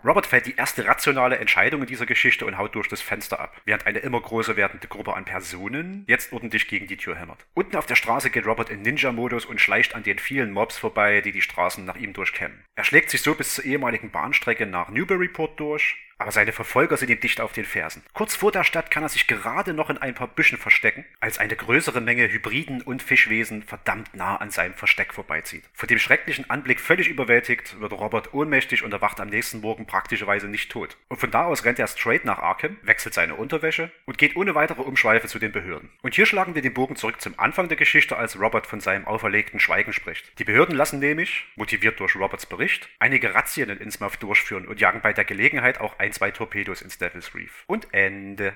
Robert 0.07 0.27
fällt 0.27 0.47
die 0.47 0.55
erste 0.55 0.87
rationale 0.87 1.39
Entscheidung 1.39 1.81
in 1.81 1.89
dieser 1.89 2.07
Geschichte 2.07 2.47
und 2.47 2.59
haut 2.59 2.77
durch 2.77 2.87
das 2.87 3.03
Fenster 3.03 3.41
ab, 3.41 3.61
während 3.65 3.87
eine 3.87 3.99
immer 3.99 4.21
größer 4.21 4.57
werdende 4.57 4.87
Gruppe 4.87 5.15
an 5.15 5.25
Personen 5.25 6.05
jetzt 6.07 6.33
ordentlich 6.33 6.69
gegen 6.69 6.87
die 6.87 6.97
Tür 6.97 7.17
hämmert. 7.17 7.45
Unten 7.55 7.75
auf 7.75 7.87
der 7.87 7.97
Straße 7.97 8.31
geht 8.31 8.47
Robert 8.47 8.71
in 8.71 8.83
Ninja-Modus 8.83 9.47
und 9.47 9.61
schleicht 9.61 9.97
an 9.97 10.05
den 10.05 10.21
vielen 10.21 10.53
Mobs 10.53 10.79
vorbei, 10.79 11.23
die 11.23 11.33
die 11.33 11.43
Straßen 11.43 11.85
nach 11.85 11.97
ihm 11.97 12.13
durchkämmen. 12.13 12.65
Er 12.77 12.85
schlägt 12.85 13.11
sich 13.11 13.21
so 13.21 13.35
bis 13.35 13.57
zur 13.57 13.65
ehemaligen 13.65 14.13
Bahnstrecke 14.13 14.65
nach 14.65 14.91
Newburyport 14.91 15.59
durch, 15.59 15.97
aber 16.19 16.33
seine 16.33 16.53
Verfolger 16.53 16.97
sind 16.97 17.11
ihm 17.11 17.21
dicht 17.21 17.41
auf 17.41 17.53
den 17.53 17.65
Fersen. 17.65 18.03
Kurz 18.15 18.35
vor 18.35 18.53
der 18.53 18.65
Stadt 18.65 18.91
kann 18.91 19.03
er 19.03 19.09
sich 19.09 19.27
gerade 19.27 19.75
noch 19.75 19.91
in 19.91 19.99
ein 19.99 20.15
paar 20.15 20.29
Büschen 20.29 20.59
verstecken, 20.59 21.05
als 21.21 21.39
eine 21.39 21.57
größere 21.57 22.01
Menge 22.01 22.31
Hybriden 22.31 22.81
und 22.83 23.03
Fischwesen 23.03 23.63
verdammt 23.63 24.15
nah 24.15 24.37
an 24.37 24.51
seinem 24.51 24.75
Versteck 24.75 25.13
vorbeizieht. 25.13 25.65
Von 25.75 25.89
dem 25.89 25.99
schrecklichen 25.99 26.49
Anblick 26.49 26.81
völlig 26.81 27.09
überwältigt, 27.09 27.81
wird 27.81 27.93
Robert 27.93 28.33
ohnmächtig 28.33 28.83
und 28.83 28.93
erwacht 28.93 29.21
am 29.21 29.29
nächsten 29.29 29.61
Morgen 29.61 29.87
praktischerweise 29.87 30.49
nicht 30.49 30.71
tot. 30.71 30.97
Und 31.09 31.19
von 31.19 31.31
da 31.31 31.45
aus 31.45 31.65
rennt 31.65 31.79
er 31.79 31.87
straight 31.87 32.25
nach 32.25 32.39
Arkham, 32.39 32.79
wechselt 32.83 33.15
seine 33.15 33.35
Unterwäsche 33.35 33.91
und 34.07 34.19
geht 34.19 34.37
ohne 34.37 34.55
weitere 34.55 34.83
Umschweife 34.83 35.29
zu 35.29 35.39
den 35.39 35.53
Behörden. 35.53 35.91
Und 36.03 36.15
hier 36.15 36.27
schlagen 36.27 36.55
wir 36.55 36.63
den 36.63 36.75
Bogen 36.75 36.97
zurück 36.97 37.21
zum 37.21 37.39
Anfang 37.39 37.69
der 37.69 37.77
Geschichte, 37.77 38.17
als 38.17 38.41
Robert 38.41 38.67
von 38.67 38.81
seinem 38.81 39.07
auferlegten 39.07 39.61
Schweigen 39.61 39.93
spricht. 39.93 40.39
Die 40.39 40.45
Behörden 40.45 40.75
lassen 40.75 40.99
nämlich, 40.99 41.45
motiviert 41.57 42.01
durch 42.01 42.17
Roberts 42.17 42.47
Bericht, 42.47 42.89
einige 42.99 43.35
Razzien 43.35 43.69
in 43.69 43.79
Innsmouth 43.79 44.23
durchführen 44.23 44.67
und 44.67 44.81
jagen 44.81 45.01
bei 45.03 45.13
der 45.13 45.25
Gelegenheit 45.25 45.81
auch 45.81 45.99
ein, 45.99 46.06
zwei 46.13 46.31
Torpedos 46.31 46.83
ins 46.83 46.99
Devil's 46.99 47.35
Reef. 47.35 47.65
Und 47.67 47.93
Ende. 47.93 48.55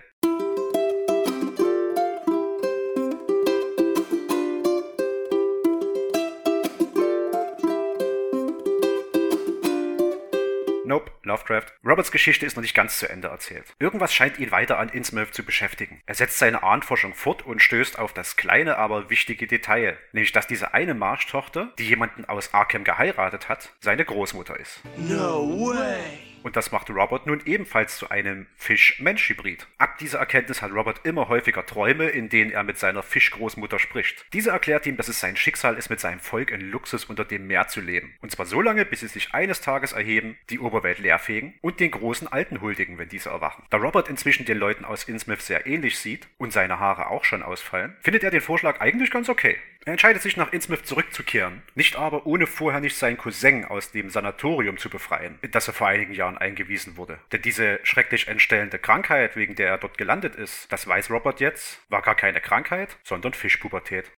Nope, 10.91 11.13
Lovecraft. 11.23 11.67
Roberts 11.85 12.11
Geschichte 12.11 12.45
ist 12.45 12.57
noch 12.57 12.63
nicht 12.63 12.75
ganz 12.75 12.99
zu 12.99 13.09
Ende 13.09 13.29
erzählt. 13.29 13.65
Irgendwas 13.79 14.13
scheint 14.13 14.41
ihn 14.41 14.51
weiter 14.51 14.77
an 14.81 14.89
Innsmouth 14.89 15.33
zu 15.33 15.45
beschäftigen. 15.45 16.03
Er 16.05 16.17
setzt 16.17 16.39
seine 16.39 16.65
Ahnforschung 16.65 17.15
fort 17.15 17.47
und 17.47 17.63
stößt 17.63 17.97
auf 17.97 18.13
das 18.13 18.35
kleine, 18.35 18.77
aber 18.77 19.09
wichtige 19.09 19.47
Detail, 19.47 19.97
nämlich 20.11 20.33
dass 20.33 20.49
diese 20.49 20.75
eine 20.75 20.95
Marschtochter, 20.95 21.73
die 21.79 21.87
jemanden 21.87 22.25
aus 22.25 22.53
Arkham 22.55 22.83
geheiratet 22.83 23.49
hat, 23.49 23.73
seine 23.79 24.05
Großmutter 24.05 24.59
ist. 24.59 24.81
No 24.97 25.47
way! 25.61 26.30
Und 26.43 26.57
das 26.57 26.73
macht 26.73 26.91
Robert 26.91 27.27
nun 27.27 27.43
ebenfalls 27.45 27.97
zu 27.97 28.11
einem 28.11 28.47
Fisch-Mensch-Hybrid. 28.57 29.67
Ab 29.79 29.99
dieser 29.99 30.19
Erkenntnis 30.19 30.63
hat 30.63 30.73
Robert 30.73 31.01
immer 31.05 31.29
häufiger 31.29 31.67
Träume, 31.67 32.09
in 32.09 32.29
denen 32.29 32.51
er 32.51 32.63
mit 32.63 32.79
seiner 32.79 33.03
Fischgroßmutter 33.03 33.79
spricht. 33.79 34.25
Diese 34.33 34.51
erklärt 34.51 34.87
ihm, 34.87 34.97
dass 34.97 35.09
es 35.09 35.21
sein 35.21 35.37
Schicksal 35.37 35.77
ist, 35.77 35.91
mit 35.91 36.01
seinem 36.01 36.21
Volk 36.21 36.51
in 36.51 36.61
Luxus 36.61 37.05
unter 37.05 37.25
dem 37.25 37.47
Meer 37.47 37.69
zu 37.69 37.81
leben. 37.81 38.15
Und 38.21 38.33
zwar 38.33 38.47
so 38.47 38.61
lange, 38.61 38.85
bis 38.85 39.01
sie 39.01 39.09
sich 39.09 39.35
eines 39.35 39.61
Tages 39.61 39.93
erheben, 39.93 40.37
die 40.49 40.59
Oberwelt 40.59 40.99
leerfegen 40.99 41.55
und 41.61 41.81
den 41.81 41.91
großen 41.91 42.29
Alten 42.29 42.61
huldigen, 42.61 42.99
wenn 42.99 43.09
diese 43.09 43.31
erwachen. 43.31 43.65
Da 43.71 43.77
Robert 43.79 44.09
inzwischen 44.09 44.47
den 44.47 44.59
Leuten 44.59 44.85
aus 44.85 45.05
Innsmouth 45.05 45.43
sehr 45.43 45.67
ähnlich 45.67 45.99
sieht 45.99 46.29
und 46.39 46.53
seine 46.53 46.79
Haare 46.79 47.09
auch 47.09 47.25
schon 47.25 47.43
ausfallen, 47.43 47.97
findet 48.01 48.25
er 48.25 48.31
den 48.31 48.41
Vorschlag 48.41 48.81
eigentlich 48.81 49.11
ganz 49.11 49.29
okay. 49.29 49.57
Er 49.87 49.93
entscheidet 49.93 50.21
sich 50.21 50.37
nach 50.37 50.53
Innsmouth 50.53 50.87
zurückzukehren, 50.87 51.63
nicht 51.75 51.97
aber 51.97 52.27
ohne 52.27 52.47
vorher 52.47 52.81
nicht 52.81 52.97
seinen 52.97 53.17
Cousin 53.17 53.65
aus 53.65 53.91
dem 53.93 54.11
Sanatorium 54.11 54.77
zu 54.77 54.91
befreien, 54.91 55.39
in 55.41 55.53
das 55.53 55.69
er 55.69 55.75
vor 55.75 55.89
einigen 55.89 56.13
Jahren 56.13 56.37
eingewiesen 56.37 56.99
wurde. 56.99 57.19
Denn 57.33 57.41
diese 57.41 57.81
schrecklich 57.83 58.29
entstellende 58.29 58.79
Krankheit, 58.79 59.37
wegen 59.37 59.55
der 59.55 59.71
er 59.71 59.79
dort 59.79 59.97
gelandet 59.97 60.37
ist, 60.37 60.71
das 60.71 60.87
weiß 60.87 61.11
Robert 61.11 61.41
jetzt, 61.41 61.81
war 61.89 62.03
gar 62.03 62.15
keine 62.15 62.43
Krankheit, 62.43 62.99
sondern 63.05 63.33
Fischpubertät. 63.33 64.13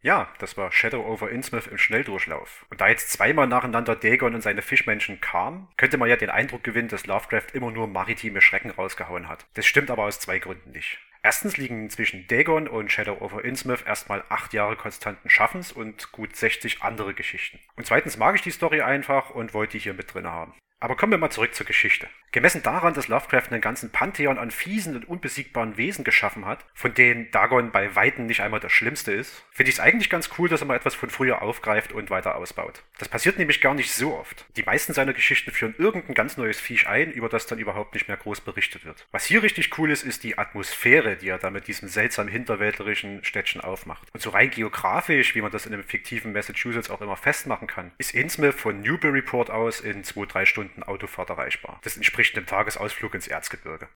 Ja, 0.00 0.30
das 0.38 0.56
war 0.56 0.70
Shadow 0.70 1.04
over 1.06 1.30
Innsmouth 1.30 1.66
im 1.66 1.78
Schnelldurchlauf. 1.78 2.66
Und 2.70 2.80
da 2.80 2.88
jetzt 2.88 3.10
zweimal 3.10 3.46
nacheinander 3.48 3.96
Dagon 3.96 4.34
und 4.34 4.42
seine 4.42 4.60
Fischmenschen 4.60 5.20
kamen, 5.20 5.66
könnte 5.78 5.96
man 5.96 6.10
ja 6.10 6.16
den 6.16 6.28
Eindruck 6.28 6.62
gewinnen, 6.62 6.88
dass 6.88 7.06
Lovecraft 7.06 7.54
immer 7.54 7.70
nur 7.70 7.88
maritime 7.88 8.42
Schrecken 8.42 8.70
rausgehauen 8.70 9.28
hat. 9.28 9.46
Das 9.54 9.66
stimmt 9.66 9.90
aber 9.90 10.04
aus 10.04 10.20
zwei 10.20 10.38
Gründen 10.38 10.72
nicht. 10.72 10.98
Erstens 11.24 11.56
liegen 11.56 11.88
zwischen 11.88 12.26
Dagon 12.28 12.68
und 12.68 12.92
Shadow 12.92 13.16
over 13.22 13.42
Innsmouth 13.46 13.86
erstmal 13.86 14.22
acht 14.28 14.52
Jahre 14.52 14.76
konstanten 14.76 15.30
Schaffens 15.30 15.72
und 15.72 16.12
gut 16.12 16.36
60 16.36 16.82
andere 16.82 17.14
Geschichten. 17.14 17.58
Und 17.76 17.86
zweitens 17.86 18.18
mag 18.18 18.34
ich 18.34 18.42
die 18.42 18.50
Story 18.50 18.82
einfach 18.82 19.30
und 19.30 19.54
wollte 19.54 19.72
die 19.72 19.78
hier 19.78 19.94
mit 19.94 20.12
drin 20.12 20.26
haben. 20.26 20.52
Aber 20.84 20.96
kommen 20.96 21.12
wir 21.12 21.18
mal 21.18 21.30
zurück 21.30 21.54
zur 21.54 21.64
Geschichte. 21.64 22.08
Gemessen 22.30 22.62
daran, 22.62 22.92
dass 22.92 23.08
Lovecraft 23.08 23.50
einen 23.50 23.62
ganzen 23.62 23.90
Pantheon 23.90 24.38
an 24.38 24.50
fiesen 24.50 24.96
und 24.96 25.08
unbesiegbaren 25.08 25.78
Wesen 25.78 26.04
geschaffen 26.04 26.44
hat, 26.44 26.66
von 26.74 26.92
denen 26.92 27.30
Dagon 27.30 27.70
bei 27.70 27.94
Weitem 27.94 28.26
nicht 28.26 28.42
einmal 28.42 28.60
das 28.60 28.72
Schlimmste 28.72 29.12
ist, 29.12 29.44
finde 29.50 29.70
ich 29.70 29.76
es 29.76 29.80
eigentlich 29.80 30.10
ganz 30.10 30.28
cool, 30.36 30.48
dass 30.48 30.60
er 30.60 30.66
mal 30.66 30.74
etwas 30.74 30.94
von 30.94 31.08
früher 31.08 31.40
aufgreift 31.40 31.92
und 31.92 32.10
weiter 32.10 32.34
ausbaut. 32.34 32.82
Das 32.98 33.08
passiert 33.08 33.38
nämlich 33.38 33.62
gar 33.62 33.72
nicht 33.72 33.92
so 33.92 34.14
oft. 34.14 34.44
Die 34.56 34.62
meisten 34.64 34.92
seiner 34.92 35.14
Geschichten 35.14 35.52
führen 35.52 35.74
irgendein 35.78 36.14
ganz 36.14 36.36
neues 36.36 36.60
Viech 36.60 36.86
ein, 36.86 37.12
über 37.12 37.30
das 37.30 37.46
dann 37.46 37.60
überhaupt 37.60 37.94
nicht 37.94 38.08
mehr 38.08 38.18
groß 38.18 38.42
berichtet 38.42 38.84
wird. 38.84 39.06
Was 39.10 39.24
hier 39.24 39.42
richtig 39.42 39.78
cool 39.78 39.90
ist, 39.90 40.02
ist 40.02 40.22
die 40.22 40.36
Atmosphäre, 40.36 41.16
die 41.16 41.28
er 41.28 41.38
da 41.38 41.48
mit 41.50 41.68
diesem 41.68 41.88
seltsam 41.88 42.28
hinterwäldlerischen 42.28 43.24
Städtchen 43.24 43.62
aufmacht. 43.62 44.08
Und 44.12 44.20
so 44.20 44.30
rein 44.30 44.50
geografisch, 44.50 45.34
wie 45.34 45.40
man 45.40 45.52
das 45.52 45.64
in 45.64 45.72
einem 45.72 45.84
fiktiven 45.84 46.32
Massachusetts 46.32 46.90
auch 46.90 47.00
immer 47.00 47.16
festmachen 47.16 47.68
kann, 47.68 47.92
ist 47.96 48.12
Innsmouth 48.12 48.54
von 48.54 48.80
Newburyport 48.80 49.50
aus 49.50 49.80
in 49.80 50.02
zwei, 50.02 50.26
drei 50.26 50.44
Stunden 50.44 50.73
Stunden 50.74 50.82
Autofahrt 50.82 51.30
erreichbar. 51.30 51.78
Das 51.84 51.96
entspricht 51.96 52.36
einem 52.36 52.46
Tagesausflug 52.46 53.14
ins 53.14 53.28
Erzgebirge. 53.28 53.88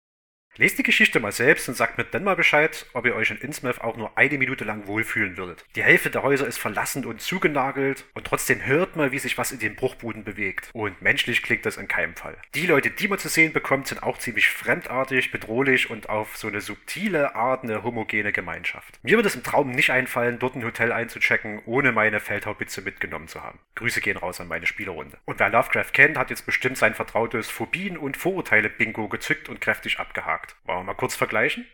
Lest 0.61 0.77
die 0.77 0.83
Geschichte 0.83 1.21
mal 1.21 1.31
selbst 1.31 1.69
und 1.69 1.77
sagt 1.77 1.99
mir 1.99 2.05
dann 2.05 2.25
mal 2.25 2.35
Bescheid, 2.35 2.85
ob 2.93 3.07
ihr 3.07 3.15
euch 3.15 3.31
in 3.31 3.37
Innsmouth 3.37 3.81
auch 3.81 3.97
nur 3.97 4.19
eine 4.19 4.39
Minute 4.39 4.65
lang 4.65 4.89
wohlfühlen 4.89 5.37
würdet. 5.37 5.65
Die 5.77 5.85
Hälfte 5.85 6.11
der 6.11 6.25
Häuser 6.25 6.49
ist 6.49 6.59
verlassen 6.59 7.05
und 7.05 7.21
zugenagelt 7.21 8.07
und 8.15 8.27
trotzdem 8.27 8.67
hört 8.67 8.97
mal, 8.97 9.13
wie 9.13 9.21
sich 9.21 9.39
was 9.39 9.53
in 9.53 9.61
den 9.61 9.77
Bruchbuden 9.77 10.25
bewegt. 10.25 10.71
Und 10.73 11.01
menschlich 11.01 11.45
klingt 11.45 11.65
das 11.65 11.77
in 11.77 11.87
keinem 11.87 12.17
Fall. 12.17 12.37
Die 12.57 12.67
Leute, 12.67 12.91
die 12.91 13.07
man 13.07 13.21
zu 13.21 13.29
sehen 13.29 13.53
bekommt, 13.53 13.87
sind 13.87 14.03
auch 14.03 14.19
ziemlich 14.19 14.49
fremdartig, 14.49 15.31
bedrohlich 15.31 15.91
und 15.91 16.09
auf 16.09 16.37
so 16.37 16.49
eine 16.49 16.61
subtile 16.61 17.37
Art 17.37 17.63
eine 17.63 17.85
homogene 17.85 18.33
Gemeinschaft. 18.33 18.99
Mir 19.05 19.17
würde 19.17 19.29
es 19.29 19.37
im 19.37 19.45
Traum 19.45 19.71
nicht 19.71 19.91
einfallen, 19.91 20.41
dort 20.41 20.57
ein 20.57 20.65
Hotel 20.65 20.91
einzuchecken, 20.91 21.63
ohne 21.67 21.93
meine 21.93 22.19
Feldhaubitze 22.19 22.83
mitgenommen 22.83 23.29
zu 23.29 23.45
haben. 23.45 23.61
Grüße 23.77 24.01
gehen 24.01 24.17
raus 24.17 24.41
an 24.41 24.49
meine 24.49 24.67
Spielerrunde. 24.67 25.19
Und 25.25 25.39
wer 25.39 25.51
Lovecraft 25.51 25.93
kennt, 25.93 26.19
hat 26.19 26.31
jetzt 26.31 26.47
bestimmt 26.47 26.79
sein 26.79 26.97
vertrautes 26.97 27.49
Phobien- 27.49 27.97
und 27.97 28.17
Vorurteile-Bingo 28.17 29.07
gezückt 29.07 29.49
und 29.49 29.61
kräftig 29.61 30.01
abgehakt 30.01 30.48
abgehakt. 30.49 30.57
Wollen 30.65 30.79
wir 30.81 30.85
mal 30.85 30.95
kurz 30.95 31.15
vergleichen? 31.15 31.67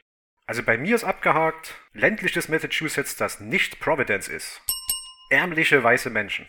Also 0.46 0.62
bei 0.62 0.76
mir 0.76 0.94
ist 0.94 1.04
abgehakt 1.04 1.74
ländliches 1.92 2.48
Massachusetts, 2.48 3.16
das 3.16 3.40
nicht 3.40 3.80
Providence 3.80 4.28
ist. 4.28 4.60
Ärmliche 5.30 5.82
weiße 5.82 6.10
Menschen. 6.10 6.46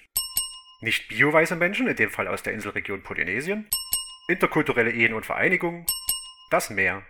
Nicht 0.81 1.07
bio-weiße 1.07 1.55
Menschen, 1.55 1.87
in 1.87 1.95
dem 1.95 2.11
Fall 2.11 2.27
aus 2.27 2.43
der 2.43 2.53
Inselregion 2.53 3.01
Polynesien. 3.01 3.67
Interkulturelle 4.27 4.91
Ehen 4.91 5.13
und 5.13 5.25
Vereinigungen. 5.25 5.85
Das 6.49 6.69
Meer. 6.69 7.03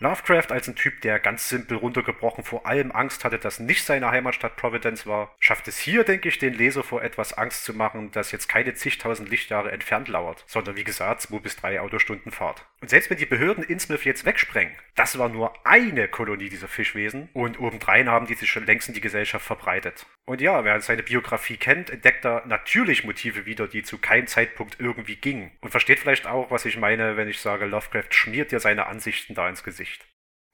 Lovecraft 0.00 0.52
als 0.52 0.68
ein 0.68 0.76
Typ, 0.76 1.00
der 1.00 1.18
ganz 1.18 1.48
simpel 1.48 1.76
runtergebrochen 1.76 2.44
vor 2.44 2.66
allem 2.66 2.92
Angst 2.92 3.24
hatte, 3.24 3.38
dass 3.38 3.58
nicht 3.58 3.84
seine 3.84 4.12
Heimatstadt 4.12 4.56
Providence 4.56 5.08
war, 5.08 5.34
schafft 5.40 5.66
es 5.66 5.76
hier, 5.76 6.04
denke 6.04 6.28
ich, 6.28 6.38
den 6.38 6.54
Leser 6.54 6.84
vor 6.84 7.02
etwas 7.02 7.32
Angst 7.32 7.64
zu 7.64 7.74
machen, 7.74 8.12
das 8.12 8.30
jetzt 8.30 8.48
keine 8.48 8.74
zigtausend 8.74 9.28
Lichtjahre 9.28 9.72
entfernt 9.72 10.06
lauert, 10.06 10.44
sondern 10.46 10.76
wie 10.76 10.84
gesagt 10.84 11.22
zwei 11.22 11.40
bis 11.40 11.56
drei 11.56 11.80
Autostunden 11.80 12.30
Fahrt. 12.30 12.64
Und 12.80 12.90
selbst 12.90 13.10
wenn 13.10 13.18
die 13.18 13.26
Behörden 13.26 13.64
Innsmouth 13.64 14.04
jetzt 14.04 14.24
wegsprengen, 14.24 14.72
das 14.94 15.18
war 15.18 15.28
nur 15.28 15.52
eine 15.66 16.06
Kolonie 16.06 16.48
dieser 16.48 16.68
Fischwesen 16.68 17.28
und 17.32 17.58
obendrein 17.58 18.08
haben 18.08 18.26
die 18.26 18.34
sich 18.34 18.48
schon 18.48 18.66
längst 18.66 18.86
in 18.86 18.94
die 18.94 19.00
Gesellschaft 19.00 19.44
verbreitet. 19.44 20.06
Und 20.26 20.40
ja, 20.40 20.62
wer 20.62 20.80
seine 20.80 21.02
Biografie 21.02 21.56
kennt, 21.56 21.90
entdeckt 21.90 22.24
da 22.24 22.42
natürlich 22.46 23.02
Motive 23.02 23.46
wieder, 23.46 23.66
die 23.66 23.82
zu 23.82 23.98
keinem 23.98 24.26
Zeitpunkt 24.26 24.76
irgendwie 24.78 25.16
gingen. 25.16 25.50
Und 25.60 25.70
versteht 25.70 25.98
vielleicht 25.98 26.26
auch, 26.26 26.50
was 26.50 26.66
ich 26.66 26.76
meine, 26.76 27.16
wenn 27.16 27.28
ich 27.28 27.40
sage, 27.40 27.64
Lovecraft 27.64 28.10
schmiert 28.10 28.52
dir 28.52 28.60
seine 28.60 28.86
Ansichten 28.86 29.34
da 29.34 29.48
ins 29.48 29.64
Gesicht. 29.64 29.87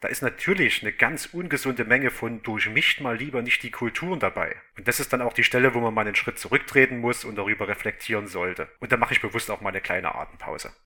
Da 0.04 0.10
ist 0.10 0.20
natürlich 0.20 0.82
eine 0.82 0.92
ganz 0.92 1.24
ungesunde 1.32 1.86
Menge 1.86 2.10
von 2.10 2.42
durchmischt 2.42 3.00
mal 3.00 3.16
lieber 3.16 3.40
nicht 3.40 3.62
die 3.62 3.70
Kulturen 3.70 4.20
dabei. 4.20 4.54
Und 4.76 4.86
das 4.86 5.00
ist 5.00 5.14
dann 5.14 5.22
auch 5.22 5.32
die 5.32 5.44
Stelle, 5.44 5.72
wo 5.72 5.80
man 5.80 5.94
mal 5.94 6.02
einen 6.02 6.14
Schritt 6.14 6.38
zurücktreten 6.38 6.98
muss 6.98 7.24
und 7.24 7.36
darüber 7.36 7.68
reflektieren 7.68 8.26
sollte. 8.26 8.68
Und 8.80 8.92
da 8.92 8.98
mache 8.98 9.14
ich 9.14 9.22
bewusst 9.22 9.50
auch 9.50 9.62
mal 9.62 9.70
eine 9.70 9.80
kleine 9.80 10.14
Atempause. 10.14 10.76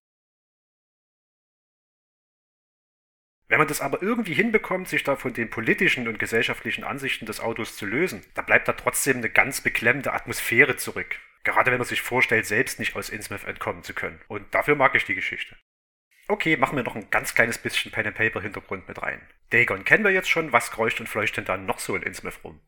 Wenn 3.49 3.59
man 3.59 3.67
das 3.67 3.81
aber 3.81 4.01
irgendwie 4.03 4.35
hinbekommt, 4.35 4.87
sich 4.87 5.03
da 5.03 5.17
von 5.17 5.33
den 5.33 5.51
politischen 5.51 6.07
und 6.07 6.21
gesellschaftlichen 6.21 6.85
Ansichten 6.85 7.27
des 7.27 7.41
Autos 7.41 7.77
zu 7.77 7.87
lösen, 7.87 8.25
dann 8.35 8.47
bleibt 8.47 8.69
da 8.69 8.75
trotzdem 8.75 9.17
eine 9.17 9.31
ganz 9.31 9.63
beklemmende 9.63 10.13
Atmosphäre 10.13 10.77
zurück. 10.77 11.19
Gerade 11.43 11.73
wenn 11.73 11.79
man 11.79 11.89
sich 11.89 12.03
vorstellt, 12.03 12.47
selbst 12.47 12.79
nicht 12.79 12.95
aus 12.95 13.11
Innsmouth 13.11 13.49
entkommen 13.49 13.83
zu 13.83 13.95
können. 13.95 14.21
Und 14.29 14.55
dafür 14.55 14.77
mag 14.77 14.95
ich 14.95 15.07
die 15.07 15.17
Geschichte. 15.17 15.57
Okay, 16.31 16.59
machen 16.59 16.77
wir 16.77 16.83
noch 16.85 16.95
ein 16.95 17.09
ganz 17.11 17.35
kleines 17.35 17.57
bisschen 17.57 17.91
Pen 17.91 18.07
and 18.07 18.17
Paper 18.17 18.43
Hintergrund 18.43 18.87
mit 18.87 19.01
rein. 19.01 19.23
Dagon 19.49 19.85
kennen 19.85 20.05
wir 20.05 20.11
jetzt 20.11 20.29
schon, 20.29 20.53
was 20.53 20.71
kreucht 20.71 21.01
und 21.01 21.09
fleucht 21.09 21.39
denn 21.39 21.47
da 21.47 21.57
noch 21.57 21.79
so 21.79 21.97
in 21.97 22.03
Innsmouth 22.03 22.45
rum? 22.45 22.61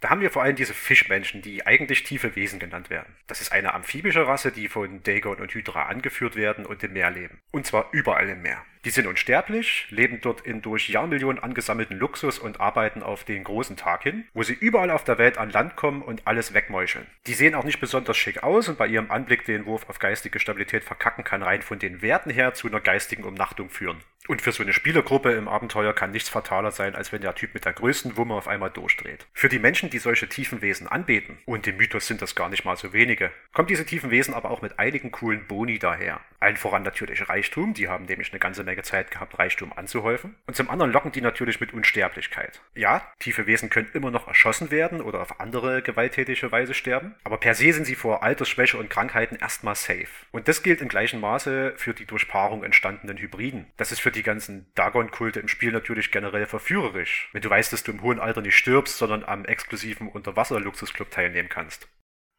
Da 0.00 0.10
haben 0.10 0.20
wir 0.20 0.32
vor 0.32 0.42
allem 0.42 0.56
diese 0.56 0.74
Fischmenschen, 0.74 1.40
die 1.40 1.64
eigentlich 1.64 2.02
tiefe 2.02 2.34
Wesen 2.34 2.58
genannt 2.58 2.90
werden. 2.90 3.16
Das 3.28 3.40
ist 3.40 3.52
eine 3.52 3.72
amphibische 3.72 4.26
Rasse, 4.26 4.50
die 4.50 4.68
von 4.68 5.02
Dagon 5.04 5.40
und 5.40 5.54
Hydra 5.54 5.84
angeführt 5.84 6.34
werden 6.34 6.66
und 6.66 6.82
im 6.82 6.92
Meer 6.92 7.10
leben. 7.10 7.40
Und 7.52 7.66
zwar 7.66 7.88
überall 7.92 8.28
im 8.28 8.42
Meer. 8.42 8.64
Die 8.84 8.90
sind 8.90 9.06
unsterblich, 9.06 9.86
leben 9.88 10.20
dort 10.20 10.42
in 10.42 10.60
durch 10.60 10.90
Jahrmillionen 10.90 11.42
angesammelten 11.42 11.98
Luxus 11.98 12.38
und 12.38 12.60
arbeiten 12.60 13.02
auf 13.02 13.24
den 13.24 13.42
großen 13.42 13.76
Tag 13.76 14.02
hin, 14.02 14.24
wo 14.34 14.42
sie 14.42 14.52
überall 14.52 14.90
auf 14.90 15.04
der 15.04 15.16
Welt 15.16 15.38
an 15.38 15.48
Land 15.48 15.74
kommen 15.74 16.02
und 16.02 16.26
alles 16.26 16.52
wegmeucheln. 16.52 17.06
Die 17.26 17.32
sehen 17.32 17.54
auch 17.54 17.64
nicht 17.64 17.80
besonders 17.80 18.18
schick 18.18 18.42
aus 18.42 18.68
und 18.68 18.76
bei 18.76 18.86
ihrem 18.86 19.10
Anblick 19.10 19.46
den 19.46 19.64
Wurf 19.64 19.88
auf 19.88 19.98
geistige 19.98 20.38
Stabilität 20.38 20.84
verkacken 20.84 21.24
kann 21.24 21.42
rein 21.42 21.62
von 21.62 21.78
den 21.78 22.02
Werten 22.02 22.28
her 22.28 22.52
zu 22.52 22.66
einer 22.68 22.80
geistigen 22.80 23.24
Umnachtung 23.24 23.70
führen. 23.70 24.02
Und 24.26 24.40
für 24.40 24.52
so 24.52 24.62
eine 24.62 24.72
Spielergruppe 24.72 25.32
im 25.32 25.48
Abenteuer 25.48 25.92
kann 25.92 26.10
nichts 26.10 26.30
fataler 26.30 26.70
sein, 26.70 26.94
als 26.94 27.12
wenn 27.12 27.20
der 27.20 27.34
Typ 27.34 27.52
mit 27.52 27.66
der 27.66 27.74
größten 27.74 28.16
Wumme 28.16 28.32
auf 28.32 28.48
einmal 28.48 28.70
durchdreht. 28.70 29.26
Für 29.34 29.50
die 29.50 29.58
Menschen, 29.58 29.90
die 29.90 29.98
solche 29.98 30.30
tiefen 30.30 30.62
Wesen 30.62 30.88
anbeten, 30.88 31.36
und 31.44 31.66
im 31.66 31.76
Mythos 31.76 32.06
sind 32.06 32.22
das 32.22 32.34
gar 32.34 32.48
nicht 32.48 32.64
mal 32.64 32.76
so 32.76 32.94
wenige, 32.94 33.30
kommen 33.52 33.68
diese 33.68 33.84
tiefen 33.84 34.10
Wesen 34.10 34.32
aber 34.32 34.50
auch 34.50 34.62
mit 34.62 34.78
einigen 34.78 35.10
coolen 35.10 35.46
Boni 35.46 35.78
daher. 35.78 36.20
Allen 36.40 36.56
voran 36.56 36.82
natürlich 36.82 37.28
Reichtum, 37.28 37.74
die 37.74 37.88
haben 37.88 38.06
nämlich 38.06 38.32
eine 38.32 38.38
ganze 38.38 38.64
Menge 38.64 38.73
Zeit 38.82 39.10
gehabt, 39.10 39.38
Reichtum 39.38 39.72
anzuhäufen. 39.72 40.36
Und 40.46 40.56
zum 40.56 40.70
anderen 40.70 40.92
locken 40.92 41.12
die 41.12 41.20
natürlich 41.20 41.60
mit 41.60 41.72
Unsterblichkeit. 41.72 42.60
Ja, 42.74 43.02
tiefe 43.18 43.46
Wesen 43.46 43.70
können 43.70 43.90
immer 43.94 44.10
noch 44.10 44.28
erschossen 44.28 44.70
werden 44.70 45.00
oder 45.00 45.20
auf 45.20 45.40
andere 45.40 45.82
gewalttätige 45.82 46.50
Weise 46.52 46.74
sterben, 46.74 47.14
aber 47.24 47.38
per 47.38 47.54
se 47.54 47.72
sind 47.72 47.84
sie 47.84 47.94
vor 47.94 48.22
Altersschwäche 48.22 48.76
und 48.76 48.90
Krankheiten 48.90 49.36
erstmal 49.36 49.74
safe. 49.74 50.08
Und 50.32 50.48
das 50.48 50.62
gilt 50.62 50.80
in 50.80 50.88
gleichem 50.88 51.20
Maße 51.20 51.74
für 51.76 51.94
die 51.94 52.06
durch 52.06 52.28
Paarung 52.28 52.64
entstandenen 52.64 53.18
Hybriden. 53.18 53.66
Das 53.76 53.92
ist 53.92 54.00
für 54.00 54.10
die 54.10 54.22
ganzen 54.22 54.66
Dagon-Kulte 54.74 55.40
im 55.40 55.48
Spiel 55.48 55.72
natürlich 55.72 56.10
generell 56.10 56.46
verführerisch, 56.46 57.28
wenn 57.32 57.42
du 57.42 57.50
weißt, 57.50 57.72
dass 57.72 57.82
du 57.82 57.92
im 57.92 58.02
hohen 58.02 58.20
Alter 58.20 58.40
nicht 58.40 58.56
stirbst, 58.56 58.98
sondern 58.98 59.24
am 59.24 59.44
exklusiven 59.44 60.08
Unterwasser-Luxusclub 60.08 61.10
teilnehmen 61.10 61.48
kannst. 61.48 61.88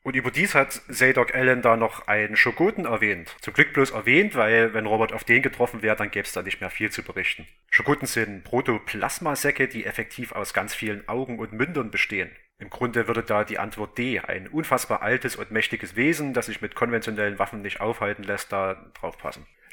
Und 0.06 0.16
überdies 0.16 0.54
hat 0.54 0.84
Zadok 0.88 1.34
Allen 1.34 1.64
da 1.64 1.76
noch 1.76 2.08
einen 2.08 2.36
Schogoten 2.36 2.86
erwähnt. 2.86 3.36
Zum 3.42 3.56
Glück 3.56 3.74
bloß 3.74 3.90
erwähnt, 3.90 4.36
weil 4.36 4.72
wenn 4.76 4.86
Robert 4.86 5.12
auf 5.12 5.24
den 5.24 5.42
getroffen 5.42 5.82
wäre, 5.82 5.96
dann 5.96 6.12
gäbe 6.12 6.28
es 6.28 6.32
da 6.32 6.44
nicht 6.44 6.62
mehr 6.62 6.70
viel 6.70 6.92
zu 6.92 7.02
berichten. 7.02 7.48
Schogoten 7.72 8.06
sind 8.06 8.44
Protoplasmasäcke, 8.44 9.68
die 9.68 9.84
effektiv 9.84 10.32
aus 10.32 10.54
ganz 10.54 10.76
vielen 10.76 11.10
Augen 11.10 11.40
und 11.40 11.54
Mündern 11.54 11.90
bestehen. 11.90 12.30
Im 12.60 12.70
Grunde 12.70 13.08
würde 13.08 13.24
da 13.24 13.44
die 13.44 13.58
Antwort 13.58 13.98
D, 13.98 14.20
ein 14.20 14.48
unfassbar 14.48 15.02
altes 15.02 15.38
und 15.38 15.50
mächtiges 15.50 15.96
Wesen, 15.96 16.36
das 16.36 16.46
sich 16.46 16.62
mit 16.62 16.76
konventionellen 16.76 17.40
Waffen 17.40 17.64
nicht 17.64 17.82
aufhalten 17.82 18.22
lässt, 18.22 18.52
da 18.52 18.76
drauf 18.94 19.18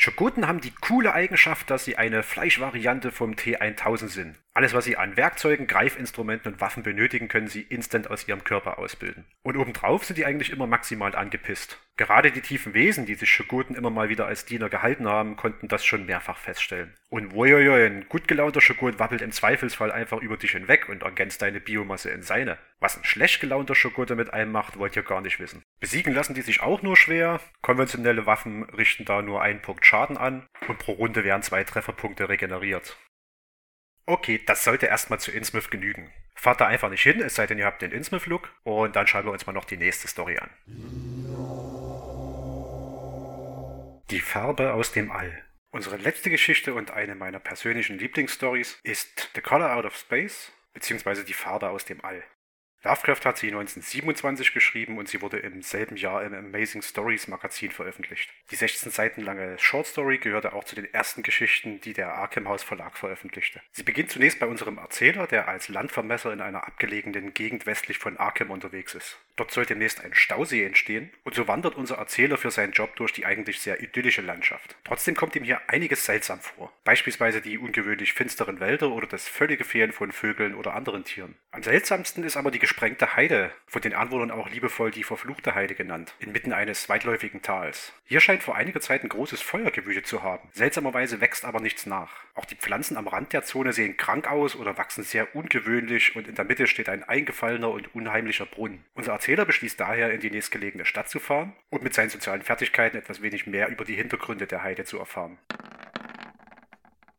passen. 0.03 0.12
Schogoten 0.12 0.46
haben 0.46 0.61
die 0.61 0.72
coole 0.80 1.12
Eigenschaft, 1.14 1.70
dass 1.70 1.84
sie 1.84 1.96
eine 1.96 2.22
Fleischvariante 2.22 3.12
vom 3.12 3.32
T1000 3.32 4.09
sind. 4.09 4.38
Alles, 4.55 4.74
was 4.74 4.84
sie 4.84 4.98
an 4.98 5.16
Werkzeugen, 5.16 5.66
Greifinstrumenten 5.66 6.53
und 6.53 6.61
Waffen 6.61 6.82
benötigen, 6.82 7.28
können 7.28 7.48
sie 7.48 7.62
instant 7.62 8.11
aus 8.11 8.28
ihrem 8.28 8.44
Körper 8.44 8.78
ausbilden. 8.78 9.24
Und 9.42 9.57
obendrauf 9.57 10.05
sind 10.05 10.18
die 10.18 10.26
eigentlich 10.26 10.50
immer 10.50 10.66
maximal 10.66 11.14
angepisst. 11.14 11.78
Gerade 11.96 12.30
die 12.32 12.40
tiefen 12.40 12.74
Wesen, 12.74 13.07
die 13.07 13.14
sich 13.14 13.30
Shogoten 13.30 13.76
immer 13.76 13.90
mal 13.90 14.09
wieder 14.09 14.26
als 14.26 14.44
Diener 14.44 14.68
gehalten 14.68 15.09
haben, 15.09 15.36
konnten 15.36 15.68
das 15.68 15.84
schon 15.84 16.05
mehrfach 16.05 16.38
feststellen. 16.38 16.94
Und 17.09 17.32
wojojo, 17.32 17.74
ein 17.74 18.09
gut 18.09 18.28
gelaunter 18.28 18.61
Shogot 18.61 18.98
wappelt 18.98 19.22
im 19.22 19.32
Zweifelsfall 19.32 19.92
einfach 19.92 20.20
über 20.20 20.36
dich 20.36 20.53
hinweg 20.53 20.88
und 20.88 21.03
ergänzt 21.03 21.42
deine 21.42 21.61
Biomasse 21.61 22.11
in 22.11 22.22
seine. 22.22 22.59
Was 22.80 22.96
ein 22.96 23.05
schlecht 23.05 23.40
gelaunter 23.40 23.74
Shogote 23.74 24.16
mit 24.16 24.32
einem 24.32 24.53
macht, 24.53 24.78
wollt 24.78 24.96
ihr 24.96 25.03
gar 25.03 25.20
nicht 25.20 25.38
wissen. 25.38 25.62
Besiegen 25.80 26.14
lassen 26.14 26.34
die 26.34 26.40
sich 26.40 26.62
auch 26.62 26.82
nur 26.82 26.96
schwer. 26.96 27.40
Konventionelle 27.61 28.26
Waffen 28.26 28.64
richten 28.64 29.05
da 29.05 29.20
nur 29.22 29.42
einen 29.42 29.61
Punkt 29.61 29.84
Schaden 29.93 30.16
an 30.16 30.49
und 30.68 30.78
pro 30.78 30.93
Runde 30.93 31.22
werden 31.22 31.43
zwei 31.43 31.64
Trefferpunkte 31.64 32.30
regeneriert. 32.30 32.97
Okay, 34.07 34.40
das 34.47 34.64
sollte 34.64 34.86
erstmal 34.86 35.20
zu 35.20 35.30
Innsmouth 35.30 35.70
genügen. 35.70 36.11
Fahrt 36.34 36.62
da 36.62 36.66
einfach 36.66 36.88
nicht 36.88 37.03
hin, 37.03 37.20
es 37.20 37.34
sei 37.34 37.47
denn, 37.47 37.59
ihr 37.59 37.66
habt 37.66 37.82
den 37.82 37.93
Innsmouth-Look. 37.93 38.49
Und 38.62 38.97
dann 38.97 39.07
schauen 39.07 39.26
wir 39.26 39.32
uns 39.32 39.45
mal 39.45 39.53
noch 39.53 39.66
die 39.66 39.76
nächste 39.76 40.09
Story 40.09 40.38
an. 40.38 40.49
Die 44.09 44.20
Farbe 44.20 44.72
aus 44.72 44.93
dem 44.93 45.12
All. 45.12 45.45
Unsere 45.72 45.99
letzte 45.99 46.30
Geschichte 46.30 46.72
und 46.72 46.90
eine 46.90 47.14
meiner 47.14 47.38
persönlichen 47.38 47.99
Lieblingsstories 47.99 48.80
ist 48.84 49.30
The 49.34 49.43
Color 49.43 49.76
Out 49.76 49.84
of 49.84 49.95
Space, 49.95 50.53
beziehungsweise 50.72 51.22
die 51.22 51.34
Farbe 51.34 51.68
aus 51.68 51.84
dem 51.84 52.03
All. 52.03 52.24
Lovecraft 52.85 53.24
hat 53.24 53.39
sie 53.39 53.47
1927 53.47 54.53
geschrieben 54.53 54.99
und 54.99 55.09
sie 55.09 55.22
wurde 55.22 55.39
im 55.39 55.62
selben 55.62 55.97
Jahr 55.97 56.24
im 56.24 56.35
Amazing 56.35 56.83
Stories 56.83 57.28
Magazin 57.28 57.70
veröffentlicht. 57.70 58.30
Die 58.51 58.57
16 58.57 58.91
Seiten 58.91 59.22
lange 59.22 59.57
Short 59.61 59.87
Story 59.87 60.18
gehörte 60.18 60.53
auch 60.53 60.64
zu 60.64 60.74
den 60.74 60.93
ersten 60.93 61.22
Geschichten, 61.22 61.80
die 61.80 61.93
der 61.93 62.14
Arkham 62.14 62.49
House 62.49 62.64
Verlag 62.64 62.99
veröffentlichte. 62.99 63.61
Sie 63.70 63.85
beginnt 63.85 64.11
zunächst 64.11 64.41
bei 64.41 64.47
unserem 64.47 64.78
Erzähler, 64.78 65.28
der 65.28 65.47
als 65.47 65.68
Landvermesser 65.68 66.33
in 66.33 66.41
einer 66.41 66.66
abgelegenen 66.66 67.33
Gegend 67.35 67.66
westlich 67.66 67.99
von 67.99 68.16
Arkham 68.16 68.51
unterwegs 68.51 68.95
ist. 68.97 69.18
Dort 69.37 69.51
soll 69.51 69.64
demnächst 69.64 70.05
ein 70.05 70.14
Stausee 70.14 70.64
entstehen 70.64 71.11
und 71.24 71.35
so 71.35 71.49
wandert 71.49 71.74
unser 71.74 71.97
Erzähler 71.97 72.37
für 72.37 72.51
seinen 72.51 72.72
Job 72.72 72.95
durch 72.97 73.12
die 73.12 73.24
eigentlich 73.24 73.61
sehr 73.61 73.83
idyllische 73.83 74.20
Landschaft. 74.20 74.76
Trotzdem 74.85 75.14
kommt 75.14 75.37
ihm 75.37 75.45
hier 75.45 75.61
einiges 75.68 76.05
seltsam 76.05 76.41
vor. 76.41 76.72
Beispielsweise 76.85 77.41
die 77.41 77.57
ungewöhnlich 77.57 78.12
finsteren 78.12 78.61
Wälder 78.61 78.91
oder 78.91 79.07
das 79.07 79.28
völlige 79.28 79.64
Fehlen 79.64 79.93
von 79.93 80.12
Vögeln 80.12 80.55
oder 80.55 80.74
anderen 80.74 81.05
Tieren. 81.05 81.35
Am 81.51 81.62
seltsamsten 81.62 82.24
ist 82.24 82.37
aber 82.37 82.51
die 82.51 82.59
gesprengte 82.59 83.16
Heide, 83.16 83.53
von 83.66 83.80
den 83.80 83.95
Anwohnern 83.95 84.30
auch 84.30 84.51
liebevoll 84.51 84.91
die 84.91 85.05
verfluchte 85.05 85.55
Heide 85.55 85.74
genannt, 85.74 86.14
inmitten 86.18 86.53
eines 86.53 86.89
weitläufigen 86.89 87.41
Tals. 87.41 87.93
Hier 88.05 88.20
scheint 88.20 88.43
vor 88.43 88.57
einiger 88.57 88.80
Zeit 88.80 89.03
ein 89.03 89.09
großes 89.09 89.41
Feuer 89.41 89.70
gewütet 89.70 90.07
zu 90.07 90.22
haben. 90.22 90.51
Seltsamerweise 90.53 91.20
wächst 91.22 91.47
aber 91.47 91.61
nichts 91.61 91.87
nach. 91.87 92.11
Auch 92.35 92.45
die 92.45 92.57
Pflanzen 92.57 92.97
am 92.97 93.09
Rand 93.09 93.33
der 93.33 93.43
Zone 93.43 93.72
sehen 93.72 93.97
krank 93.97 94.30
aus 94.30 94.57
oder 94.57 94.76
wachsen 94.76 95.05
sehr 95.05 95.35
ungewöhnlich 95.35 96.16
und 96.16 96.28
in 96.28 96.35
der 96.35 96.45
Mitte 96.45 96.66
steht 96.66 96.89
ein 96.89 97.05
eingefallener 97.05 97.70
und 97.70 97.95
unheimlicher 97.95 98.47
Brunnen. 98.47 98.85
Unser 98.95 99.12
Erzähler 99.22 99.44
beschließt 99.44 99.78
daher, 99.78 100.10
in 100.10 100.18
die 100.18 100.32
nächstgelegene 100.32 100.84
Stadt 100.84 101.08
zu 101.08 101.20
fahren 101.20 101.52
und 101.70 101.84
mit 101.84 101.94
seinen 101.94 102.10
sozialen 102.10 102.42
Fertigkeiten 102.42 102.96
etwas 102.96 103.22
wenig 103.22 103.46
mehr 103.46 103.68
über 103.68 103.84
die 103.84 103.94
Hintergründe 103.94 104.48
der 104.48 104.64
Heide 104.64 104.84
zu 104.84 104.98
erfahren. 104.98 105.38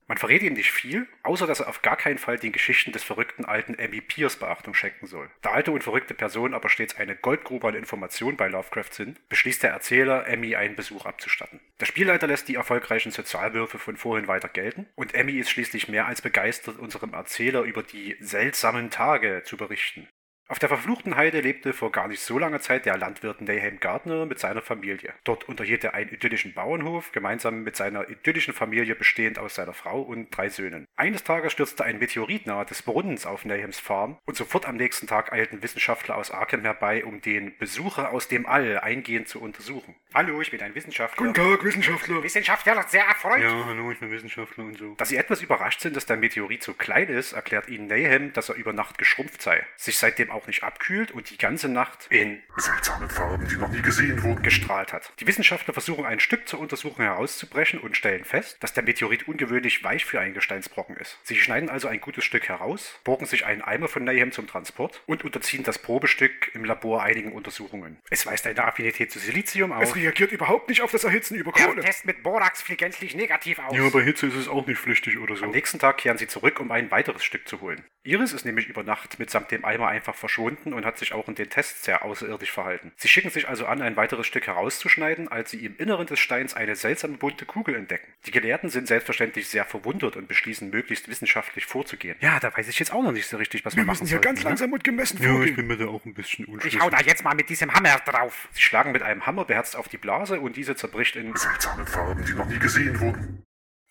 Man 0.08 0.18
verrät 0.18 0.44
ihm 0.44 0.52
nicht 0.52 0.74
viel, 0.74 1.08
außer 1.24 1.48
dass 1.48 1.62
er 1.62 1.70
auf 1.70 1.82
gar 1.82 1.96
keinen 1.96 2.18
Fall 2.18 2.38
den 2.38 2.52
Geschichten 2.52 2.92
des 2.92 3.06
verrückten 3.06 3.46
alten 3.46 3.76
Emmy 3.76 4.02
Pierce 4.02 4.36
Beachtung 4.36 4.74
schenken 4.74 5.08
soll. 5.08 5.30
Da 5.42 5.52
alte 5.52 5.72
und 5.72 5.82
verrückte 5.82 6.14
Person 6.14 6.54
aber 6.54 6.68
stets 6.68 6.98
eine 6.98 7.16
Goldgrube 7.16 7.70
an 7.70 7.76
Informationen 7.76 8.36
bei 8.36 8.50
Lovecraft 8.50 8.92
sind, 8.92 9.30
beschließt 9.30 9.64
der 9.64 9.72
Erzähler, 9.72 10.28
Emmy 10.28 10.58
einen 10.58 10.76
Besuch 10.76 11.06
abzustatten. 11.06 11.62
Der 11.80 11.86
Spielleiter 11.86 12.28
lässt 12.28 12.50
die 12.50 12.56
erfolgreichen 12.56 13.14
Sozialwürfe 13.14 13.80
von 13.80 13.96
vorhin 13.96 14.28
weiter 14.28 14.50
gelten 14.50 14.88
und 14.96 15.16
Emmy 15.16 15.40
ist 15.40 15.52
schließlich 15.52 15.88
mehr 15.88 16.06
als 16.06 16.22
begeistert, 16.22 16.80
unserem 16.80 17.14
Erzähler 17.14 17.62
über 17.62 17.82
die 17.82 18.18
seltsamen 18.20 18.90
Tage 18.90 19.44
zu 19.46 19.56
berichten. 19.56 20.10
Auf 20.50 20.60
der 20.60 20.68
verfluchten 20.68 21.16
Heide 21.16 21.40
lebte 21.40 21.72
vor 21.72 21.92
gar 21.92 22.10
nicht 22.10 22.22
so 22.22 22.38
langer 22.38 22.60
Zeit 22.60 22.86
der 22.86 22.98
Landwirt 22.98 23.40
Nahum 23.40 23.80
Gardner 23.80 24.26
mit 24.26 24.40
seiner 24.40 24.62
Familie. 24.62 25.14
Dort 25.24 25.48
unterhielt 25.48 25.86
er 25.86 25.94
einen 25.94 26.12
idyllischen 26.12 26.54
Bauernhof, 26.54 27.14
gemeinsam 27.14 27.64
mit 27.64 27.78
seiner 27.78 28.10
idyllischen 28.10 28.54
Familie 28.54 28.94
bestehend 28.94 29.40
aus 29.40 29.56
seiner 29.56 29.74
Frau 29.74 30.02
und 30.02 30.36
drei 30.36 30.50
Söhnen. 30.50 30.86
Eines 30.98 31.24
Tages 31.24 31.54
stürzte 31.54 31.86
ein 31.86 31.98
Meteorit 31.98 32.46
nahe 32.46 32.66
des 32.66 32.82
Brunnens 32.82 33.26
auf 33.26 33.46
Nahums 33.46 33.80
Farm 33.80 34.18
und 34.26 34.36
sofort 34.36 34.68
am 34.68 34.76
nächsten 34.76 35.08
Tag 35.08 35.32
eilten 35.32 35.64
Wissenschaftler 35.64 36.18
aus 36.18 36.30
Arkham 36.30 36.62
herbei, 36.62 37.06
um 37.06 37.22
den 37.22 37.58
Besucher 37.58 38.12
aus 38.12 38.28
dem 38.28 38.46
All 38.46 38.80
eingehend 38.80 39.30
zu 39.30 39.42
untersuchen. 39.42 39.96
Hallo, 40.14 40.42
ich 40.42 40.52
bin 40.52 40.62
ein 40.62 40.76
Wissenschaftler. 40.76 41.26
Guten 41.26 41.34
Tag, 41.34 41.64
Wissenschaftler. 41.64 42.22
Wissenschaftler, 42.22 42.84
sehr 42.90 43.06
erfreut. 43.06 43.42
Ja, 43.42 43.66
hallo, 43.66 43.92
ich 43.92 44.00
bin 44.00 44.12
Wissenschaftler 44.12 44.66
und 44.66 44.78
so. 44.78 44.94
Dass 44.96 45.10
sie 45.10 45.18
etwas 45.18 45.42
überrascht 45.42 45.80
sind, 45.80 45.96
dass 45.96 46.06
der 46.06 46.18
Meteorit 46.18 46.64
so 46.64 46.74
klein 46.74 47.08
ist, 47.08 47.32
erklärt 47.32 47.70
ihnen 47.70 47.88
Nahum, 47.88 48.34
dass 48.34 48.50
er 48.50 48.56
über 48.56 48.74
Nacht 48.74 48.98
geschrumpft 48.98 49.42
sei, 49.42 49.66
sich 49.78 49.98
seitdem 49.98 50.30
auch 50.34 50.48
nicht 50.48 50.64
abkühlt 50.64 51.12
und 51.12 51.30
die 51.30 51.38
ganze 51.38 51.70
Nacht 51.70 52.08
in 52.10 52.42
Seltsame 52.58 53.10
Farben, 53.10 53.48
die 53.48 53.56
noch 53.58 53.70
nie 53.70 53.82
gesehen 53.82 54.22
wurden. 54.24 54.44
gestrahlt 54.44 54.94
hat. 54.94 55.12
Die 55.20 55.28
Wissenschaftler 55.28 55.74
versuchen 55.74 56.06
ein 56.06 56.20
Stück 56.20 56.48
zur 56.48 56.60
Untersuchung 56.60 57.04
herauszubrechen 57.06 57.80
und 57.80 57.96
stellen 57.98 58.24
fest, 58.26 58.58
dass 58.62 58.74
der 58.74 58.84
Meteorit 58.84 59.28
ungewöhnlich 59.28 59.84
weich 59.84 60.06
für 60.06 60.20
einen 60.20 60.34
Gesteinsbrocken 60.34 60.98
ist. 60.98 61.18
Sie 61.24 61.36
schneiden 61.36 61.70
also 61.70 61.88
ein 61.88 62.02
gutes 62.02 62.26
Stück 62.26 62.48
heraus, 62.50 63.00
borgen 63.04 63.26
sich 63.26 63.46
einen 63.46 63.62
Eimer 63.62 63.88
von 63.88 64.04
Nahum 64.04 64.32
zum 64.32 64.48
Transport 64.48 65.02
und 65.06 65.24
unterziehen 65.24 65.64
das 65.64 65.80
Probestück 65.80 66.52
im 66.54 66.66
Labor 66.66 67.04
einigen 67.04 67.32
Untersuchungen. 67.32 68.00
Es 68.10 68.26
weist 68.26 68.46
eine 68.48 68.64
Affinität 68.64 69.12
zu 69.12 69.20
Silizium 69.20 69.72
Es 69.72 69.90
auf. 69.90 69.96
reagiert 69.96 70.32
überhaupt 70.32 70.70
nicht 70.70 70.82
auf 70.82 70.92
das 70.92 71.04
Erhitzen 71.04 71.36
über 71.36 71.52
Der 71.52 71.68
Kohle. 71.68 71.82
Test 71.82 72.06
mit 72.06 72.24
Borax 72.24 72.62
fiel 72.62 72.76
gänzlich 72.76 73.16
negativ 73.16 73.60
aus. 73.60 73.76
bei 73.94 74.02
Hitze 74.04 74.28
ist 74.28 74.36
es 74.36 74.48
auch 74.48 74.66
nicht 74.66 74.80
flüchtig 74.80 75.18
oder 75.20 75.36
so. 75.36 75.46
Am 75.46 75.52
nächsten 75.52 75.80
Tag 75.80 75.98
kehren 75.98 76.18
sie 76.18 76.28
zurück, 76.28 76.60
um 76.60 76.72
ein 76.72 76.92
weiteres 76.92 77.24
Stück 77.24 77.48
zu 77.48 77.62
holen. 77.62 77.84
Iris 78.04 78.34
ist 78.34 78.46
nämlich 78.46 78.68
über 78.68 78.84
Nacht 78.84 79.20
mitsamt 79.20 79.52
dem 79.52 79.64
Eimer 79.64 79.88
einfach 79.88 80.16
verschwunden 80.24 80.72
und 80.72 80.86
hat 80.86 80.98
sich 80.98 81.12
auch 81.12 81.28
in 81.28 81.36
den 81.36 81.50
Tests 81.50 81.84
sehr 81.84 82.06
außerirdisch 82.06 82.50
verhalten. 82.50 82.94
Sie 82.96 83.10
schicken 83.10 83.30
sich 83.30 83.50
also 83.50 83.66
an, 83.66 83.82
ein 83.82 83.98
weiteres 83.98 84.26
Stück 84.26 84.48
herauszuschneiden, 84.48 85.28
als 85.28 85.52
sie 85.52 85.66
im 85.66 85.76
Inneren 85.76 86.08
des 86.08 86.18
Steins 86.22 86.54
eine 86.54 86.78
seltsame 86.78 87.18
bunte 87.18 87.46
Kugel 87.46 87.76
entdecken. 87.76 88.08
Die 88.26 88.32
Gelehrten 88.32 88.70
sind 88.70 88.88
selbstverständlich 88.88 89.50
sehr 89.50 89.66
verwundert 89.66 90.16
und 90.16 90.30
beschließen, 90.30 90.70
möglichst 90.70 91.10
wissenschaftlich 91.10 91.66
vorzugehen. 91.66 92.16
Ja, 92.22 92.40
da 92.40 92.56
weiß 92.56 92.70
ich 92.70 92.80
jetzt 92.80 92.94
auch 92.94 93.04
noch 93.04 93.12
nicht 93.12 93.28
so 93.28 93.36
richtig, 93.36 93.66
was 93.66 93.76
wir, 93.76 93.82
Wir 93.82 93.86
machen 93.86 94.04
müssen 94.04 94.08
hier 94.08 94.16
sollten, 94.16 94.28
ganz 94.28 94.40
ne? 94.40 94.50
langsam 94.50 94.72
und 94.72 94.84
gemessen 94.86 95.22
Ja, 95.22 95.44
ich 95.44 95.58
bin 95.58 95.68
mir 95.68 95.76
da 95.76 95.88
auch 95.88 96.06
ein 96.06 96.14
bisschen 96.14 96.46
unschlüssig. 96.46 96.80
Ich 96.80 96.82
hau 96.82 96.90
da 96.90 97.02
jetzt 97.02 97.26
mal 97.26 97.36
mit 97.36 97.50
diesem 97.50 97.74
Hammer 97.74 98.00
drauf. 98.06 98.48
Sie 98.54 98.62
schlagen 98.62 98.94
mit 98.94 99.02
einem 99.02 99.26
Hammer 99.26 99.44
beherzt 99.44 99.76
auf 99.76 99.90
die 99.90 99.98
Blase 99.98 100.40
und 100.40 100.56
diese 100.56 100.78
zerbricht 100.78 101.18
in 101.18 101.36
Seltsame 101.36 101.86
Farben, 101.86 102.24
die 102.24 102.34
noch 102.34 102.48
nie 102.48 102.60
gesehen 102.60 102.98
wurden. 103.02 103.44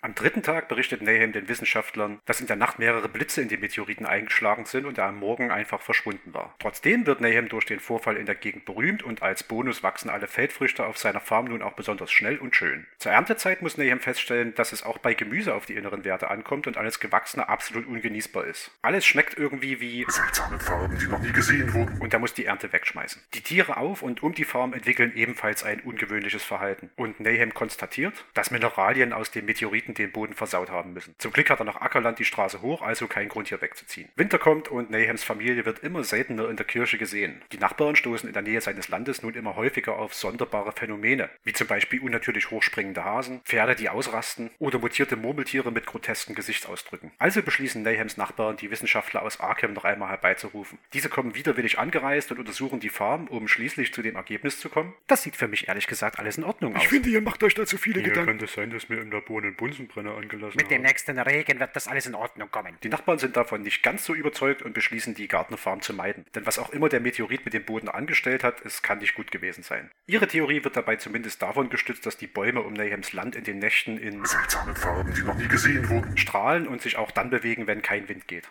Am 0.05 0.17
dritten 0.17 0.43
Tag 0.43 0.67
berichtet 0.67 1.01
Nahum 1.01 1.31
den 1.31 1.49
Wissenschaftlern, 1.49 2.19
dass 2.25 2.41
in 2.41 2.49
der 2.49 2.57
Nacht 2.57 2.81
mehrere 2.81 3.09
Blitze 3.09 3.41
in 3.41 3.47
den 3.47 3.61
Meteoriten 3.61 4.05
eingeschlagen 4.05 4.65
sind 4.65 4.85
und 4.85 4.99
er 4.99 5.05
am 5.05 5.21
Morgen 5.21 5.53
einfach 5.53 5.81
verschwunden 5.81 6.35
war. 6.35 6.57
Trotzdem 6.59 7.07
wird 7.07 7.21
Nahum 7.21 7.49
durch 7.49 7.67
den 7.67 7.79
Vorfall 7.79 8.17
in 8.17 8.27
der 8.27 8.35
Gegend 8.35 8.65
berühmt 8.65 9.05
und 9.05 9.23
als 9.23 9.45
Bonus 9.45 9.85
wachsen 9.85 10.11
alle 10.11 10.27
Feldfrüchte 10.27 10.85
auf 10.87 10.99
seiner 10.99 11.21
Farm 11.21 11.45
nun 11.45 11.63
auch 11.63 11.75
besonders 11.75 12.11
schnell 12.11 12.39
und 12.39 12.57
schön. 12.57 12.85
Zur 12.99 13.13
Erntezeit 13.13 13.63
muss 13.63 13.79
Nahum 13.79 14.01
feststellen, 14.01 14.57
dass 14.57 14.73
es 14.73 14.83
auch 14.83 14.99
bei 14.99 15.15
Gemüse 15.15 15.55
auf 15.55 15.67
die 15.67 15.77
inneren 15.77 16.05
Werte 16.05 16.29
ankommt 16.29 16.67
und 16.67 16.77
alles 16.77 16.99
Gewachsene 16.99 17.49
absolut 17.49 17.87
ungenießbar 17.87 18.45
ist. 18.47 18.73
Alles 18.83 19.07
schmeckt 19.07 19.39
irgendwie 19.39 19.81
wie 19.81 20.05
Seltsame 20.09 20.59
Farben, 20.59 20.99
die 20.99 21.07
noch 21.07 21.21
nie 21.21 21.31
gesehen 21.31 21.73
wurden. 21.75 22.01
und 22.01 22.13
er 22.13 22.19
muss 22.19 22.35
die 22.35 22.47
Ernte 22.47 22.73
wegschmeißen. 22.73 23.23
Die 23.35 23.41
Tiere 23.41 23.77
auf 23.77 24.03
und 24.03 24.21
um 24.25 24.35
die 24.35 24.45
Farm 24.45 24.73
entwickeln 24.73 25.13
ebenfalls 25.15 25.63
ein 25.63 25.79
ungewöhnliches 25.79 26.43
Verhalten. 26.43 26.91
Und 26.97 27.21
Nahum 27.21 27.55
konstatiert, 27.55 28.25
dass 28.35 28.51
Mineralien 28.51 29.13
aus 29.13 29.31
den 29.31 29.45
Meteoriten 29.45 29.92
den 29.95 30.13
Boden 30.13 30.35
versaut 30.35 30.71
haben 30.71 30.93
müssen. 30.93 31.15
Zum 31.19 31.33
Glück 31.33 31.51
hat 31.51 31.61
er 31.61 31.65
nach 31.65 31.81
Ackerland 31.81 32.19
die 32.19 32.25
Straße 32.25 32.63
hoch, 32.63 32.83
also 32.83 33.07
kein 33.07 33.29
Grund 33.29 33.49
hier 33.49 33.61
wegzuziehen. 33.61 34.09
Winter 34.17 34.39
kommt 34.39 34.69
und 34.69 34.91
Nahums 34.91 35.25
Familie 35.25 35.65
wird 35.65 35.81
immer 35.81 36.05
seltener 36.05 36.49
in 36.49 36.57
der 36.57 36.67
Kirche 36.67 36.99
gesehen. 36.99 37.43
Die 37.53 37.59
Nachbarn 37.59 37.97
stoßen 37.97 38.29
in 38.29 38.33
der 38.33 38.43
Nähe 38.43 38.61
seines 38.61 38.89
Landes 38.89 39.23
nun 39.23 39.35
immer 39.35 39.57
häufiger 39.57 39.97
auf 39.97 40.15
sonderbare 40.15 40.73
Phänomene, 40.73 41.31
wie 41.45 41.53
zum 41.53 41.67
Beispiel 41.67 42.01
unnatürlich 42.01 42.51
hochspringende 42.51 43.05
Hasen, 43.05 43.41
Pferde, 43.45 43.75
die 43.75 43.89
ausrasten 43.89 44.51
oder 44.59 44.79
mutierte 44.79 45.17
Murmeltiere 45.17 45.71
mit 45.73 45.87
grotesken 45.87 46.35
Gesichtsausdrücken. 46.35 47.13
Also 47.19 47.43
beschließen 47.43 47.83
Nahums 47.83 48.17
Nachbarn, 48.17 48.57
die 48.57 48.71
Wissenschaftler 48.71 49.23
aus 49.23 49.41
Arkham 49.41 49.73
noch 49.73 49.85
einmal 49.85 50.09
herbeizurufen. 50.11 50.79
Diese 50.93 51.09
kommen 51.09 51.35
widerwillig 51.35 51.79
angereist 51.79 52.31
und 52.31 52.39
untersuchen 52.39 52.81
die 52.81 52.89
Farm, 52.89 53.27
um 53.29 53.49
schließlich 53.49 53.93
zu 53.93 54.03
dem 54.03 54.17
Ergebnis 54.17 54.59
zu 54.59 54.69
kommen. 54.69 54.95
Das 55.07 55.23
sieht 55.23 55.37
für 55.37 55.49
mich 55.49 55.69
ehrlich 55.69 55.87
gesagt 55.87 56.19
alles 56.19 56.39
in 56.39 56.45
Ordnung 56.45 56.77
aus. 56.77 56.83
Ich 56.83 56.89
finde, 56.89 57.09
ihr 57.11 57.21
macht 57.21 57.43
euch 57.43 57.55
da 57.55 57.67
zu 57.67 57.79
viele 57.79 58.01
Ja, 58.01 58.09
Gedanken. 58.09 58.31
könnte 58.31 58.45
es 58.47 58.53
sein, 58.55 58.71
dass 58.71 58.89
wir 58.89 59.01
im 59.01 59.11
Labor 59.11 59.43
einen 59.43 59.55
Bunsenbrenner 59.83 60.17
angelassen 60.17 60.57
Mit 60.57 60.71
dem 60.71 60.79
haben. 60.79 60.83
nächsten 60.83 61.19
Regen 61.19 61.61
wird 61.61 61.75
das 61.75 61.89
alles 61.89 62.07
in 62.07 62.15
Ordnung 62.15 62.51
kommen. 62.51 62.77
Die 62.83 62.89
Nachbarn 62.89 63.19
sind 63.19 63.37
davon 63.37 63.63
nicht 63.63 63.83
ganz 63.83 64.05
so 64.05 64.15
überzeugt 64.15 64.63
und 64.63 64.73
beschließen, 64.73 65.15
die 65.15 65.29
Gartnerfarm 65.29 65.81
zu 65.81 65.95
meiden. 65.95 66.25
Denn 66.35 66.47
was 66.47 66.59
auch 66.59 66.71
immer 66.71 66.89
der 66.89 67.01
Meteorit 67.01 67.45
mit 67.45 67.55
dem 67.55 67.65
Boden 67.65 67.89
angestellt 67.89 68.45
hat, 68.45 68.65
es 68.65 68.83
kann 68.83 68.99
nicht 68.99 69.15
gut 69.15 69.31
gewesen 69.31 69.63
sein. 69.63 69.91
Ihre 70.07 70.27
Theorie 70.27 70.65
wird 70.65 70.77
dabei 70.77 70.97
zumindest 70.97 71.43
davon 71.43 71.71
gestützt, 71.71 72.07
dass 72.07 72.17
die 72.17 72.27
Bäume 72.27 72.63
um 72.63 72.73
Nahums 72.73 73.13
Land 73.13 73.37
in 73.37 73.45
den 73.45 73.59
Nächten 73.59 73.99
in 73.99 74.25
Seltsame 74.25 74.75
Farben, 74.75 75.13
die 75.15 75.23
noch 75.23 75.37
nie 75.37 75.49
gesehen 75.49 75.89
wurden. 75.89 76.17
strahlen 76.17 76.67
und 76.67 76.83
sich 76.83 76.97
auch 76.97 77.11
dann 77.11 77.31
bewegen, 77.31 77.67
wenn 77.67 77.83
kein 77.83 78.09
Wind 78.09 78.29
geht. 78.29 78.49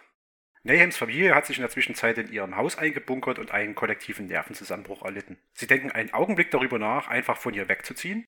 Nahums 0.64 0.96
Familie 0.96 1.34
hat 1.34 1.48
sich 1.48 1.58
in 1.58 1.64
der 1.64 1.72
Zwischenzeit 1.72 2.20
in 2.20 2.32
ihrem 2.32 2.56
Haus 2.56 2.78
eingebunkert 2.78 3.40
und 3.40 3.50
einen 3.52 3.74
kollektiven 3.74 4.28
Nervenzusammenbruch 4.28 5.04
erlitten. 5.04 5.38
Sie 5.54 5.66
denken 5.66 5.92
einen 5.92 6.14
Augenblick 6.14 6.52
darüber 6.52 6.78
nach, 6.78 7.08
einfach 7.08 7.38
von 7.38 7.56
ihr 7.56 7.68
wegzuziehen 7.68 8.28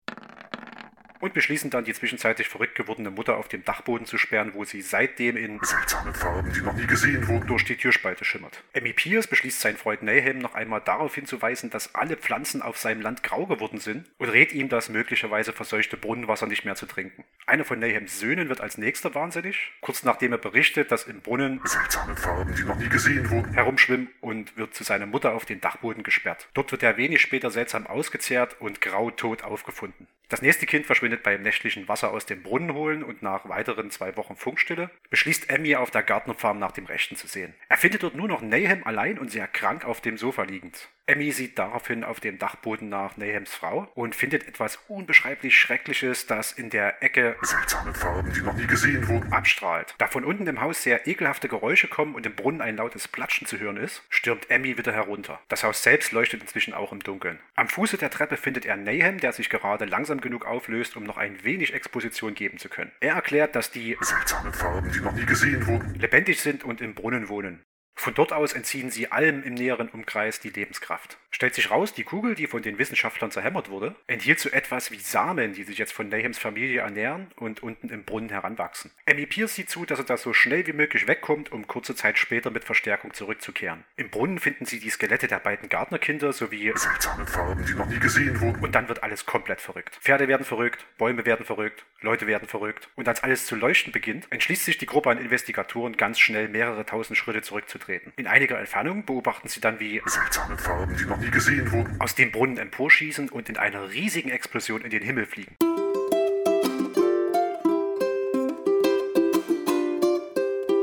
und 1.24 1.34
beschließen 1.34 1.70
dann, 1.70 1.86
die 1.86 1.94
zwischenzeitlich 1.94 2.50
verrückt 2.50 2.76
gewordene 2.76 3.10
Mutter 3.10 3.38
auf 3.38 3.48
dem 3.48 3.64
Dachboden 3.64 4.06
zu 4.06 4.18
sperren, 4.18 4.56
wo 4.56 4.66
sie 4.66 4.82
seitdem 4.82 5.38
in 5.38 5.58
Seltsame 5.64 6.14
Farben, 6.14 6.52
die 6.52 6.60
noch 6.60 6.74
nie 6.74 6.86
gesehen 6.86 7.26
wurden. 7.30 7.48
durch 7.48 7.64
die 7.64 7.78
Türspalte 7.78 8.26
schimmert. 8.26 8.62
Emmy 8.74 8.92
Pierce 8.92 9.28
beschließt 9.28 9.62
seinen 9.62 9.78
Freund 9.78 10.04
Nahum 10.04 10.40
noch 10.40 10.54
einmal 10.54 10.82
darauf 10.82 11.16
hinzuweisen, 11.16 11.70
dass 11.70 11.96
alle 11.96 12.18
Pflanzen 12.18 12.62
auf 12.62 12.78
seinem 12.78 13.00
Land 13.00 13.24
grau 13.24 13.46
geworden 13.46 13.80
sind 13.80 14.12
und 14.18 14.28
rät 14.28 14.52
ihm, 14.52 14.68
das 14.68 14.90
möglicherweise 14.90 15.54
verseuchte 15.54 15.96
Brunnenwasser 15.96 16.46
nicht 16.46 16.66
mehr 16.66 16.76
zu 16.76 16.88
trinken. 16.88 17.24
Einer 17.46 17.64
von 17.64 17.80
Nahums 17.80 18.20
Söhnen 18.20 18.50
wird 18.50 18.60
als 18.60 18.78
nächster 18.78 19.16
wahnsinnig, 19.16 19.72
kurz 19.80 20.04
nachdem 20.04 20.34
er 20.34 20.40
berichtet, 20.40 20.92
dass 20.92 21.06
im 21.06 21.22
Brunnen 21.22 21.62
Seltsame 21.64 22.18
Farben, 22.18 22.54
die 22.54 22.64
noch 22.64 22.76
nie 22.76 22.90
gesehen 22.90 23.30
wurden. 23.30 23.54
herumschwimmt 23.54 24.10
und 24.20 24.58
wird 24.58 24.76
zu 24.76 24.84
seiner 24.84 25.06
Mutter 25.06 25.36
auf 25.36 25.46
den 25.46 25.62
Dachboden 25.62 26.04
gesperrt. 26.04 26.50
Dort 26.54 26.74
wird 26.74 26.84
er 26.84 26.98
wenig 26.98 27.22
später 27.22 27.50
seltsam 27.50 27.88
ausgezehrt 27.88 28.60
und 28.60 28.82
grau 28.82 29.10
tot 29.10 29.46
aufgefunden. 29.46 30.10
Das 30.34 30.42
nächste 30.42 30.66
Kind 30.66 30.88
verschwindet 30.88 31.22
beim 31.22 31.44
nächtlichen 31.44 31.88
Wasser 31.88 32.10
aus 32.10 32.26
dem 32.26 32.42
Brunnen 32.42 32.74
holen 32.74 33.04
und 33.04 33.22
nach 33.22 33.48
weiteren 33.48 33.92
zwei 33.92 34.18
Wochen 34.18 34.36
Funkstille 34.36 34.90
beschließt 35.12 35.48
Emmy 35.52 35.76
auf 35.76 35.92
der 35.92 36.02
Gärtnerfarm 36.02 36.58
nach 36.58 36.72
dem 36.72 36.88
Rechten 36.88 37.16
zu 37.16 37.28
sehen. 37.28 37.54
Er 37.70 37.78
findet 37.78 38.02
dort 38.02 38.16
nur 38.16 38.28
noch 38.28 38.42
Nahum 38.42 38.84
allein 38.84 39.20
und 39.20 39.30
sehr 39.30 39.48
krank 39.48 39.86
auf 39.86 40.02
dem 40.02 40.18
Sofa 40.18 40.42
liegend. 40.42 40.90
Emmy 41.06 41.34
sieht 41.34 41.60
daraufhin 41.60 42.06
auf 42.06 42.22
dem 42.22 42.40
Dachboden 42.40 42.88
nach 42.88 43.18
Nahams 43.18 43.54
Frau 43.54 43.92
und 43.94 44.16
findet 44.16 44.48
etwas 44.48 44.80
unbeschreiblich 44.88 45.60
Schreckliches, 45.60 46.28
das 46.28 46.54
in 46.54 46.70
der 46.70 47.04
Ecke 47.04 47.36
Seltsame 47.42 47.94
Farben, 47.94 48.32
die 48.32 48.40
noch 48.40 48.54
nie 48.54 48.68
gesehen 48.68 49.06
wurden. 49.10 49.34
abstrahlt. 49.34 49.96
Da 49.98 50.08
von 50.08 50.24
unten 50.24 50.48
im 50.48 50.62
Haus 50.62 50.82
sehr 50.82 51.06
ekelhafte 51.06 51.50
Geräusche 51.50 51.90
kommen 51.90 52.16
und 52.16 52.26
im 52.26 52.36
Brunnen 52.36 52.62
ein 52.62 52.78
lautes 52.78 53.10
Platschen 53.10 53.46
zu 53.46 53.60
hören 53.60 53.76
ist, 53.76 54.02
stürmt 54.08 54.50
Emmy 54.50 54.78
wieder 54.78 54.94
herunter. 54.94 55.42
Das 55.50 55.66
Haus 55.66 55.84
selbst 55.84 56.14
leuchtet 56.14 56.42
inzwischen 56.42 56.74
auch 56.74 56.94
im 56.94 57.02
Dunkeln. 57.02 57.38
Am 57.56 57.68
Fuße 57.68 57.98
der 57.98 58.10
Treppe 58.10 58.38
findet 58.38 58.66
er 58.66 58.78
Naham, 58.78 59.18
der 59.18 59.34
sich 59.34 59.50
gerade 59.50 59.84
langsam 59.84 60.22
genug 60.22 60.46
auflöst, 60.46 60.96
um 60.96 61.04
noch 61.04 61.18
ein 61.18 61.44
wenig 61.44 61.74
Exposition 61.74 62.34
geben 62.34 62.60
zu 62.60 62.70
können. 62.70 62.94
Er 63.02 63.16
erklärt, 63.16 63.58
dass 63.58 63.72
die 63.72 63.98
Seltsame 64.00 64.54
Farben, 64.54 64.90
die 64.94 65.02
noch 65.02 65.12
nie 65.12 65.26
gesehen 65.26 65.68
wurden. 65.68 65.96
lebendig 65.96 66.40
sind 66.40 66.64
und 66.64 66.80
im 66.80 66.94
Brunnen 66.96 67.28
wohnen. 67.28 67.62
Von 67.96 68.14
dort 68.14 68.34
aus 68.34 68.54
entziehen 68.54 68.92
sie 68.92 69.12
allem 69.12 69.44
im 69.44 69.54
näheren 69.54 69.88
Umkreis 69.90 70.40
die 70.40 70.50
Lebenskraft. 70.50 71.18
Stellt 71.32 71.56
sich 71.56 71.72
raus, 71.72 71.94
die 71.94 72.04
Kugel, 72.04 72.36
die 72.36 72.48
von 72.48 72.62
den 72.62 72.78
Wissenschaftlern 72.78 73.32
zerhämmert 73.32 73.70
wurde, 73.70 73.96
enthielt 74.08 74.40
so 74.40 74.50
etwas 74.50 74.92
wie 74.92 75.00
Samen, 75.00 75.54
die 75.54 75.64
sich 75.64 75.78
jetzt 75.78 75.94
von 75.94 76.10
Nahams 76.10 76.38
Familie 76.38 76.82
ernähren 76.82 77.32
und 77.38 77.64
unten 77.64 77.90
im 77.90 78.04
Brunnen 78.04 78.30
heranwachsen. 78.30 78.92
Emmy 79.06 79.26
Pierce 79.26 79.56
sieht 79.56 79.70
zu, 79.70 79.86
dass 79.86 80.00
er 80.00 80.06
da 80.06 80.18
so 80.18 80.34
schnell 80.34 80.68
wie 80.68 80.74
möglich 80.74 81.08
wegkommt, 81.08 81.52
um 81.52 81.66
kurze 81.66 81.96
Zeit 81.96 82.18
später 82.18 82.52
mit 82.52 82.66
Verstärkung 82.66 83.14
zurückzukehren. 83.14 83.84
Im 83.96 84.10
Brunnen 84.10 84.40
finden 84.40 84.66
sie 84.66 84.80
die 84.80 84.90
Skelette 84.90 85.28
der 85.28 85.40
beiden 85.40 85.70
Gärtnerkinder 85.70 86.34
sowie 86.34 86.74
Seltsame 86.76 87.26
Farben, 87.26 87.66
die 87.66 87.74
noch 87.74 87.88
nie 87.88 88.00
gesehen 88.00 88.40
wurden. 88.42 88.64
und 88.64 88.76
dann 88.76 88.90
wird 88.90 89.02
alles 89.02 89.26
komplett 89.26 89.62
verrückt. 89.62 89.98
Pferde 90.02 90.28
werden 90.28 90.46
verrückt, 90.46 90.86
Bäume 90.98 91.26
werden 91.26 91.46
verrückt, 91.46 91.86
Leute 92.02 92.28
werden 92.28 92.48
verrückt. 92.48 92.90
Und 92.96 93.08
als 93.08 93.24
alles 93.24 93.46
zu 93.46 93.56
leuchten 93.56 93.92
beginnt, 93.92 94.28
entschließt 94.30 94.66
sich 94.66 94.78
die 94.78 94.86
Gruppe 94.86 95.10
an 95.10 95.18
Investigatoren 95.18 95.98
ganz 95.98 96.20
schnell 96.20 96.48
mehrere 96.50 96.86
tausend 96.86 97.18
Schritte 97.18 97.42
zurückzutreten. 97.42 97.83
In 98.16 98.28
einiger 98.28 98.60
Entfernung 98.60 99.06
beobachten 99.06 99.48
sie 99.48 99.60
dann, 99.60 99.80
wie 99.80 100.02
Seltsame 100.06 100.58
Farben, 100.58 100.96
die 100.98 101.06
noch 101.06 101.18
nie 101.18 101.32
gesehen 101.32 101.72
wurden. 101.72 102.00
aus 102.00 102.16
dem 102.16 102.32
Brunnen 102.32 102.58
emporschießen 102.58 103.30
und 103.30 103.50
in 103.50 103.58
einer 103.58 103.90
riesigen 103.92 104.30
Explosion 104.30 104.82
in 104.82 104.90
den 104.90 105.04
Himmel 105.04 105.26
fliegen. 105.26 105.56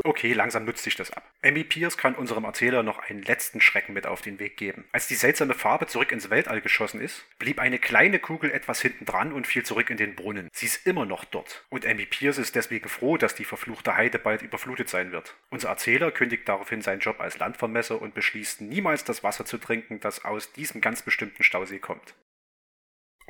Okay, 0.03 0.33
langsam 0.33 0.65
nutzt 0.65 0.83
sich 0.83 0.97
das 0.97 1.11
ab. 1.11 1.31
Emmy 1.43 1.63
Pierce 1.63 1.97
kann 1.97 2.15
unserem 2.15 2.45
Erzähler 2.45 2.83
noch 2.83 2.99
einen 2.99 3.23
letzten 3.23 3.61
Schrecken 3.61 3.93
mit 3.93 4.07
auf 4.07 4.23
den 4.23 4.39
Weg 4.39 4.57
geben. 4.57 4.85
Als 4.93 5.09
die 5.09 5.15
seltsame 5.15 5.55
Farbe 5.55 5.87
zurück 5.87 6.11
ins 6.13 6.31
Weltall 6.31 6.61
geschossen 6.61 7.01
ist, 7.01 7.25
blieb 7.39 7.59
eine 7.59 7.79
kleine 7.79 8.19
Kugel 8.19 8.51
etwas 8.51 8.81
hinten 8.81 9.05
dran 9.05 9.33
und 9.33 9.47
fiel 9.47 9.63
zurück 9.63 9.91
in 9.91 9.99
den 9.99 10.17
Brunnen. 10.17 10.49
Sie 10.53 10.67
ist 10.67 10.87
immer 10.87 11.05
noch 11.05 11.25
dort. 11.25 11.65
Und 11.69 11.85
Emmy 11.85 12.07
Pierce 12.07 12.39
ist 12.39 12.55
deswegen 12.55 12.89
froh, 12.89 13.19
dass 13.19 13.35
die 13.35 13.45
verfluchte 13.45 13.97
Heide 13.97 14.19
bald 14.19 14.43
überflutet 14.43 14.89
sein 14.89 15.13
wird. 15.13 15.35
Unser 15.51 15.69
Erzähler 15.69 16.11
kündigt 16.11 16.49
daraufhin 16.49 16.83
seinen 16.83 17.01
Job 17.01 17.21
als 17.21 17.39
Landvermesser 17.39 18.01
und 18.01 18.15
beschließt 18.15 18.63
niemals 18.63 19.05
das 19.05 19.23
Wasser 19.23 19.45
zu 19.45 19.59
trinken, 19.59 20.01
das 20.01 20.25
aus 20.25 20.53
diesem 20.53 20.81
ganz 20.81 21.03
bestimmten 21.03 21.43
Stausee 21.43 21.79
kommt. 21.79 22.15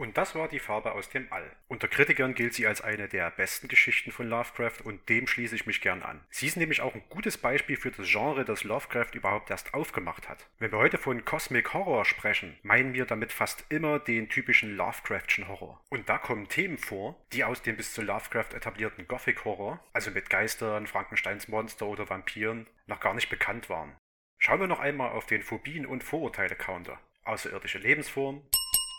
Und 0.01 0.17
das 0.17 0.35
war 0.35 0.49
die 0.49 0.61
Farbe 0.61 0.93
aus 0.93 1.11
dem 1.11 1.31
All. 1.31 1.55
Unter 1.69 1.87
Kritikern 1.87 2.33
gilt 2.33 2.55
sie 2.55 2.67
als 2.67 2.81
eine 2.81 3.07
der 3.07 3.31
besten 3.33 3.69
Geschichten 3.69 4.13
von 4.13 4.27
Lovecraft 4.27 4.81
und 4.83 5.07
dem 5.11 5.27
schließe 5.27 5.55
ich 5.55 5.67
mich 5.67 5.83
gern 5.83 6.03
an. 6.03 6.25
Sie 6.31 6.47
ist 6.47 6.57
nämlich 6.57 6.81
auch 6.81 6.95
ein 6.95 7.05
gutes 7.11 7.37
Beispiel 7.37 7.77
für 7.77 7.91
das 7.91 8.09
Genre, 8.09 8.47
das 8.47 8.65
Lovecraft 8.65 9.11
überhaupt 9.13 9.51
erst 9.51 9.75
aufgemacht 9.75 10.27
hat. 10.27 10.49
Wenn 10.59 10.73
wir 10.73 10.79
heute 10.79 10.97
von 10.97 11.27
Cosmic 11.27 11.75
Horror 11.75 12.07
sprechen, 12.07 12.59
meinen 12.63 12.95
wir 12.95 13.05
damit 13.05 13.31
fast 13.31 13.67
immer 13.69 13.99
den 13.99 14.31
typischen 14.31 14.75
Lovecraftschen 14.75 15.49
Horror. 15.49 15.85
Und 15.91 16.09
da 16.09 16.17
kommen 16.17 16.49
Themen 16.49 16.79
vor, 16.79 17.23
die 17.35 17.45
aus 17.45 17.61
dem 17.61 17.77
bis 17.77 17.93
zu 17.93 18.01
Lovecraft 18.01 18.55
etablierten 18.55 19.07
Gothic 19.07 19.45
Horror, 19.45 19.85
also 19.93 20.11
mit 20.11 20.31
Geistern, 20.31 20.87
Frankensteins 20.87 21.47
Monster 21.47 21.85
oder 21.85 22.09
Vampiren, 22.09 22.67
noch 22.87 23.01
gar 23.01 23.13
nicht 23.13 23.29
bekannt 23.29 23.69
waren. 23.69 23.95
Schauen 24.39 24.61
wir 24.61 24.67
noch 24.67 24.81
einmal 24.81 25.11
auf 25.11 25.27
den 25.27 25.43
Phobien- 25.43 25.85
und 25.85 26.03
Vorurteile-Counter. 26.03 26.99
Außerirdische 27.25 27.77
Lebensform, 27.77 28.43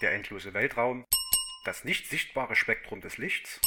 der 0.02 0.14
endlose 0.14 0.54
Weltraum, 0.54 1.06
das 1.64 1.84
nicht 1.84 2.10
sichtbare 2.10 2.56
Spektrum 2.56 3.02
des 3.02 3.18
Lichts, 3.18 3.62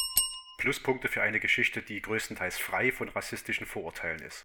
Pluspunkte 0.58 1.08
für 1.08 1.22
eine 1.22 1.40
Geschichte, 1.40 1.82
die 1.82 2.00
größtenteils 2.00 2.58
frei 2.58 2.92
von 2.92 3.08
rassistischen 3.08 3.66
Vorurteilen 3.66 4.20
ist. 4.20 4.42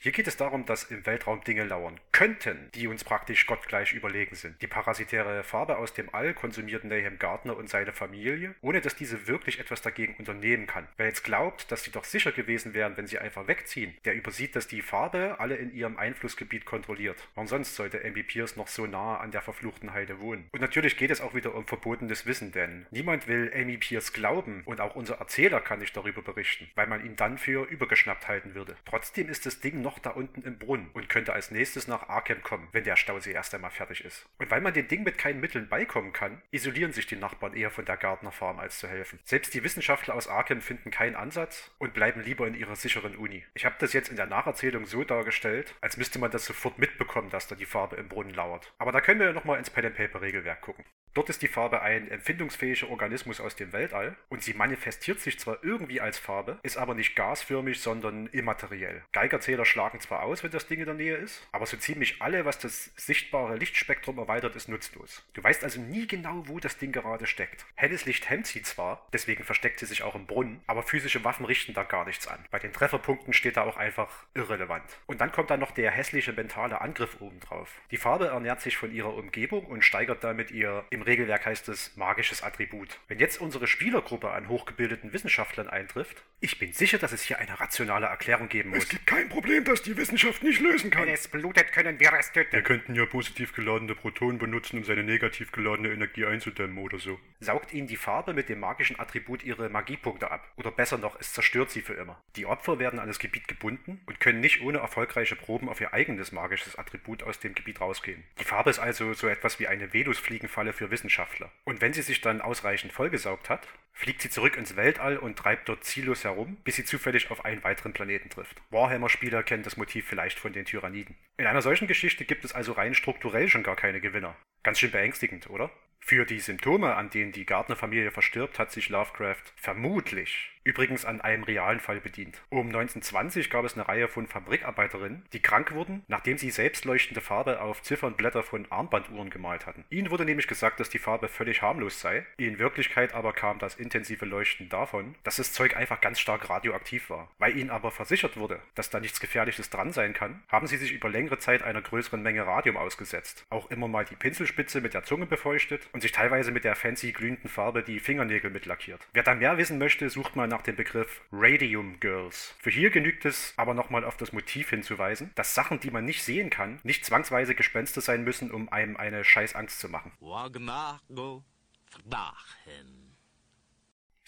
Hier 0.00 0.12
geht 0.12 0.28
es 0.28 0.36
darum, 0.36 0.64
dass 0.64 0.84
im 0.84 1.04
Weltraum 1.06 1.42
Dinge 1.42 1.64
lauern 1.64 1.98
könnten, 2.12 2.70
die 2.72 2.86
uns 2.86 3.02
praktisch 3.02 3.46
gottgleich 3.46 3.92
überlegen 3.92 4.36
sind. 4.36 4.62
Die 4.62 4.68
parasitäre 4.68 5.42
Farbe 5.42 5.76
aus 5.76 5.92
dem 5.92 6.14
All 6.14 6.34
konsumiert 6.34 6.84
Nahum 6.84 7.18
Gardner 7.18 7.56
und 7.56 7.68
seine 7.68 7.92
Familie, 7.92 8.54
ohne 8.60 8.80
dass 8.80 8.94
diese 8.94 9.26
wirklich 9.26 9.58
etwas 9.58 9.82
dagegen 9.82 10.14
unternehmen 10.14 10.68
kann. 10.68 10.86
Wer 10.98 11.06
jetzt 11.06 11.24
glaubt, 11.24 11.72
dass 11.72 11.82
sie 11.82 11.90
doch 11.90 12.04
sicher 12.04 12.30
gewesen 12.30 12.74
wären, 12.74 12.96
wenn 12.96 13.08
sie 13.08 13.18
einfach 13.18 13.48
wegziehen, 13.48 13.92
der 14.04 14.14
übersieht, 14.14 14.54
dass 14.54 14.68
die 14.68 14.82
Farbe 14.82 15.40
alle 15.40 15.56
in 15.56 15.74
ihrem 15.74 15.96
Einflussgebiet 15.96 16.64
kontrolliert. 16.64 17.26
Warum 17.34 17.48
sonst 17.48 17.74
sollte 17.74 18.04
Ambi 18.04 18.22
Pierce 18.22 18.54
noch 18.54 18.68
so 18.68 18.86
nah 18.86 19.16
an 19.16 19.32
der 19.32 19.42
verfluchten 19.42 19.92
Heide 19.92 20.20
wohnen? 20.20 20.48
Und 20.52 20.60
natürlich 20.60 20.96
geht 20.96 21.10
es 21.10 21.20
auch 21.20 21.34
wieder 21.34 21.56
um 21.56 21.66
verbotenes 21.66 22.24
Wissen, 22.24 22.52
denn 22.52 22.86
niemand 22.92 23.26
will 23.26 23.50
Amy 23.52 23.78
Pierce 23.78 24.12
glauben 24.12 24.62
und 24.64 24.80
auch 24.80 24.94
unser 24.94 25.16
Erzähler 25.16 25.60
kann 25.60 25.80
nicht 25.80 25.96
darüber 25.96 26.22
berichten, 26.22 26.70
weil 26.76 26.86
man 26.86 27.04
ihn 27.04 27.16
dann 27.16 27.36
für 27.36 27.64
übergeschnappt 27.64 28.28
halten 28.28 28.54
würde. 28.54 28.76
Trotzdem 28.84 29.28
ist 29.28 29.44
das 29.44 29.58
Ding 29.58 29.82
noch 29.82 29.87
da 29.98 30.10
unten 30.10 30.42
im 30.42 30.58
Brunnen 30.58 30.90
und 30.92 31.08
könnte 31.08 31.32
als 31.32 31.50
nächstes 31.50 31.88
nach 31.88 32.08
Arkham 32.08 32.42
kommen, 32.42 32.68
wenn 32.72 32.84
der 32.84 32.96
Stausee 32.96 33.32
erst 33.32 33.54
einmal 33.54 33.70
fertig 33.70 34.04
ist. 34.04 34.26
Und 34.38 34.50
weil 34.50 34.60
man 34.60 34.74
dem 34.74 34.88
Ding 34.88 35.04
mit 35.04 35.16
keinen 35.16 35.40
Mitteln 35.40 35.68
beikommen 35.68 36.12
kann, 36.12 36.42
isolieren 36.50 36.92
sich 36.92 37.06
die 37.06 37.16
Nachbarn 37.16 37.54
eher 37.54 37.70
von 37.70 37.84
der 37.84 37.96
Gardner 37.96 38.32
Farm 38.32 38.58
als 38.58 38.78
zu 38.78 38.88
helfen. 38.88 39.20
Selbst 39.24 39.54
die 39.54 39.64
Wissenschaftler 39.64 40.14
aus 40.14 40.28
Arkham 40.28 40.60
finden 40.60 40.90
keinen 40.90 41.16
Ansatz 41.16 41.70
und 41.78 41.94
bleiben 41.94 42.20
lieber 42.22 42.46
in 42.46 42.54
ihrer 42.54 42.76
sicheren 42.76 43.16
Uni. 43.16 43.44
Ich 43.54 43.64
habe 43.64 43.76
das 43.78 43.92
jetzt 43.92 44.10
in 44.10 44.16
der 44.16 44.26
Nacherzählung 44.26 44.84
so 44.84 45.04
dargestellt, 45.04 45.74
als 45.80 45.96
müsste 45.96 46.18
man 46.18 46.30
das 46.30 46.44
sofort 46.44 46.78
mitbekommen, 46.78 47.30
dass 47.30 47.46
da 47.46 47.54
die 47.54 47.66
Farbe 47.66 47.96
im 47.96 48.08
Brunnen 48.08 48.34
lauert. 48.34 48.74
Aber 48.78 48.92
da 48.92 49.00
können 49.00 49.20
wir 49.20 49.28
ja 49.28 49.32
nochmal 49.32 49.58
ins 49.58 49.70
Pen 49.70 49.86
and 49.86 49.96
Paper 49.96 50.20
Regelwerk 50.20 50.60
gucken. 50.60 50.84
Dort 51.14 51.30
ist 51.30 51.42
die 51.42 51.48
Farbe 51.48 51.82
ein 51.82 52.10
empfindungsfähiger 52.10 52.88
Organismus 52.90 53.40
aus 53.40 53.56
dem 53.56 53.72
Weltall 53.72 54.16
und 54.28 54.42
sie 54.42 54.54
manifestiert 54.54 55.20
sich 55.20 55.38
zwar 55.38 55.64
irgendwie 55.64 56.00
als 56.00 56.18
Farbe, 56.18 56.58
ist 56.62 56.76
aber 56.76 56.94
nicht 56.94 57.16
gasförmig, 57.16 57.80
sondern 57.80 58.28
immateriell. 58.28 59.02
Geigerzähler 59.12 59.64
schlagen 59.78 60.00
zwar 60.00 60.24
aus, 60.24 60.42
wenn 60.42 60.50
das 60.50 60.66
Ding 60.66 60.80
in 60.80 60.86
der 60.86 60.94
Nähe 60.96 61.14
ist, 61.14 61.46
aber 61.52 61.64
so 61.64 61.76
ziemlich 61.76 62.20
alle, 62.20 62.44
was 62.44 62.58
das 62.58 62.90
sichtbare 62.96 63.54
Lichtspektrum 63.54 64.18
erweitert, 64.18 64.56
ist 64.56 64.68
nutzlos. 64.68 65.22
Du 65.34 65.44
weißt 65.44 65.62
also 65.62 65.80
nie 65.80 66.08
genau, 66.08 66.42
wo 66.48 66.58
das 66.58 66.78
Ding 66.78 66.90
gerade 66.90 67.28
steckt. 67.28 67.64
Helles 67.76 68.04
Licht 68.04 68.28
hemmt 68.28 68.48
sie 68.48 68.60
zwar, 68.62 69.06
deswegen 69.12 69.44
versteckt 69.44 69.78
sie 69.78 69.86
sich 69.86 70.02
auch 70.02 70.16
im 70.16 70.26
Brunnen, 70.26 70.62
aber 70.66 70.82
physische 70.82 71.22
Waffen 71.22 71.46
richten 71.46 71.74
da 71.74 71.84
gar 71.84 72.04
nichts 72.06 72.26
an. 72.26 72.44
Bei 72.50 72.58
den 72.58 72.72
Trefferpunkten 72.72 73.32
steht 73.32 73.56
da 73.56 73.62
auch 73.62 73.76
einfach 73.76 74.24
irrelevant. 74.34 74.98
Und 75.06 75.20
dann 75.20 75.30
kommt 75.30 75.50
da 75.50 75.56
noch 75.56 75.70
der 75.70 75.92
hässliche 75.92 76.32
mentale 76.32 76.80
Angriff 76.80 77.20
obendrauf. 77.20 77.70
Die 77.92 77.98
Farbe 77.98 78.26
ernährt 78.26 78.60
sich 78.60 78.76
von 78.76 78.90
ihrer 78.90 79.14
Umgebung 79.14 79.64
und 79.66 79.84
steigert 79.84 80.24
damit 80.24 80.50
ihr, 80.50 80.86
im 80.90 81.02
Regelwerk 81.02 81.46
heißt 81.46 81.68
es, 81.68 81.96
magisches 81.96 82.42
Attribut. 82.42 82.98
Wenn 83.06 83.20
jetzt 83.20 83.40
unsere 83.40 83.68
Spielergruppe 83.68 84.32
an 84.32 84.48
hochgebildeten 84.48 85.12
Wissenschaftlern 85.12 85.68
eintrifft, 85.68 86.24
ich 86.40 86.58
bin 86.58 86.72
sicher, 86.72 86.98
dass 86.98 87.12
es 87.12 87.22
hier 87.22 87.38
eine 87.38 87.60
rationale 87.60 88.06
Erklärung 88.06 88.48
geben 88.48 88.70
muss. 88.70 88.84
Es 88.84 88.88
gibt 88.88 89.06
kein 89.06 89.28
Problem, 89.28 89.67
das 89.68 89.82
die 89.82 89.96
Wissenschaft 89.96 90.42
nicht 90.42 90.60
lösen 90.60 90.90
kann. 90.90 91.06
Wenn 91.06 91.14
es 91.14 91.28
blutet, 91.28 91.72
können 91.72 92.00
wir 92.00 92.12
es 92.18 92.34
Wir 92.34 92.44
töten. 92.44 92.62
könnten 92.64 92.94
ja 92.94 93.06
positiv 93.06 93.52
geladene 93.52 93.94
Protonen 93.94 94.38
benutzen, 94.38 94.78
um 94.78 94.84
seine 94.84 95.04
negativ 95.04 95.52
geladene 95.52 95.90
Energie 95.90 96.24
einzudämmen 96.26 96.78
oder 96.78 96.98
so. 96.98 97.18
saugt 97.40 97.72
ihnen 97.72 97.86
die 97.86 97.96
Farbe 97.96 98.32
mit 98.34 98.48
dem 98.48 98.60
magischen 98.60 98.98
Attribut 98.98 99.42
ihre 99.44 99.68
Magiepunkte 99.68 100.30
ab. 100.30 100.50
Oder 100.56 100.70
besser 100.70 100.98
noch, 100.98 101.18
es 101.20 101.32
zerstört 101.32 101.70
sie 101.70 101.82
für 101.82 101.94
immer. 101.94 102.20
Die 102.36 102.46
Opfer 102.46 102.78
werden 102.78 102.98
an 102.98 103.08
das 103.08 103.18
Gebiet 103.18 103.46
gebunden 103.48 104.00
und 104.06 104.20
können 104.20 104.40
nicht 104.40 104.62
ohne 104.62 104.78
erfolgreiche 104.78 105.36
Proben 105.36 105.68
auf 105.68 105.80
ihr 105.80 105.92
eigenes 105.92 106.32
magisches 106.32 106.76
Attribut 106.76 107.22
aus 107.22 107.38
dem 107.38 107.54
Gebiet 107.54 107.80
rausgehen. 107.80 108.24
Die 108.40 108.44
Farbe 108.44 108.70
ist 108.70 108.78
also 108.78 109.12
so 109.12 109.28
etwas 109.28 109.60
wie 109.60 109.68
eine 109.68 109.92
Venusfliegenfalle 109.92 110.72
für 110.72 110.90
Wissenschaftler. 110.90 111.50
Und 111.64 111.80
wenn 111.80 111.92
sie 111.92 112.02
sich 112.02 112.20
dann 112.20 112.40
ausreichend 112.40 112.92
vollgesaugt 112.92 113.48
hat, 113.48 113.66
fliegt 113.92 114.22
sie 114.22 114.30
zurück 114.30 114.56
ins 114.56 114.76
Weltall 114.76 115.16
und 115.16 115.36
treibt 115.36 115.68
dort 115.68 115.82
ziellos 115.84 116.22
herum, 116.22 116.56
bis 116.62 116.76
sie 116.76 116.84
zufällig 116.84 117.32
auf 117.32 117.44
einen 117.44 117.64
weiteren 117.64 117.92
Planeten 117.92 118.30
trifft. 118.30 118.62
Warhammer-Spieler 118.70 119.42
kennen 119.42 119.57
das 119.62 119.76
Motiv 119.76 120.06
vielleicht 120.06 120.38
von 120.38 120.52
den 120.52 120.64
Tyranniden. 120.64 121.16
In 121.36 121.46
einer 121.46 121.62
solchen 121.62 121.86
Geschichte 121.86 122.24
gibt 122.24 122.44
es 122.44 122.52
also 122.54 122.72
rein 122.72 122.94
strukturell 122.94 123.48
schon 123.48 123.62
gar 123.62 123.76
keine 123.76 124.00
Gewinner. 124.00 124.36
Ganz 124.62 124.78
schön 124.78 124.90
beängstigend, 124.90 125.48
oder? 125.50 125.70
Für 126.00 126.24
die 126.24 126.40
Symptome, 126.40 126.94
an 126.94 127.10
denen 127.10 127.32
die 127.32 127.44
Gardner-Familie 127.44 128.10
verstirbt, 128.10 128.58
hat 128.58 128.72
sich 128.72 128.88
Lovecraft 128.88 129.42
vermutlich 129.56 130.50
übrigens 130.68 131.06
an 131.06 131.22
einem 131.22 131.44
realen 131.44 131.80
Fall 131.80 131.98
bedient. 131.98 132.42
Um 132.50 132.66
1920 132.66 133.48
gab 133.48 133.64
es 133.64 133.72
eine 133.72 133.88
Reihe 133.88 134.06
von 134.06 134.26
Fabrikarbeiterinnen, 134.26 135.24
die 135.32 135.40
krank 135.40 135.72
wurden, 135.72 136.04
nachdem 136.08 136.36
sie 136.36 136.50
selbstleuchtende 136.50 137.22
Farbe 137.22 137.62
auf 137.62 137.82
Ziffernblätter 137.82 138.42
von 138.42 138.70
Armbanduhren 138.70 139.30
gemalt 139.30 139.64
hatten. 139.64 139.86
Ihnen 139.88 140.10
wurde 140.10 140.26
nämlich 140.26 140.46
gesagt, 140.46 140.78
dass 140.78 140.90
die 140.90 140.98
Farbe 140.98 141.28
völlig 141.28 141.62
harmlos 141.62 142.00
sei. 142.00 142.26
In 142.36 142.58
Wirklichkeit 142.58 143.14
aber 143.14 143.32
kam 143.32 143.58
das 143.58 143.76
intensive 143.76 144.26
Leuchten 144.26 144.68
davon, 144.68 145.14
dass 145.24 145.36
das 145.36 145.54
Zeug 145.54 145.74
einfach 145.74 146.02
ganz 146.02 146.20
stark 146.20 146.50
radioaktiv 146.50 147.08
war. 147.08 147.30
Weil 147.38 147.56
ihnen 147.56 147.70
aber 147.70 147.90
versichert 147.90 148.36
wurde, 148.36 148.60
dass 148.74 148.90
da 148.90 149.00
nichts 149.00 149.20
Gefährliches 149.20 149.70
dran 149.70 149.92
sein 149.92 150.12
kann, 150.12 150.42
haben 150.48 150.66
sie 150.66 150.76
sich 150.76 150.92
über 150.92 151.08
längere 151.08 151.38
Zeit 151.38 151.62
einer 151.62 151.80
größeren 151.80 152.20
Menge 152.20 152.46
Radium 152.46 152.76
ausgesetzt. 152.76 153.46
Auch 153.48 153.70
immer 153.70 153.88
mal 153.88 154.04
die 154.04 154.16
Pinselspitze 154.16 154.82
mit 154.82 154.92
der 154.92 155.04
Zunge 155.04 155.24
befeuchtet 155.24 155.87
und 155.92 156.00
sich 156.00 156.12
teilweise 156.12 156.50
mit 156.50 156.64
der 156.64 156.74
fancy 156.74 157.12
glühenden 157.12 157.48
Farbe 157.48 157.82
die 157.82 158.00
Fingernägel 158.00 158.50
mit 158.50 158.66
lackiert. 158.66 159.06
Wer 159.12 159.22
da 159.22 159.34
mehr 159.34 159.58
wissen 159.58 159.78
möchte, 159.78 160.08
sucht 160.10 160.36
mal 160.36 160.48
nach 160.48 160.62
dem 160.62 160.76
Begriff 160.76 161.22
Radium 161.32 162.00
Girls. 162.00 162.54
Für 162.60 162.70
hier 162.70 162.90
genügt 162.90 163.24
es 163.24 163.54
aber 163.56 163.74
nochmal 163.74 164.04
auf 164.04 164.16
das 164.16 164.32
Motiv 164.32 164.70
hinzuweisen, 164.70 165.30
dass 165.34 165.54
Sachen, 165.54 165.80
die 165.80 165.90
man 165.90 166.04
nicht 166.04 166.22
sehen 166.22 166.50
kann, 166.50 166.80
nicht 166.82 167.04
zwangsweise 167.04 167.54
Gespenster 167.54 168.00
sein 168.00 168.24
müssen, 168.24 168.50
um 168.50 168.68
einem 168.70 168.96
eine 168.96 169.24
Scheißangst 169.24 169.78
zu 169.78 169.88
machen. 169.88 170.12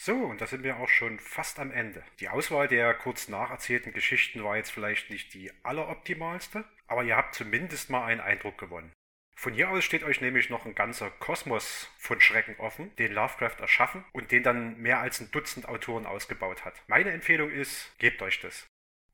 So, 0.02 0.14
und 0.14 0.40
da 0.40 0.46
sind 0.46 0.62
wir 0.62 0.78
auch 0.78 0.88
schon 0.88 1.18
fast 1.18 1.58
am 1.58 1.70
Ende. 1.70 2.02
Die 2.20 2.30
Auswahl 2.30 2.68
der 2.68 2.94
kurz 2.94 3.28
nacherzählten 3.28 3.92
Geschichten 3.92 4.42
war 4.42 4.56
jetzt 4.56 4.70
vielleicht 4.70 5.10
nicht 5.10 5.34
die 5.34 5.52
alleroptimalste, 5.62 6.64
aber 6.86 7.04
ihr 7.04 7.16
habt 7.16 7.34
zumindest 7.34 7.90
mal 7.90 8.06
einen 8.06 8.22
Eindruck 8.22 8.56
gewonnen. 8.56 8.92
Von 9.40 9.54
hier 9.54 9.70
aus 9.70 9.86
steht 9.86 10.02
euch 10.02 10.20
nämlich 10.20 10.50
noch 10.50 10.66
ein 10.66 10.74
ganzer 10.74 11.10
Kosmos 11.12 11.88
von 11.96 12.20
Schrecken 12.20 12.56
offen, 12.58 12.94
den 12.96 13.14
Lovecraft 13.14 13.58
erschaffen 13.58 14.04
und 14.12 14.32
den 14.32 14.42
dann 14.42 14.78
mehr 14.78 15.00
als 15.00 15.18
ein 15.18 15.30
Dutzend 15.30 15.66
Autoren 15.66 16.04
ausgebaut 16.04 16.66
hat. 16.66 16.74
Meine 16.88 17.12
Empfehlung 17.12 17.50
ist, 17.50 17.90
gebt 17.98 18.20
euch 18.20 18.40
das. 18.40 18.66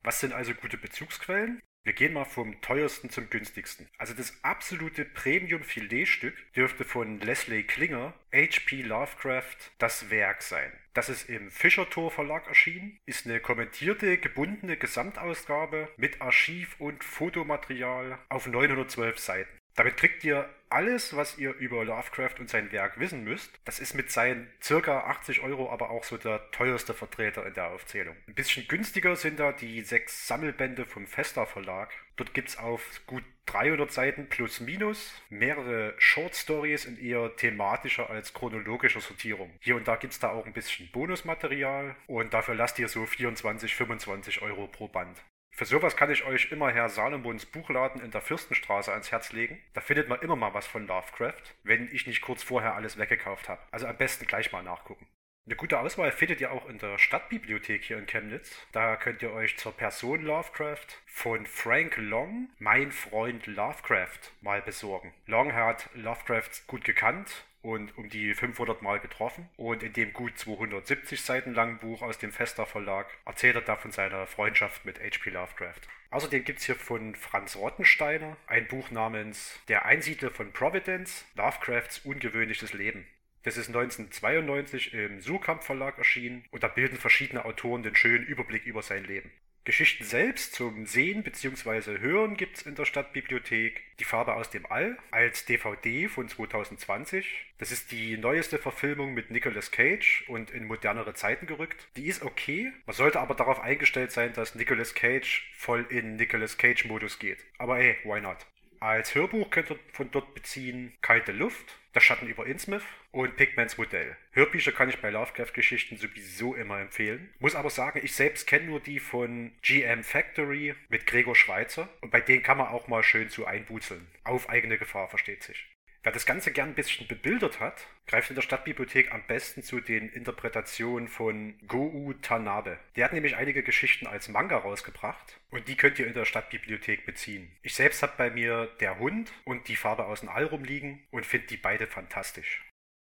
Was 0.03 0.19
sind 0.19 0.33
also 0.33 0.53
gute 0.53 0.79
Bezugsquellen? 0.79 1.63
Wir 1.85 1.93
gehen 1.93 2.13
mal 2.13 2.25
vom 2.25 2.61
teuersten 2.61 3.09
zum 3.09 3.31
günstigsten. 3.31 3.89
Also 3.99 4.15
das 4.15 4.43
absolute 4.43 5.05
Premium-Filetstück 5.05 6.35
dürfte 6.55 6.83
von 6.83 7.21
Leslie 7.21 7.63
Klinger, 7.63 8.13
H.P. 8.35 8.83
Lovecraft, 8.83 9.71
das 9.79 10.11
Werk 10.11 10.43
sein. 10.43 10.73
Das 10.93 11.09
ist 11.09 11.29
im 11.29 11.53
Fischertor 11.53 12.11
Verlag 12.11 12.49
erschienen, 12.49 12.99
ist 13.07 13.27
eine 13.27 13.39
kommentierte, 13.39 14.19
gebundene 14.19 14.77
Gesamtausgabe 14.77 15.89
mit 15.97 16.21
Archiv 16.21 16.75
und 16.81 17.05
Fotomaterial 17.05 18.19
auf 18.29 18.49
912 18.49 19.21
Seiten. 19.21 19.56
Damit 19.77 19.99
kriegt 19.99 20.25
ihr 20.25 20.49
alles, 20.69 21.15
was 21.15 21.39
ihr 21.39 21.53
über 21.55 21.85
Lovecraft 21.85 22.41
und 22.41 22.49
sein 22.49 22.73
Werk 22.73 22.99
wissen 22.99 23.25
müsst. 23.25 23.51
Das 23.65 23.79
ist 23.79 23.95
mit 23.95 24.11
seinen 24.11 24.51
circa 24.63 25.01
80 25.01 25.43
Euro 25.43 25.71
aber 25.71 25.91
auch 25.91 26.03
so 26.03 26.17
der 26.17 26.51
teuerste 26.51 26.95
Vertreter 26.95 27.47
in 27.47 27.55
der 27.55 27.71
Aufzählung. 27.71 28.17
Ein 28.27 28.35
bisschen 28.35 28.67
günstiger 28.67 29.17
sind 29.17 29.39
da 29.39 29.53
die 29.53 29.83
sechs 29.83 30.27
Sammelbände 30.27 30.87
vom 30.87 31.07
Festa 31.07 31.47
Verlag. 31.47 31.93
Dort 32.17 32.35
gibt 32.35 32.49
es 32.49 32.59
auf 32.59 32.83
gut 33.07 33.23
300 33.47 33.93
Seiten 33.93 34.29
plus 34.29 34.61
minus 34.61 35.15
mehrere 35.29 35.95
Short 35.99 36.35
Stories 36.35 36.85
in 36.87 36.99
eher 36.99 37.37
thematischer 37.37 38.11
als 38.11 38.33
chronologischer 38.33 39.01
Sortierung. 39.01 39.53
Hier 39.61 39.77
und 39.77 39.87
da 39.87 39.97
gibt 39.97 40.15
es 40.15 40.19
da 40.19 40.31
auch 40.31 40.47
ein 40.47 40.53
bisschen 40.53 40.91
Bonusmaterial 40.91 41.95
und 42.07 42.35
dafür 42.35 42.55
lasst 42.55 42.79
ihr 42.79 42.89
so 42.89 43.07
24, 43.07 43.75
25 43.75 44.43
Euro 44.43 44.67
pro 44.67 44.89
Band. 44.89 45.23
Für 45.57 45.65
sowas 45.65 45.97
kann 45.97 46.11
ich 46.11 46.23
euch 46.27 46.53
immer 46.53 46.71
Herr 46.71 46.91
Salomons 46.91 47.47
Buchladen 47.47 48.03
in 48.03 48.11
der 48.11 48.21
Fürstenstraße 48.21 48.93
ans 48.93 49.11
Herz 49.11 49.33
legen. 49.33 49.59
Da 49.73 49.81
findet 49.81 50.07
man 50.07 50.21
immer 50.21 50.37
mal 50.37 50.53
was 50.53 50.67
von 50.67 50.87
Lovecraft, 50.87 51.55
wenn 51.63 51.89
ich 51.95 52.07
nicht 52.07 52.21
kurz 52.21 52.43
vorher 52.43 52.75
alles 52.75 52.99
weggekauft 52.99 53.49
habe. 53.49 53.63
Also 53.71 53.87
am 53.87 53.97
besten 53.97 54.27
gleich 54.27 54.53
mal 54.53 54.63
nachgucken. 54.63 55.07
Eine 55.49 55.55
gute 55.55 55.79
Auswahl 55.79 56.11
findet 56.11 56.41
ihr 56.41 56.51
auch 56.51 56.69
in 56.69 56.79
der 56.79 56.99
Stadtbibliothek 56.99 57.85
hier 57.85 57.99
in 57.99 58.07
Chemnitz. 58.07 58.67
Da 58.73 58.97
könnt 58.97 59.23
ihr 59.23 59.31
euch 59.31 59.57
zur 59.57 59.71
Person 59.71 60.23
Lovecraft 60.23 60.89
von 61.07 61.47
Frank 61.47 61.97
Long, 61.99 62.49
mein 62.59 62.91
Freund 62.91 63.47
Lovecraft, 63.47 64.33
mal 64.41 64.61
besorgen. 64.61 65.15
Long 65.27 65.53
hat 65.55 65.89
Lovecraft 65.95 66.67
gut 66.67 66.83
gekannt 66.83 67.45
und 67.63 67.97
um 67.97 68.09
die 68.09 68.35
500 68.35 68.83
Mal 68.83 68.99
getroffen. 68.99 69.49
Und 69.57 69.85
in 69.85 69.93
dem 69.93 70.13
gut 70.13 70.37
270 70.37 71.23
Seiten 71.23 71.55
langen 71.55 71.79
Buch 71.79 72.03
aus 72.03 72.19
dem 72.19 72.33
Festa 72.33 72.65
Verlag 72.65 73.07
erzählt 73.25 73.55
er 73.55 73.63
da 73.63 73.77
von 73.77 73.93
seiner 73.93 74.27
Freundschaft 74.27 74.85
mit 74.85 74.99
H.P. 74.99 75.31
Lovecraft. 75.31 75.83
Außerdem 76.11 76.43
gibt 76.43 76.59
es 76.59 76.67
hier 76.67 76.75
von 76.75 77.15
Franz 77.15 77.55
Rottensteiner 77.55 78.37
ein 78.49 78.67
Buch 78.67 78.91
namens 78.91 79.61
Der 79.69 79.85
Einsiedler 79.85 80.33
von 80.33 80.51
Providence, 80.51 81.25
Lovecrafts 81.37 82.01
ungewöhnliches 82.01 82.73
Leben. 82.73 83.07
Das 83.47 83.57
ist 83.57 83.69
1992 83.69 84.93
im 84.93 85.21
Surkamp 85.21 85.63
Verlag 85.63 85.99
erschienen 85.99 86.45
und 86.51 86.65
da 86.65 86.67
bilden 86.67 86.97
verschiedene 86.97 87.45
Autoren 87.45 87.85
den 87.85 87.95
schönen 87.95 88.27
Überblick 88.27 88.67
über 88.67 88.83
sein 88.83 89.05
Leben. 89.05 89.31
Geschichten 89.65 90.03
selbst 90.03 90.57
zum 90.57 90.85
Sehen 90.85 91.23
bzw. 91.23 92.01
Hören 92.01 92.37
gibt 92.37 92.57
es 92.57 92.63
in 92.67 92.75
der 92.75 92.87
Stadtbibliothek. 92.87 93.83
Die 94.01 94.05
Farbe 94.05 94.35
aus 94.35 94.51
dem 94.51 94.67
All 94.67 94.99
als 95.13 95.45
DVD 95.45 96.09
von 96.09 96.29
2020. 96.29 97.47
Das 97.59 97.71
ist 97.71 97.93
die 97.93 98.17
neueste 98.17 98.59
Verfilmung 98.59 99.15
mit 99.15 99.31
Nicolas 99.31 99.71
Cage 99.71 100.25
und 100.27 100.51
in 100.51 100.65
modernere 100.65 101.15
Zeiten 101.15 101.47
gerückt. 101.47 101.87
Die 101.95 102.07
ist 102.09 102.23
okay. 102.23 102.73
Man 102.85 102.97
sollte 102.97 103.21
aber 103.21 103.37
darauf 103.37 103.61
eingestellt 103.61 104.11
sein, 104.11 104.33
dass 104.33 104.57
Nicolas 104.57 104.97
Cage 104.97 105.49
voll 105.55 105.87
in 105.89 106.17
Nicolas 106.17 106.59
Cage-Modus 106.59 107.21
geht. 107.21 107.45
Aber 107.59 107.79
ey, 107.79 107.97
why 108.03 108.21
not? 108.21 108.39
Als 108.87 109.17
Hörbuch 109.17 109.51
könnt 109.51 109.69
ihr 109.69 109.81
von 109.91 110.13
dort 110.13 110.33
beziehen 110.33 110.97
Kalte 111.03 111.33
Luft, 111.33 111.77
Der 111.97 112.01
Schatten 112.01 112.29
über 112.29 112.47
Innsmouth 112.47 112.85
und 113.11 113.37
Pigments 113.37 113.79
Modell. 113.79 114.17
Hörbücher 114.31 114.71
kann 114.71 114.89
ich 114.89 115.01
bei 115.01 115.11
Lovecraft-Geschichten 115.11 115.97
sowieso 115.97 116.55
immer 116.55 116.79
empfehlen. 116.79 117.35
Muss 117.41 117.57
aber 117.57 117.71
sagen, 117.71 118.01
ich 118.05 118.15
selbst 118.15 118.47
kenne 118.47 118.67
nur 118.67 118.79
die 118.79 119.01
von 119.01 119.51
GM 119.61 120.05
Factory 120.05 120.77
mit 120.89 121.05
Gregor 121.05 121.35
Schweitzer 121.35 121.89
und 122.01 122.13
bei 122.13 122.21
denen 122.21 122.45
kann 122.45 122.59
man 122.59 122.69
auch 122.69 122.87
mal 122.87 123.03
schön 123.03 123.29
zu 123.29 123.45
einbuzeln. 123.45 124.07
Auf 124.23 124.49
eigene 124.49 124.79
Gefahr, 124.79 125.09
versteht 125.09 125.43
sich. 125.43 125.67
Wer 126.07 126.13
das 126.13 126.25
Ganze 126.25 126.53
gern 126.53 126.69
ein 126.69 126.75
bisschen 126.77 127.09
bebildert 127.09 127.59
hat, 127.59 127.89
greift 128.07 128.31
in 128.31 128.37
der 128.37 128.43
Stadtbibliothek 128.43 129.13
am 129.13 129.27
besten 129.27 129.65
zu 129.65 129.81
den 129.81 130.09
Interpretationen 130.09 131.09
von 131.09 131.59
Gou 131.67 132.13
Tanabe. 132.23 132.79
Der 132.95 133.07
hat 133.07 133.13
nämlich 133.13 133.35
einige 133.35 133.65
Geschichten 133.65 134.07
als 134.07 134.29
Manga 134.29 134.57
rausgebracht 134.57 135.41
und 135.51 135.67
die 135.67 135.77
könnt 135.77 135.99
ihr 135.99 136.07
in 136.07 136.15
der 136.15 136.25
Stadtbibliothek 136.25 137.07
beziehen. 137.07 137.51
Ich 137.63 137.75
selbst 137.75 138.05
habe 138.05 138.13
bei 138.17 138.31
mir 138.31 138.67
Der 138.79 139.01
Hund 139.01 139.33
und 139.45 139.67
Die 139.67 139.75
Farbe 139.75 140.05
aus 140.07 140.21
dem 140.21 140.29
All 140.29 140.45
rumliegen 140.45 141.05
und 141.11 141.27
finde 141.27 141.49
die 141.49 141.57
beide 141.57 141.89
fantastisch. 141.89 142.65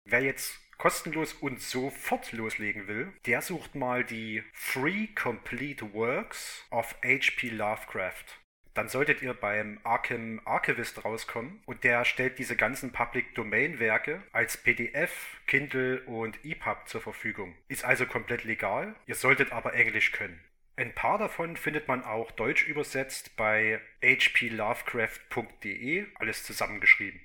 Wer 0.06 0.22
jetzt 0.22 0.60
kostenlos 0.80 1.34
und 1.34 1.62
sofort 1.62 2.32
loslegen 2.32 2.88
will, 2.88 3.14
der 3.28 3.44
sucht 3.44 3.76
mal 3.76 4.04
die 4.06 4.44
Free 4.54 5.06
Complete 5.14 5.94
Works 5.94 6.66
of 6.72 6.96
H.P. 7.04 7.50
Lovecraft 7.50 8.40
dann 8.78 8.88
solltet 8.90 9.24
ihr 9.24 9.34
beim 9.34 9.80
Arkham 9.84 10.40
Archivist 10.46 11.04
rauskommen 11.04 11.64
und 11.66 11.84
der 11.84 12.06
stellt 12.06 12.38
diese 12.38 12.56
ganzen 12.56 12.92
Public 12.92 13.34
Domain 13.34 13.80
Werke 13.80 14.22
als 14.32 14.58
PDF, 14.58 15.36
Kindle 15.48 16.04
und 16.04 16.46
EPUB 16.46 16.88
zur 16.88 17.02
Verfügung. 17.02 17.56
Ist 17.70 17.84
also 17.84 18.06
komplett 18.06 18.44
legal, 18.44 18.94
ihr 19.08 19.16
solltet 19.16 19.52
aber 19.52 19.74
Englisch 19.74 20.12
können. 20.12 20.40
Ein 20.76 20.94
paar 20.94 21.18
davon 21.18 21.58
findet 21.58 21.88
man 21.88 22.04
auch 22.04 22.30
deutsch 22.30 22.68
übersetzt 22.68 23.36
bei 23.36 23.82
hplovecraft.de, 24.02 26.06
alles 26.20 26.44
zusammengeschrieben. 26.44 27.22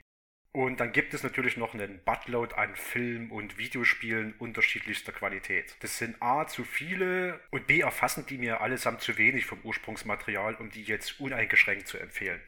Und 0.54 0.80
dann 0.80 0.92
gibt 0.92 1.14
es 1.14 1.22
natürlich 1.22 1.56
noch 1.56 1.72
einen 1.72 2.04
Buttload 2.04 2.54
an 2.54 2.76
Film- 2.76 3.32
und 3.32 3.56
Videospielen 3.56 4.34
unterschiedlichster 4.38 5.12
Qualität. 5.12 5.76
Das 5.80 5.96
sind 5.96 6.20
A 6.20 6.46
zu 6.46 6.64
viele 6.64 7.40
und 7.50 7.66
B 7.66 7.80
erfassen 7.80 8.26
die 8.26 8.36
mir 8.36 8.60
allesamt 8.60 9.00
zu 9.00 9.16
wenig 9.16 9.46
vom 9.46 9.60
Ursprungsmaterial, 9.62 10.56
um 10.56 10.70
die 10.70 10.82
jetzt 10.82 11.20
uneingeschränkt 11.20 11.88
zu 11.88 11.96
empfehlen. 11.96 12.40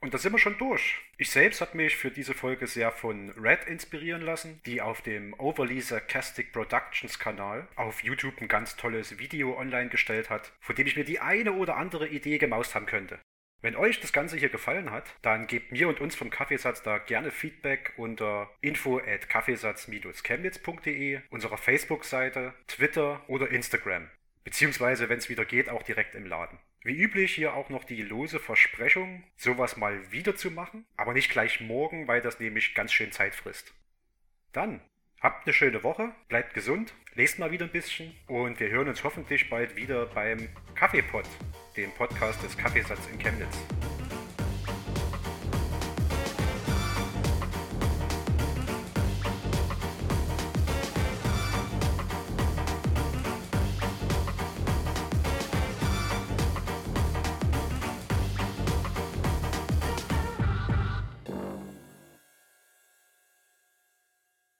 Und 0.00 0.14
da 0.14 0.18
sind 0.18 0.32
wir 0.32 0.38
schon 0.38 0.58
durch. 0.58 1.00
Ich 1.16 1.30
selbst 1.30 1.60
habe 1.60 1.76
mich 1.76 1.96
für 1.96 2.10
diese 2.10 2.34
Folge 2.34 2.68
sehr 2.68 2.92
von 2.92 3.30
Red 3.30 3.64
inspirieren 3.64 4.22
lassen, 4.22 4.60
die 4.64 4.80
auf 4.80 5.00
dem 5.00 5.34
Overly 5.34 5.80
Sarcastic 5.80 6.52
Productions 6.52 7.18
Kanal 7.18 7.66
auf 7.74 8.04
YouTube 8.04 8.40
ein 8.40 8.46
ganz 8.46 8.76
tolles 8.76 9.18
Video 9.18 9.58
online 9.58 9.88
gestellt 9.88 10.30
hat, 10.30 10.52
von 10.60 10.76
dem 10.76 10.86
ich 10.86 10.96
mir 10.96 11.04
die 11.04 11.18
eine 11.18 11.54
oder 11.54 11.76
andere 11.76 12.08
Idee 12.08 12.38
gemaust 12.38 12.76
haben 12.76 12.86
könnte. 12.86 13.18
Wenn 13.60 13.74
euch 13.74 13.98
das 13.98 14.12
Ganze 14.12 14.36
hier 14.36 14.50
gefallen 14.50 14.92
hat, 14.92 15.16
dann 15.22 15.48
gebt 15.48 15.72
mir 15.72 15.88
und 15.88 16.00
uns 16.00 16.14
vom 16.14 16.30
Kaffeesatz 16.30 16.82
da 16.82 16.98
gerne 16.98 17.32
Feedback 17.32 17.92
unter 17.96 18.48
info 18.60 18.98
at 18.98 19.28
kaffeesatz-chemnitz.de, 19.28 21.20
unserer 21.30 21.56
Facebook-Seite, 21.56 22.54
Twitter 22.68 23.20
oder 23.26 23.50
Instagram. 23.50 24.08
Beziehungsweise, 24.44 25.08
wenn 25.08 25.18
es 25.18 25.28
wieder 25.28 25.44
geht, 25.44 25.68
auch 25.68 25.82
direkt 25.82 26.14
im 26.14 26.24
Laden. 26.26 26.60
Wie 26.82 26.96
üblich 26.96 27.34
hier 27.34 27.54
auch 27.54 27.68
noch 27.68 27.82
die 27.82 28.02
lose 28.02 28.38
Versprechung, 28.38 29.24
sowas 29.36 29.76
mal 29.76 30.12
wieder 30.12 30.36
zu 30.36 30.52
machen, 30.52 30.86
aber 30.96 31.12
nicht 31.12 31.30
gleich 31.30 31.60
morgen, 31.60 32.06
weil 32.06 32.20
das 32.20 32.38
nämlich 32.38 32.76
ganz 32.76 32.92
schön 32.92 33.10
Zeit 33.10 33.34
frisst. 33.34 33.74
Dann 34.52 34.80
habt 35.20 35.46
eine 35.46 35.54
schöne 35.54 35.82
Woche, 35.82 36.10
bleibt 36.28 36.54
gesund, 36.54 36.94
lest 37.14 37.38
mal 37.38 37.50
wieder 37.50 37.64
ein 37.64 37.72
bisschen 37.72 38.14
und 38.26 38.60
wir 38.60 38.68
hören 38.68 38.88
uns 38.88 39.02
hoffentlich 39.04 39.50
bald 39.50 39.76
wieder 39.76 40.06
beim 40.06 40.48
Kaffeepot 40.74 41.24
dem 41.76 41.90
Podcast 41.92 42.42
des 42.42 42.56
Kaffeesatz 42.56 43.06
in 43.12 43.18
Chemnitz. 43.18 43.56